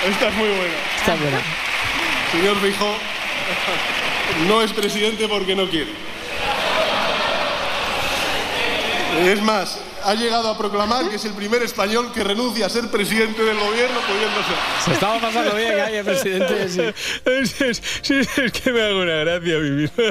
Esta 0.10 0.28
es 0.28 0.36
muy 0.36 0.48
buena. 0.48 0.74
Está 0.98 1.16
buena. 1.16 1.42
Señor 2.32 2.60
Feijóo, 2.60 2.96
no 4.48 4.62
es 4.62 4.72
presidente 4.74 5.28
porque 5.28 5.56
no 5.56 5.70
quiere. 5.70 5.92
Es 9.24 9.42
más, 9.42 9.80
ha 10.06 10.14
llegado 10.16 10.50
a 10.50 10.58
proclamar 10.58 11.10
que 11.10 11.16
es 11.16 11.26
el 11.26 11.34
primer 11.34 11.62
español 11.64 12.12
que 12.14 12.24
renuncia 12.24 12.66
a 12.68 12.70
ser 12.70 12.90
presidente 12.90 13.42
del 13.44 13.58
gobierno 13.58 14.00
pudiendo 14.08 14.44
ser. 14.44 14.56
Se 14.86 14.92
estaba 14.94 15.20
pasando 15.20 15.56
bien 15.56 15.80
ahí 15.86 15.96
el 15.96 16.06
presidente. 16.06 16.70
sí. 16.70 16.82
Es, 17.26 17.62
es- 17.62 17.82
sí, 18.02 18.20
es 18.20 18.52
que 18.52 18.72
me 18.72 18.82
hago 18.84 19.02
una 19.02 19.16
gracia 19.16 19.56
a 19.58 19.60
mí 19.60 19.70
mismo. 19.72 20.04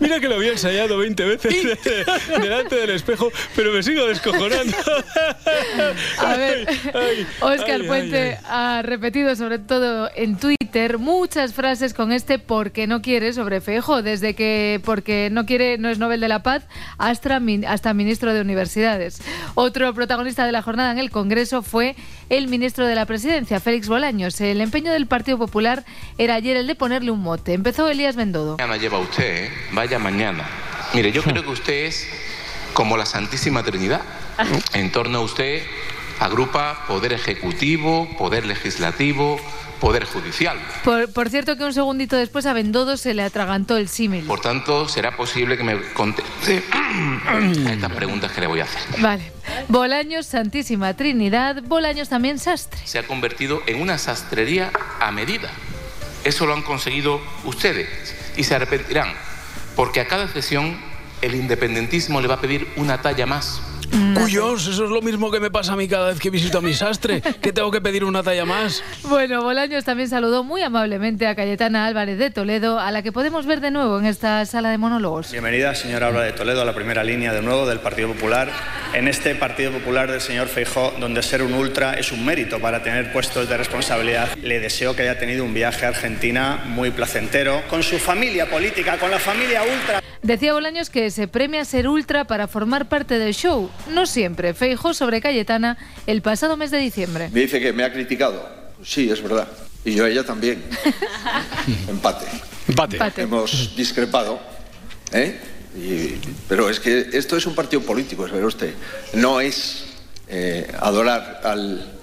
Mira 0.00 0.20
que 0.20 0.28
lo 0.28 0.36
había 0.36 0.52
ensayado 0.52 0.98
20 0.98 1.24
veces 1.24 1.54
delante 2.40 2.76
del 2.76 2.90
espejo, 2.90 3.30
pero 3.54 3.72
me 3.72 3.82
sigo 3.82 4.06
descojonando. 4.06 4.76
A 6.18 6.36
ver, 6.36 6.68
Ay, 6.94 7.26
Oscar 7.40 7.80
ay, 7.80 7.86
Puente 7.86 8.38
ay, 8.38 8.44
ha 8.48 8.82
repetido 8.82 9.34
sobre 9.36 9.58
todo 9.58 10.10
en 10.14 10.36
Twitter 10.36 10.98
muchas 10.98 11.54
frases 11.54 11.94
con 11.94 12.12
este 12.12 12.38
porque 12.38 12.86
no 12.86 13.00
quiere 13.02 13.32
sobre 13.32 13.60
Feijóo, 13.60 14.02
desde 14.02 14.34
que 14.34 14.80
porque 14.84 15.28
no 15.30 15.46
quiere 15.46 15.78
no 15.78 15.88
es 15.88 15.98
Nobel 15.98 16.20
de 16.20 16.28
la 16.28 16.42
Paz 16.42 16.64
hasta, 16.98 17.40
min- 17.40 17.64
hasta 17.66 17.94
ministro 17.94 18.34
de 18.34 18.40
Universidades. 18.48 19.20
Otro 19.54 19.92
protagonista 19.92 20.46
de 20.46 20.52
la 20.52 20.62
jornada 20.62 20.90
en 20.90 20.98
el 20.98 21.10
Congreso 21.10 21.60
fue 21.60 21.96
el 22.30 22.48
ministro 22.48 22.86
de 22.86 22.94
la 22.94 23.04
Presidencia, 23.04 23.60
Félix 23.60 23.88
Bolaños. 23.88 24.40
El 24.40 24.62
empeño 24.62 24.90
del 24.90 25.06
Partido 25.06 25.36
Popular 25.36 25.84
era 26.16 26.34
ayer 26.34 26.56
el 26.56 26.66
de 26.66 26.74
ponerle 26.74 27.10
un 27.10 27.20
mote. 27.20 27.52
Empezó 27.52 27.88
Elías 27.88 28.16
Bendodo. 28.16 28.56
Mañana 28.56 28.78
lleva 28.78 28.98
usted, 28.98 29.44
¿eh? 29.44 29.50
Vaya 29.72 29.98
mañana. 29.98 30.48
Mire, 30.94 31.12
yo 31.12 31.22
creo 31.24 31.42
que 31.42 31.50
usted 31.50 31.84
es 31.84 32.08
como 32.72 32.96
la 32.96 33.04
Santísima 33.04 33.62
Trinidad. 33.62 34.00
En 34.72 34.90
torno 34.90 35.18
a 35.18 35.20
usted 35.20 35.62
agrupa 36.18 36.84
poder 36.86 37.12
ejecutivo, 37.12 38.08
poder 38.16 38.46
legislativo, 38.46 39.38
poder 39.80 40.04
judicial. 40.04 40.58
Por, 40.84 41.12
por 41.12 41.30
cierto 41.30 41.56
que 41.56 41.64
un 41.64 41.72
segundito 41.72 42.16
después 42.16 42.46
a 42.46 42.52
Bendodo 42.52 42.96
se 42.96 43.14
le 43.14 43.22
atragantó 43.22 43.76
el 43.76 43.88
símil. 43.88 44.24
Por 44.24 44.40
tanto, 44.40 44.88
será 44.88 45.16
posible 45.16 45.56
que 45.56 45.64
me 45.64 45.80
conteste 45.94 46.62
a 46.72 47.38
estas 47.70 47.92
preguntas 47.92 48.32
que 48.32 48.40
le 48.40 48.46
voy 48.46 48.60
a 48.60 48.64
hacer. 48.64 49.00
Vale. 49.00 49.32
Bolaños, 49.68 50.26
Santísima 50.26 50.94
Trinidad, 50.94 51.62
Bolaños 51.62 52.08
también 52.08 52.38
sastre. 52.38 52.80
Se 52.84 52.98
ha 52.98 53.02
convertido 53.02 53.62
en 53.66 53.80
una 53.80 53.98
sastrería 53.98 54.70
a 55.00 55.10
medida. 55.10 55.50
Eso 56.24 56.46
lo 56.46 56.54
han 56.54 56.62
conseguido 56.62 57.20
ustedes 57.44 57.88
y 58.36 58.44
se 58.44 58.54
arrepentirán, 58.54 59.12
porque 59.76 60.00
a 60.00 60.06
cada 60.06 60.28
sesión 60.28 60.78
el 61.22 61.34
independentismo 61.34 62.20
le 62.20 62.28
va 62.28 62.34
a 62.34 62.40
pedir 62.40 62.68
una 62.76 63.00
talla 63.00 63.26
más. 63.26 63.60
Cuyos, 64.14 64.66
eso 64.66 64.84
es 64.84 64.90
lo 64.90 65.00
mismo 65.00 65.30
que 65.30 65.40
me 65.40 65.50
pasa 65.50 65.72
a 65.72 65.76
mí 65.76 65.88
cada 65.88 66.08
vez 66.08 66.18
que 66.18 66.30
visito 66.30 66.58
a 66.58 66.60
mi 66.60 66.74
sastre, 66.74 67.20
que 67.40 67.52
tengo 67.52 67.70
que 67.70 67.80
pedir 67.80 68.04
una 68.04 68.22
talla 68.22 68.44
más. 68.44 68.82
Bueno, 69.04 69.42
Bolaños 69.42 69.84
también 69.84 70.08
saludó 70.08 70.44
muy 70.44 70.62
amablemente 70.62 71.26
a 71.26 71.34
Cayetana 71.34 71.86
Álvarez 71.86 72.18
de 72.18 72.30
Toledo, 72.30 72.78
a 72.78 72.90
la 72.90 73.02
que 73.02 73.12
podemos 73.12 73.46
ver 73.46 73.60
de 73.60 73.70
nuevo 73.70 73.98
en 73.98 74.06
esta 74.06 74.44
sala 74.46 74.70
de 74.70 74.78
monólogos. 74.78 75.30
Bienvenida, 75.32 75.74
señora 75.74 76.08
Álvarez 76.08 76.32
de 76.32 76.38
Toledo, 76.38 76.62
a 76.62 76.64
la 76.64 76.74
primera 76.74 77.02
línea 77.04 77.32
de 77.32 77.42
nuevo 77.42 77.66
del 77.66 77.80
Partido 77.80 78.08
Popular. 78.08 78.50
En 78.92 79.08
este 79.08 79.34
Partido 79.34 79.72
Popular 79.72 80.10
del 80.10 80.20
señor 80.20 80.48
Feijó, 80.48 80.94
donde 80.98 81.22
ser 81.22 81.42
un 81.42 81.54
ultra 81.54 81.94
es 81.94 82.12
un 82.12 82.24
mérito 82.24 82.60
para 82.60 82.82
tener 82.82 83.12
puestos 83.12 83.48
de 83.48 83.56
responsabilidad, 83.56 84.28
le 84.42 84.60
deseo 84.60 84.94
que 84.94 85.02
haya 85.02 85.18
tenido 85.18 85.44
un 85.44 85.54
viaje 85.54 85.86
a 85.86 85.88
Argentina 85.88 86.62
muy 86.66 86.90
placentero, 86.90 87.62
con 87.68 87.82
su 87.82 87.98
familia 87.98 88.48
política, 88.50 88.98
con 88.98 89.10
la 89.10 89.18
familia 89.18 89.62
ultra. 89.62 90.02
Decía 90.22 90.52
Bolaños 90.52 90.90
que 90.90 91.10
se 91.10 91.28
premia 91.28 91.64
ser 91.64 91.88
ultra 91.88 92.24
para 92.26 92.48
formar 92.48 92.88
parte 92.88 93.18
del 93.18 93.34
show. 93.34 93.70
No 93.92 94.06
siempre. 94.06 94.52
Feijó 94.54 94.92
sobre 94.94 95.20
Cayetana 95.20 95.78
el 96.06 96.22
pasado 96.22 96.56
mes 96.56 96.70
de 96.70 96.78
diciembre. 96.78 97.28
Me 97.32 97.40
dice 97.40 97.60
que 97.60 97.72
me 97.72 97.84
ha 97.84 97.92
criticado. 97.92 98.48
Sí, 98.84 99.10
es 99.10 99.22
verdad. 99.22 99.48
Y 99.84 99.94
yo 99.94 100.04
a 100.04 100.08
ella 100.08 100.24
también. 100.24 100.62
Empate. 101.88 102.26
Empate. 102.68 103.22
Hemos 103.22 103.74
discrepado. 103.76 104.40
¿eh? 105.12 105.38
Y- 105.76 106.14
pero 106.48 106.68
es 106.68 106.80
que 106.80 107.10
esto 107.12 107.36
es 107.36 107.46
un 107.46 107.54
partido 107.54 107.82
político, 107.82 108.26
es 108.26 108.32
ver 108.32 108.44
usted. 108.44 108.74
No 109.14 109.40
es 109.40 109.84
eh, 110.28 110.70
adorar 110.80 111.40
al, 111.44 111.97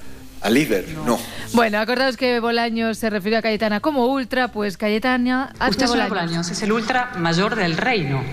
al 0.45 0.53
líder, 0.53 0.85
no. 1.05 1.17
Bueno, 1.53 1.79
acordaos 1.79 2.17
que 2.17 2.39
Bolaños 2.39 2.99
se 2.99 3.09
refirió 3.09 3.39
a 3.39 3.41
Cayetana 3.41 3.79
como 3.79 4.05
ultra, 4.05 4.49
pues 4.49 4.77
Cayetana 4.77 5.51
Usted, 5.67 5.87
Bolaños. 5.87 6.09
Bolaños, 6.09 6.51
es 6.51 6.61
el 6.61 6.71
ultra 6.71 7.13
mayor 7.17 7.55
del 7.55 7.75
reino. 7.75 8.23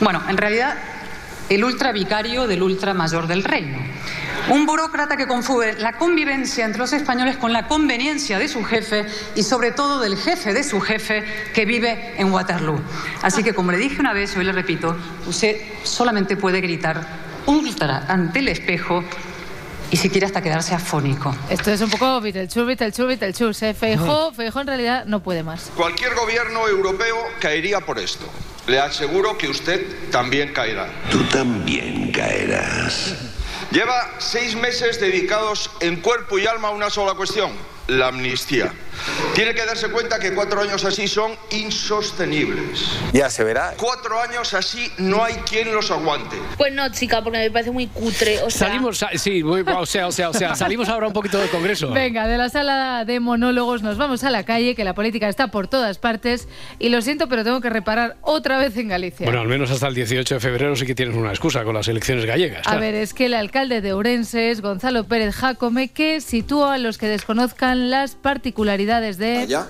Bueno, 0.00 0.20
en 0.28 0.36
realidad, 0.36 0.74
el 1.48 1.62
ultra 1.62 1.92
vicario 1.92 2.48
del 2.48 2.64
ultra 2.64 2.94
mayor 2.94 3.28
del 3.28 3.44
reino. 3.44 3.78
Un 4.48 4.66
burócrata 4.66 5.16
que 5.16 5.28
confunde 5.28 5.74
la 5.78 5.92
convivencia 5.92 6.64
entre 6.64 6.80
los 6.80 6.92
españoles 6.92 7.36
con 7.36 7.52
la 7.52 7.68
conveniencia 7.68 8.40
de 8.40 8.48
su 8.48 8.64
jefe 8.64 9.06
y 9.36 9.44
sobre 9.44 9.70
todo 9.70 10.00
del 10.00 10.16
jefe 10.16 10.52
de 10.52 10.64
su 10.64 10.80
jefe 10.80 11.22
que 11.54 11.64
vive 11.64 12.14
en 12.16 12.32
Waterloo. 12.32 12.80
Así 13.22 13.44
que 13.44 13.54
como 13.54 13.70
le 13.70 13.78
dije 13.78 14.00
una 14.00 14.12
vez, 14.12 14.36
hoy 14.36 14.44
le 14.44 14.52
repito, 14.52 14.96
usted 15.26 15.58
solamente 15.84 16.36
puede 16.36 16.60
gritar 16.60 17.06
ultra 17.46 18.06
ante 18.08 18.40
el 18.40 18.48
espejo 18.48 19.04
y 19.92 19.98
si 19.98 20.08
quiere 20.08 20.26
hasta 20.26 20.40
quedarse 20.40 20.74
afónico. 20.74 21.36
Esto 21.50 21.70
es 21.70 21.82
un 21.82 21.90
poco 21.90 22.20
Beetlejuice, 22.22 22.62
Beetlejuice, 22.62 23.04
Beetlejuice. 23.04 23.68
¿eh? 23.68 23.74
Feijó, 23.74 24.32
Feijó 24.32 24.62
en 24.62 24.66
realidad 24.66 25.04
no 25.04 25.22
puede 25.22 25.42
más. 25.42 25.70
Cualquier 25.76 26.14
gobierno 26.14 26.66
europeo 26.66 27.16
caería 27.38 27.80
por 27.80 27.98
esto. 27.98 28.24
Le 28.66 28.80
aseguro 28.80 29.36
que 29.36 29.48
usted 29.48 30.10
también 30.10 30.54
caerá. 30.54 30.88
Tú 31.10 31.22
también 31.24 32.10
caerás. 32.10 33.14
Lleva 33.70 34.14
seis 34.18 34.56
meses 34.56 34.98
dedicados 34.98 35.70
en 35.80 36.00
cuerpo 36.00 36.38
y 36.38 36.46
alma 36.46 36.68
a 36.68 36.70
una 36.70 36.88
sola 36.88 37.12
cuestión, 37.12 37.52
la 37.88 38.08
amnistía. 38.08 38.72
Tiene 39.34 39.54
que 39.54 39.64
darse 39.64 39.88
cuenta 39.88 40.18
que 40.18 40.32
cuatro 40.34 40.60
años 40.60 40.84
así 40.84 41.08
son 41.08 41.32
insostenibles. 41.50 42.80
Ya 43.12 43.30
se 43.30 43.44
verá. 43.44 43.74
Cuatro 43.76 44.20
años 44.20 44.52
así 44.54 44.90
no 44.98 45.24
hay 45.24 45.34
quien 45.48 45.72
los 45.74 45.90
aguante. 45.90 46.36
Pues 46.56 46.72
no, 46.72 46.88
chica, 46.90 47.22
porque 47.22 47.38
me 47.38 47.50
parece 47.50 47.70
muy 47.70 47.86
cutre. 47.86 48.42
O 48.42 48.50
sea, 48.50 48.68
Salimos, 48.68 48.98
sa- 48.98 49.10
sí, 49.16 49.42
muy- 49.42 49.62
o 49.62 49.86
sea, 49.86 50.06
o 50.06 50.12
sea, 50.12 50.28
o 50.30 50.32
sea, 50.34 50.54
salimos 50.54 50.88
ahora 50.88 51.06
un 51.06 51.12
poquito 51.12 51.38
del 51.38 51.48
Congreso. 51.50 51.90
Venga, 51.90 52.26
de 52.26 52.36
la 52.38 52.48
sala 52.48 53.04
de 53.04 53.20
monólogos 53.20 53.82
nos 53.82 53.96
vamos 53.98 54.24
a 54.24 54.30
la 54.30 54.44
calle, 54.44 54.74
que 54.74 54.84
la 54.84 54.94
política 54.94 55.28
está 55.28 55.48
por 55.48 55.68
todas 55.68 55.98
partes. 55.98 56.48
Y 56.78 56.88
lo 56.90 57.00
siento, 57.02 57.28
pero 57.28 57.44
tengo 57.44 57.60
que 57.60 57.70
reparar 57.70 58.16
otra 58.22 58.58
vez 58.58 58.76
en 58.76 58.88
Galicia. 58.88 59.24
Bueno, 59.24 59.40
al 59.40 59.48
menos 59.48 59.70
hasta 59.70 59.88
el 59.88 59.94
18 59.94 60.34
de 60.34 60.40
febrero 60.40 60.76
sí 60.76 60.86
que 60.86 60.94
tienes 60.94 61.16
una 61.16 61.30
excusa 61.30 61.64
con 61.64 61.74
las 61.74 61.88
elecciones 61.88 62.24
gallegas. 62.26 62.66
A 62.66 62.76
ver, 62.76 62.94
es 62.94 63.14
que 63.14 63.26
el 63.26 63.34
alcalde 63.34 63.80
de 63.80 63.92
Ourense 63.92 64.50
es 64.50 64.60
Gonzalo 64.60 65.04
Pérez 65.04 65.34
Jacome, 65.34 65.88
que 65.88 66.20
sitúa 66.20 66.74
a 66.74 66.78
los 66.78 66.98
que 66.98 67.06
desconozcan 67.06 67.90
las 67.90 68.14
particularidades 68.14 68.81
de... 69.18 69.36
Allá 69.38 69.66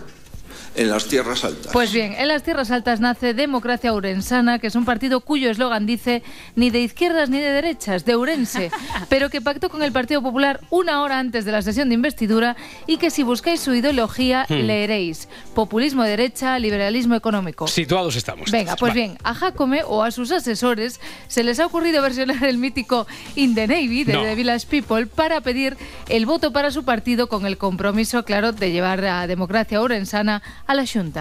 en 0.74 0.88
las 0.90 1.06
tierras 1.06 1.44
altas. 1.44 1.72
Pues 1.72 1.92
bien, 1.92 2.14
en 2.16 2.28
las 2.28 2.42
Tierras 2.42 2.70
Altas 2.70 3.00
nace 3.00 3.34
Democracia 3.34 3.92
Urensana, 3.92 4.58
que 4.58 4.66
es 4.68 4.74
un 4.74 4.84
partido 4.84 5.20
cuyo 5.20 5.50
eslogan 5.50 5.86
dice 5.86 6.22
ni 6.56 6.70
de 6.70 6.80
izquierdas 6.80 7.30
ni 7.30 7.38
de 7.40 7.50
derechas, 7.50 8.04
de 8.04 8.16
Urense, 8.16 8.70
pero 9.08 9.28
que 9.30 9.40
pactó 9.40 9.68
con 9.68 9.82
el 9.82 9.92
Partido 9.92 10.22
Popular 10.22 10.60
una 10.70 11.02
hora 11.02 11.18
antes 11.18 11.44
de 11.44 11.52
la 11.52 11.62
sesión 11.62 11.88
de 11.88 11.94
investidura 11.94 12.56
y 12.86 12.96
que 12.96 13.10
si 13.10 13.22
buscáis 13.22 13.60
su 13.60 13.74
ideología 13.74 14.46
Hmm. 14.48 14.66
leeréis 14.66 15.28
populismo 15.54 16.02
de 16.02 16.10
derecha, 16.10 16.58
liberalismo 16.58 17.14
económico. 17.14 17.66
Situados 17.68 18.16
estamos. 18.16 18.50
Venga, 18.50 18.76
pues 18.76 18.90
Va. 18.90 18.94
bien, 18.94 19.18
a 19.22 19.34
Jacome 19.34 19.82
o 19.86 20.02
a 20.02 20.10
sus 20.10 20.30
asesores 20.32 21.00
se 21.28 21.44
les 21.44 21.60
ha 21.60 21.66
ocurrido 21.66 22.02
versionar 22.02 22.44
el 22.44 22.58
mítico 22.58 23.06
In 23.36 23.54
the 23.54 23.66
Navy 23.66 24.04
de 24.04 24.14
No. 24.14 24.22
The 24.22 24.34
Village 24.34 24.66
People 24.68 25.06
para 25.06 25.40
pedir 25.40 25.76
el 26.08 26.26
voto 26.26 26.52
para 26.52 26.70
su 26.70 26.84
partido 26.84 27.28
con 27.28 27.46
el 27.46 27.58
compromiso, 27.58 28.24
claro, 28.24 28.52
de 28.52 28.72
llevar 28.72 29.04
a 29.04 29.26
Democracia 29.26 29.80
Urensana 29.80 30.42
a 30.66 30.74
la 30.74 30.84
Junta. 30.86 31.20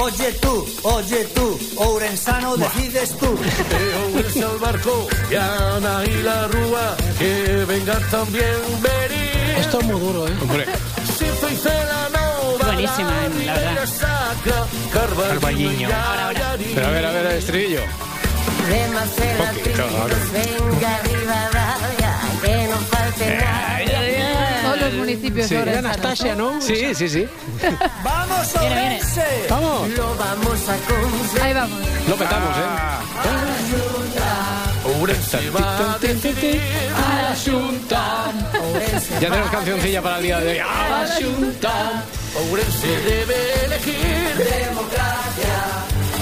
Oye 0.00 0.32
tú, 0.40 0.66
oye 0.84 1.24
tú, 1.34 1.58
Ourensano 1.76 2.56
decides 2.56 3.16
tú. 3.18 3.26
unirse 4.12 4.42
al 4.42 4.58
barco, 4.58 5.08
y 5.30 5.34
Ana 5.34 6.04
y 6.06 6.22
la 6.22 6.48
Rúa, 6.48 6.96
que 7.18 7.64
vengan 7.68 8.02
también 8.10 8.56
venir. 8.80 9.58
Esto 9.58 9.80
es 9.80 9.86
muy 9.86 10.00
duro, 10.00 10.26
¿eh? 10.26 10.32
Hombre. 10.40 10.66
Buenísima, 12.64 13.12
la 13.44 13.54
verdad. 13.54 13.86
saca, 13.86 14.66
Carballiño. 14.92 15.88
Pero 16.74 16.86
a 16.86 16.90
ver, 16.90 17.04
a 17.04 17.12
ver, 17.12 17.26
el 17.26 17.38
estribillo. 17.38 17.80
Poquito, 19.38 19.82
ahora. 19.82 20.14
Venga, 20.32 21.00
Rivadavia, 21.02 22.18
que 22.42 22.68
no 22.68 22.76
falte 22.76 23.36
nada. 23.36 23.89
Los 24.90 24.98
municipios 24.98 25.46
Sí. 25.46 25.54
Era 25.54 25.78
Anastasia, 25.78 26.34
¿no? 26.34 26.60
Sí, 26.60 26.94
sí, 26.94 27.08
sí. 27.08 27.26
¡Vamos, 28.04 28.52
Viene, 28.60 28.74
viene. 28.74 28.96
Orense! 28.96 29.46
Vamos. 29.48 29.88
Lo 29.90 30.16
vamos 30.16 30.68
a 30.68 30.76
conseguir. 30.76 31.42
Ahí 31.42 31.54
vamos. 31.54 31.78
Lo 32.08 32.16
petamos, 32.16 32.56
¿eh? 32.56 32.60
Ourense 34.98 35.50
va 35.50 35.94
a 35.94 35.98
decidir. 35.98 36.60
A 36.94 37.22
la 37.22 37.36
Junta. 37.36 38.32
Ya 39.20 39.28
tenemos 39.28 39.50
cancioncilla 39.50 40.02
para 40.02 40.16
el 40.16 40.22
día 40.22 40.40
de 40.40 40.50
hoy. 40.52 40.58
A 40.58 40.88
la 40.88 41.14
Junta. 41.14 42.02
Ourense 42.48 42.88
debe 42.88 43.64
elegir. 43.64 44.00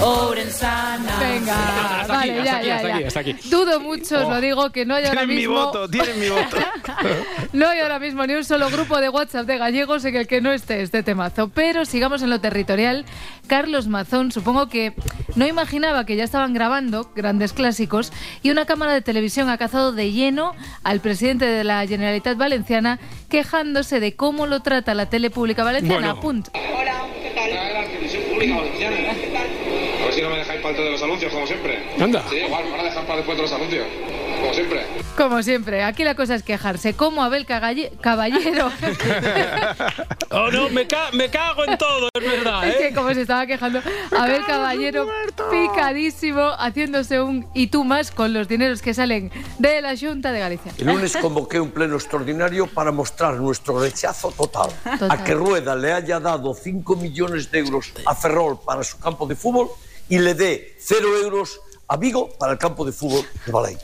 Orensana. 0.00 1.16
Venga, 1.18 2.00
Hasta 2.00 2.20
aquí, 2.20 2.30
vale, 2.30 2.40
hasta 2.40 2.44
ya, 2.44 2.56
aquí, 2.58 2.66
ya, 2.66 2.76
hasta 2.76 2.88
ya. 2.88 2.94
aquí, 2.94 3.04
hasta 3.04 3.20
aquí. 3.20 3.32
Dudo 3.50 3.80
mucho, 3.80 4.20
os 4.22 4.28
lo 4.28 4.40
digo, 4.40 4.70
que 4.70 4.86
no 4.86 4.94
hay 4.94 5.04
ahora 5.06 5.20
Tienen 5.22 5.36
mi 5.36 5.46
voto, 5.46 5.88
tienen 5.88 6.20
mi 6.20 6.28
voto. 6.28 6.56
No 7.52 7.68
hay 7.68 7.80
ahora 7.80 7.98
mismo 7.98 8.26
ni 8.26 8.34
un 8.34 8.44
solo 8.44 8.68
grupo 8.70 9.00
de 9.00 9.08
WhatsApp 9.08 9.46
de 9.46 9.58
gallegos 9.58 10.04
en 10.04 10.16
el 10.16 10.26
que 10.26 10.40
no 10.40 10.52
esté 10.52 10.82
este 10.82 11.02
temazo. 11.02 11.48
Pero 11.48 11.84
sigamos 11.84 12.22
en 12.22 12.30
lo 12.30 12.40
territorial. 12.40 13.04
Carlos 13.46 13.88
Mazón, 13.88 14.30
supongo 14.30 14.68
que 14.68 14.92
no 15.34 15.46
imaginaba 15.46 16.04
que 16.04 16.16
ya 16.16 16.24
estaban 16.24 16.52
grabando 16.52 17.10
grandes 17.16 17.52
clásicos 17.52 18.12
y 18.42 18.50
una 18.50 18.66
cámara 18.66 18.92
de 18.92 19.00
televisión 19.00 19.48
ha 19.48 19.56
cazado 19.58 19.92
de 19.92 20.12
lleno 20.12 20.54
al 20.84 21.00
presidente 21.00 21.46
de 21.46 21.64
la 21.64 21.86
Generalitat 21.86 22.36
Valenciana 22.36 22.98
quejándose 23.30 24.00
de 24.00 24.14
cómo 24.14 24.46
lo 24.46 24.60
trata 24.60 24.94
la 24.94 25.06
tele 25.06 25.30
pública 25.30 25.64
valenciana. 25.64 26.14
Bueno. 26.14 26.42
Punto. 27.38 28.60
A 30.02 30.04
ver 30.04 30.14
si 30.14 30.22
no 30.22 30.30
me 30.30 30.38
dejáis 30.38 30.60
para 30.60 30.78
de 30.78 30.90
los 30.90 31.02
anuncios, 31.02 31.32
como 31.32 31.46
siempre. 31.46 31.78
Anda. 32.00 32.24
Sí, 32.28 32.36
igual, 32.36 32.64
me 32.64 32.70
van 32.70 32.80
a 32.80 32.84
dejar 32.84 33.04
para 33.04 33.16
después 33.16 33.36
de 33.36 33.42
los 33.42 33.52
anuncios, 33.52 33.86
como 34.40 34.54
siempre. 34.54 34.86
Como 35.16 35.42
siempre, 35.42 35.82
aquí 35.84 36.04
la 36.04 36.14
cosa 36.14 36.34
es 36.34 36.42
quejarse. 36.42 36.94
Como 36.94 37.22
Abel 37.22 37.46
Cagalle- 37.46 37.90
Caballero. 38.00 38.70
Oh, 40.30 40.50
no, 40.50 40.68
me, 40.68 40.86
ca- 40.86 41.10
me 41.14 41.30
cago 41.30 41.64
en 41.64 41.78
todo, 41.78 42.08
es 42.12 42.22
verdad, 42.22 42.68
Es 42.68 42.74
¿eh? 42.74 42.78
que 42.88 42.94
como 42.94 43.12
se 43.14 43.22
estaba 43.22 43.46
quejando, 43.46 43.80
Abel 44.16 44.44
Caballero 44.46 45.08
picadísimo 45.50 46.50
haciéndose 46.58 47.20
un 47.20 47.46
y 47.54 47.68
tú 47.68 47.82
más 47.84 48.10
con 48.10 48.32
los 48.34 48.46
dineros 48.46 48.82
que 48.82 48.92
salen 48.92 49.30
de 49.58 49.80
la 49.80 49.96
Junta 49.96 50.30
de 50.30 50.40
Galicia. 50.40 50.72
El 50.78 50.86
lunes 50.86 51.16
convoqué 51.16 51.58
un 51.60 51.70
pleno 51.70 51.94
extraordinario 51.96 52.66
para 52.66 52.92
mostrar 52.92 53.34
nuestro 53.36 53.80
rechazo 53.80 54.30
total, 54.32 54.70
Total. 54.84 55.10
a 55.10 55.24
que 55.24 55.34
Rueda 55.34 55.74
le 55.74 55.92
haya 55.94 56.20
dado 56.20 56.54
5 56.54 56.96
millones 56.96 57.50
de 57.50 57.60
euros 57.60 57.92
a 58.04 58.14
Ferrol 58.14 58.60
para 58.64 58.84
su 58.84 58.98
campo 58.98 59.26
de 59.26 59.34
fútbol 59.34 59.68
y 60.10 60.18
le 60.18 60.34
dé 60.34 60.76
0 60.78 61.08
euros 61.22 61.58
a 61.88 61.96
Vigo 61.96 62.28
para 62.38 62.52
el 62.52 62.58
campo 62.58 62.84
de 62.84 62.92
fútbol 62.92 63.24
de 63.46 63.50
Baleiros. 63.52 63.82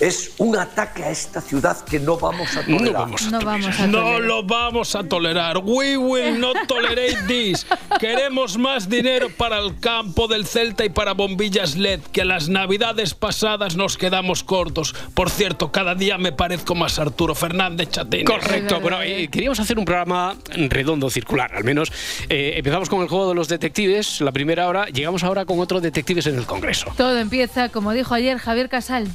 Es 0.00 0.32
un 0.38 0.56
ataque 0.56 1.04
a 1.04 1.10
esta 1.10 1.40
ciudad 1.40 1.84
que 1.84 2.00
no 2.00 2.16
vamos 2.16 2.56
a 2.56 2.62
No 2.66 2.78
tolerar. 2.78 3.02
vamos 3.02 3.22
a 3.26 3.30
No 3.30 3.40
vamos 3.40 3.80
a 3.80 3.86
No 3.86 3.98
tolerar. 4.00 4.20
lo 4.22 4.42
vamos 4.42 4.94
a 4.96 5.04
tolerar. 5.04 5.58
We 5.58 5.96
will 5.96 6.38
not 6.40 6.56
tolerate 6.66 7.16
this. 7.28 7.64
Queremos 8.00 8.58
más 8.58 8.88
dinero 8.88 9.28
para 9.36 9.58
el 9.58 9.78
campo 9.78 10.26
del 10.26 10.46
Celta 10.46 10.84
y 10.84 10.88
para 10.88 11.12
bombillas 11.14 11.76
LED, 11.76 12.00
que 12.12 12.24
las 12.24 12.48
navidades 12.48 13.14
pasadas 13.14 13.76
nos 13.76 13.96
quedamos 13.96 14.42
cortos. 14.42 14.94
Por 15.14 15.30
cierto, 15.30 15.70
cada 15.70 15.94
día 15.94 16.18
me 16.18 16.32
parezco 16.32 16.74
más 16.74 16.98
Arturo 16.98 17.34
Fernández 17.36 17.90
Chatín. 17.90 18.24
Correcto. 18.24 18.80
Bueno, 18.80 19.00
eh, 19.00 19.28
queríamos 19.30 19.60
hacer 19.60 19.78
un 19.78 19.84
programa 19.84 20.34
redondo, 20.68 21.08
circular, 21.08 21.54
al 21.54 21.62
menos. 21.64 21.92
Eh, 22.28 22.54
empezamos 22.56 22.88
con 22.88 23.00
el 23.02 23.08
juego 23.08 23.28
de 23.28 23.36
los 23.36 23.46
detectives, 23.48 24.20
la 24.20 24.32
primera 24.32 24.66
hora. 24.66 24.86
Llegamos 24.86 25.22
ahora 25.22 25.44
con 25.44 25.60
otro 25.60 25.80
detectives 25.80 26.26
en 26.26 26.36
el 26.36 26.46
Congreso. 26.46 26.92
Todo 26.96 27.16
empieza, 27.18 27.68
como 27.68 27.92
dijo 27.92 28.12
ayer 28.12 28.38
Javier 28.38 28.68
Casal. 28.68 29.06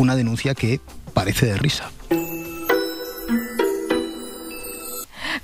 Una 0.00 0.16
denuncia 0.16 0.54
que 0.54 0.80
parece 1.12 1.44
de 1.44 1.58
risa. 1.58 1.90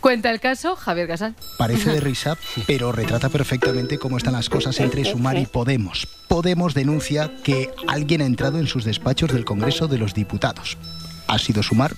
Cuenta 0.01 0.31
el 0.31 0.41
caso 0.41 0.77
Javier 0.77 1.09
Casal. 1.09 1.35
Parece 1.59 1.91
de 1.91 2.01
risa, 2.01 2.39
pero 2.67 2.91
retrata 2.91 3.29
perfectamente 3.29 3.99
cómo 3.99 4.17
están 4.17 4.33
las 4.33 4.49
cosas 4.49 4.81
entre 4.81 5.05
Sumar 5.05 5.37
y 5.37 5.45
Podemos. 5.45 6.09
Podemos 6.27 6.73
denuncia 6.73 7.31
que 7.45 7.69
alguien 7.87 8.23
ha 8.23 8.25
entrado 8.25 8.59
en 8.59 8.67
sus 8.67 8.87
despachos 8.87 9.31
del 9.31 9.45
Congreso 9.45 9.89
de 9.89 9.99
los 9.99 10.15
Diputados. 10.15 10.79
Ha 11.27 11.39
sido 11.39 11.63
Sumar, 11.63 11.95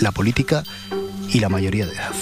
la 0.00 0.12
política 0.12 0.64
y 1.32 1.40
la 1.40 1.48
mayoría 1.48 1.86
de 1.86 1.94
edad. 1.94 2.12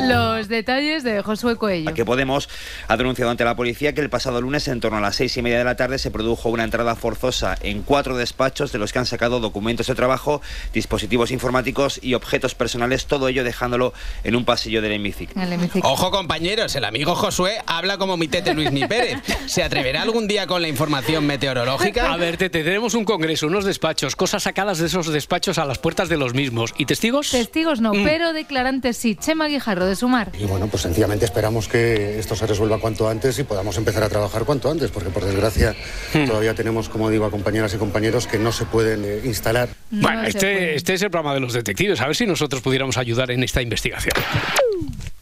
Los 0.00 0.48
detalles 0.48 1.02
de 1.02 1.22
Josué 1.22 1.56
Coello. 1.56 1.92
que 1.92 2.04
Podemos 2.04 2.48
ha 2.88 2.96
denunciado 2.96 3.30
ante 3.30 3.44
la 3.44 3.56
policía 3.56 3.94
que 3.94 4.00
el 4.00 4.10
pasado 4.10 4.40
lunes, 4.40 4.68
en 4.68 4.80
torno 4.80 4.98
a 4.98 5.00
las 5.00 5.16
seis 5.16 5.36
y 5.36 5.42
media 5.42 5.58
de 5.58 5.64
la 5.64 5.76
tarde, 5.76 5.98
se 5.98 6.10
produjo 6.10 6.48
una 6.48 6.64
entrada 6.64 6.94
forzosa 6.94 7.56
en 7.60 7.82
cuatro 7.82 8.16
despachos 8.16 8.72
de 8.72 8.78
los 8.78 8.92
que 8.92 8.98
han 8.98 9.06
sacado 9.06 9.40
documentos 9.40 9.86
de 9.86 9.94
trabajo, 9.94 10.40
dispositivos 10.72 11.30
informáticos 11.30 11.98
y 12.02 12.14
objetos 12.14 12.54
personales, 12.54 13.06
todo 13.06 13.28
ello 13.28 13.44
dejándolo 13.44 13.92
en 14.24 14.36
un 14.36 14.44
pasillo 14.44 14.82
del 14.82 14.92
hemiciclo. 14.92 15.40
Ojo 15.82 16.10
compañeros, 16.10 16.74
el 16.76 16.84
amigo 16.84 17.14
Josué 17.14 17.58
habla 17.66 17.98
como 17.98 18.16
mi 18.16 18.28
tete 18.28 18.54
Luis 18.54 18.72
Ni 18.72 18.86
Pérez. 18.86 19.18
¿Se 19.46 19.62
atreverá 19.62 20.02
algún 20.02 20.26
día 20.28 20.46
con 20.46 20.62
la 20.62 20.68
información 20.68 21.26
meteorológica? 21.26 22.12
A 22.12 22.16
ver, 22.16 22.36
Tete, 22.36 22.64
tenemos 22.64 22.94
un 22.94 23.04
congreso, 23.04 23.46
unos 23.46 23.64
despachos, 23.64 24.16
cosas 24.16 24.42
sacadas 24.44 24.78
de 24.78 24.86
esos 24.86 25.12
despachos 25.12 25.58
a 25.58 25.64
las 25.64 25.78
puertas 25.78 26.08
de 26.08 26.16
los 26.16 26.34
mismos. 26.34 26.74
¿Y 26.78 26.86
testigos? 26.86 27.13
Testigos 27.22 27.80
no, 27.80 27.92
Mm. 27.94 28.04
pero 28.04 28.32
declarantes 28.32 28.96
sí. 28.96 29.14
Chema 29.14 29.46
Guijarro 29.48 29.86
de 29.86 29.96
Sumar. 29.96 30.30
Y 30.38 30.44
bueno, 30.44 30.66
pues 30.68 30.82
sencillamente 30.82 31.24
esperamos 31.24 31.68
que 31.68 32.18
esto 32.18 32.34
se 32.36 32.46
resuelva 32.46 32.78
cuanto 32.78 33.08
antes 33.08 33.38
y 33.38 33.44
podamos 33.44 33.76
empezar 33.76 34.02
a 34.02 34.08
trabajar 34.08 34.44
cuanto 34.44 34.70
antes, 34.70 34.90
porque 34.90 35.10
por 35.10 35.24
desgracia 35.24 35.74
Hmm. 36.12 36.26
todavía 36.26 36.54
tenemos, 36.54 36.88
como 36.88 37.10
digo, 37.10 37.24
a 37.24 37.30
compañeras 37.30 37.74
y 37.74 37.78
compañeros 37.78 38.26
que 38.26 38.38
no 38.38 38.52
se 38.52 38.64
pueden 38.64 39.04
eh, 39.04 39.20
instalar. 39.24 39.68
Bueno, 39.90 40.24
este, 40.24 40.74
este 40.74 40.94
es 40.94 41.02
el 41.02 41.10
programa 41.10 41.34
de 41.34 41.40
los 41.40 41.52
detectives. 41.52 42.00
A 42.00 42.06
ver 42.06 42.16
si 42.16 42.26
nosotros 42.26 42.62
pudiéramos 42.62 42.96
ayudar 42.98 43.30
en 43.30 43.42
esta 43.42 43.62
investigación. 43.62 44.14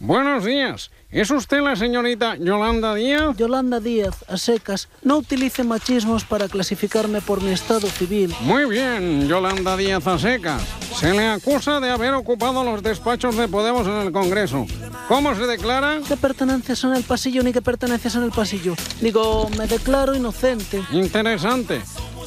Buenos 0.01 0.45
días. 0.45 0.91
¿Es 1.13 1.31
usted 1.31 1.61
la 1.61 1.77
señorita 1.77 2.37
Yolanda 2.37 2.95
Díaz? 2.95 3.37
Yolanda 3.37 3.81
Díaz, 3.81 4.25
a 4.29 4.39
secas, 4.39 4.89
no 5.03 5.19
utilice 5.19 5.63
machismos 5.63 6.25
para 6.25 6.49
clasificarme 6.49 7.21
por 7.21 7.43
mi 7.43 7.51
estado 7.51 7.87
civil. 7.89 8.35
Muy 8.41 8.65
bien, 8.65 9.29
Yolanda 9.29 9.77
Díaz 9.77 10.07
Aseca. 10.07 10.59
Se 10.99 11.13
le 11.13 11.29
acusa 11.29 11.81
de 11.81 11.91
haber 11.91 12.15
ocupado 12.15 12.65
los 12.65 12.83
despachos 12.83 13.37
de 13.37 13.47
Podemos 13.47 13.87
en 13.87 13.99
el 13.99 14.11
Congreso. 14.11 14.67
¿Cómo 15.07 15.35
se 15.35 15.47
declara? 15.47 16.01
¿Qué 16.09 16.17
pertenencias 16.17 16.83
en 16.85 16.95
el 16.95 17.03
pasillo 17.03 17.43
ni 17.43 17.53
qué 17.53 17.61
pertenencias 17.61 18.15
en 18.15 18.23
el 18.23 18.31
pasillo? 18.31 18.75
Digo, 19.03 19.51
me 19.59 19.67
declaro 19.67 20.15
inocente. 20.15 20.83
Interesante. 20.93 21.83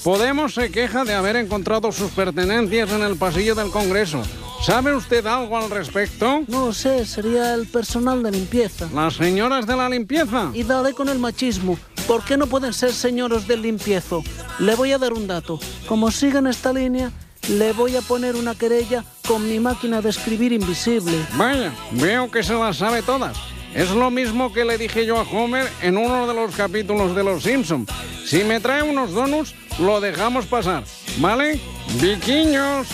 Podemos 0.05 0.53
se 0.53 0.69
queja 0.69 1.03
de 1.03 1.15
haber 1.15 1.35
encontrado 1.35 1.91
sus 1.91 2.11
pertenencias 2.11 2.91
en 2.91 3.01
el 3.01 3.15
pasillo 3.15 3.55
del 3.55 3.71
Congreso. 3.71 4.21
¿Sabe 4.63 4.95
usted 4.95 5.25
algo 5.25 5.57
al 5.57 5.71
respecto? 5.71 6.43
No 6.47 6.73
sé, 6.73 7.07
sería 7.07 7.55
el 7.55 7.65
personal 7.65 8.21
de 8.21 8.29
limpieza. 8.29 8.87
¿Las 8.93 9.15
señoras 9.15 9.65
de 9.65 9.75
la 9.75 9.89
limpieza? 9.89 10.51
Y 10.53 10.61
dale 10.61 10.93
con 10.93 11.09
el 11.09 11.17
machismo. 11.17 11.79
¿Por 12.05 12.23
qué 12.23 12.37
no 12.37 12.45
pueden 12.45 12.71
ser 12.71 12.93
señoros 12.93 13.47
del 13.47 13.63
limpiezo? 13.63 14.23
Le 14.59 14.75
voy 14.75 14.91
a 14.91 14.99
dar 14.99 15.11
un 15.11 15.25
dato. 15.25 15.59
Como 15.87 16.11
sigan 16.11 16.45
esta 16.45 16.71
línea, 16.71 17.11
le 17.49 17.73
voy 17.73 17.95
a 17.95 18.01
poner 18.01 18.35
una 18.35 18.53
querella 18.53 19.03
con 19.27 19.49
mi 19.49 19.59
máquina 19.59 20.03
de 20.03 20.11
escribir 20.11 20.53
invisible. 20.53 21.17
Vaya, 21.33 21.73
veo 21.93 22.29
que 22.29 22.43
se 22.43 22.53
las 22.53 22.77
sabe 22.77 23.01
todas. 23.01 23.35
Es 23.73 23.89
lo 23.89 24.11
mismo 24.11 24.53
que 24.53 24.65
le 24.65 24.77
dije 24.77 25.03
yo 25.07 25.17
a 25.17 25.23
Homer 25.23 25.67
en 25.81 25.97
uno 25.97 26.27
de 26.27 26.35
los 26.35 26.55
capítulos 26.55 27.15
de 27.15 27.23
Los 27.23 27.41
Simpson. 27.41 27.87
Si 28.23 28.43
me 28.43 28.59
trae 28.59 28.83
unos 28.83 29.11
donuts, 29.11 29.53
lo 29.79 29.99
dejamos 30.01 30.45
pasar, 30.45 30.83
¿vale? 31.17 31.59
Viquiños. 32.01 32.87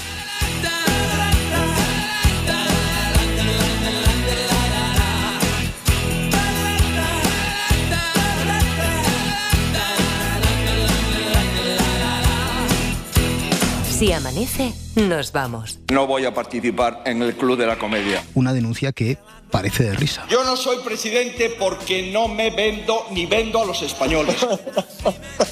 Si 14.01 14.11
amanece, 14.11 14.73
nos 14.95 15.31
vamos. 15.31 15.77
No 15.91 16.07
voy 16.07 16.25
a 16.25 16.33
participar 16.33 17.03
en 17.05 17.21
el 17.21 17.35
Club 17.35 17.55
de 17.55 17.67
la 17.67 17.77
Comedia. 17.77 18.23
Una 18.33 18.51
denuncia 18.51 18.91
que 18.93 19.19
parece 19.51 19.83
de 19.83 19.93
risa. 19.93 20.25
Yo 20.27 20.43
no 20.43 20.57
soy 20.57 20.77
presidente 20.83 21.51
porque 21.59 22.11
no 22.11 22.27
me 22.27 22.49
vendo 22.49 23.05
ni 23.11 23.27
vendo 23.27 23.61
a 23.61 23.65
los 23.65 23.83
españoles. 23.83 24.37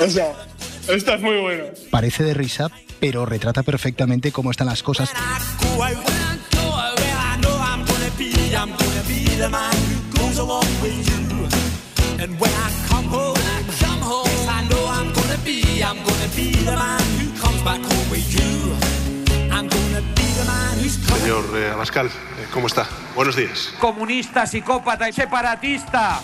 Esa, 0.00 0.32
esta 0.88 1.14
es 1.14 1.20
muy 1.22 1.36
buena. 1.38 1.64
Parece 1.90 2.22
de 2.22 2.34
risa, 2.34 2.70
pero 3.00 3.26
retrata 3.26 3.62
perfectamente 3.62 4.32
cómo 4.32 4.50
están 4.50 4.66
las 4.66 4.82
cosas. 4.82 5.10
Señor 21.26 21.44
eh, 21.56 21.70
Abascal, 21.72 22.06
eh, 22.06 22.10
¿cómo 22.52 22.68
está? 22.68 22.86
Buenos 23.14 23.34
días. 23.34 23.72
Comunista, 23.80 24.46
psicópata 24.46 25.08
y 25.08 25.12
separatista. 25.12 26.20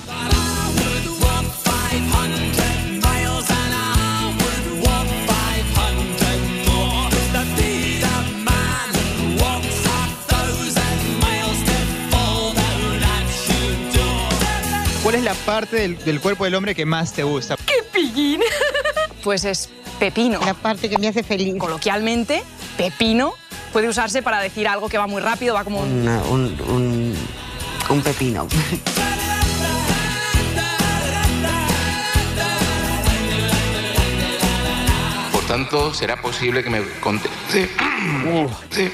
¿Cuál 15.03 15.16
es 15.16 15.22
la 15.24 15.34
parte 15.34 15.76
del, 15.76 15.98
del 16.05 16.20
cuerpo 16.20 16.44
del 16.44 16.55
hombre 16.55 16.74
que 16.74 16.86
más 16.86 17.12
te 17.12 17.24
gusta? 17.24 17.57
¡Qué 17.66 17.82
pillín! 17.92 18.40
Pues 19.24 19.44
es 19.44 19.68
pepino. 19.98 20.38
La 20.44 20.55
parte 20.55 20.88
que 20.88 20.96
me 20.98 21.09
hace 21.09 21.24
feliz. 21.24 21.57
Coloquialmente, 21.59 22.42
pepino 22.76 23.34
puede 23.72 23.88
usarse 23.88 24.22
para 24.22 24.40
decir 24.40 24.68
algo 24.68 24.88
que 24.88 24.98
va 24.98 25.07
muy 25.09 25.20
rápido, 25.20 25.55
va 25.55 25.64
como 25.64 25.80
un... 25.80 26.09
un, 26.09 26.61
un, 26.68 27.14
un 27.88 28.03
pepino. 28.03 28.46
Por 35.32 35.42
tanto, 35.46 35.92
será 35.94 36.20
posible 36.22 36.62
que 36.62 36.70
me 36.70 36.82
conteste. 37.00 37.70
Sí. 38.70 38.92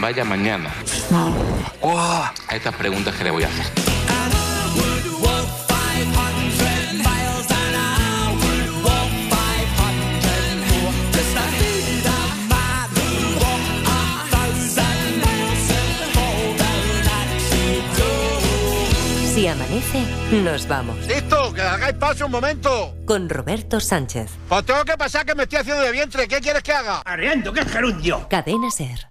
Vaya 0.00 0.24
mañana. 0.24 0.72
A 1.82 2.32
estas 2.54 2.74
preguntas 2.74 3.14
que 3.14 3.24
le 3.24 3.30
voy 3.30 3.44
a 3.44 3.48
hacer. 3.48 3.95
Si 19.36 19.46
amanece, 19.46 20.02
nos 20.42 20.66
vamos. 20.66 20.96
¡Listo! 21.06 21.52
¡Que 21.52 21.60
hagáis 21.60 21.94
paso 21.96 22.24
un 22.24 22.32
momento! 22.32 22.96
Con 23.04 23.28
Roberto 23.28 23.80
Sánchez. 23.80 24.30
Pues 24.48 24.64
tengo 24.64 24.82
que 24.86 24.96
pasar 24.96 25.26
que 25.26 25.34
me 25.34 25.42
estoy 25.42 25.58
haciendo 25.58 25.82
de 25.82 25.92
vientre. 25.92 26.26
¿Qué 26.26 26.40
quieres 26.40 26.62
que 26.62 26.72
haga? 26.72 27.02
Arriendo, 27.04 27.52
que 27.52 27.60
es 27.60 27.70
gerundio. 27.70 28.26
Cadena 28.30 28.70
Ser. 28.70 29.10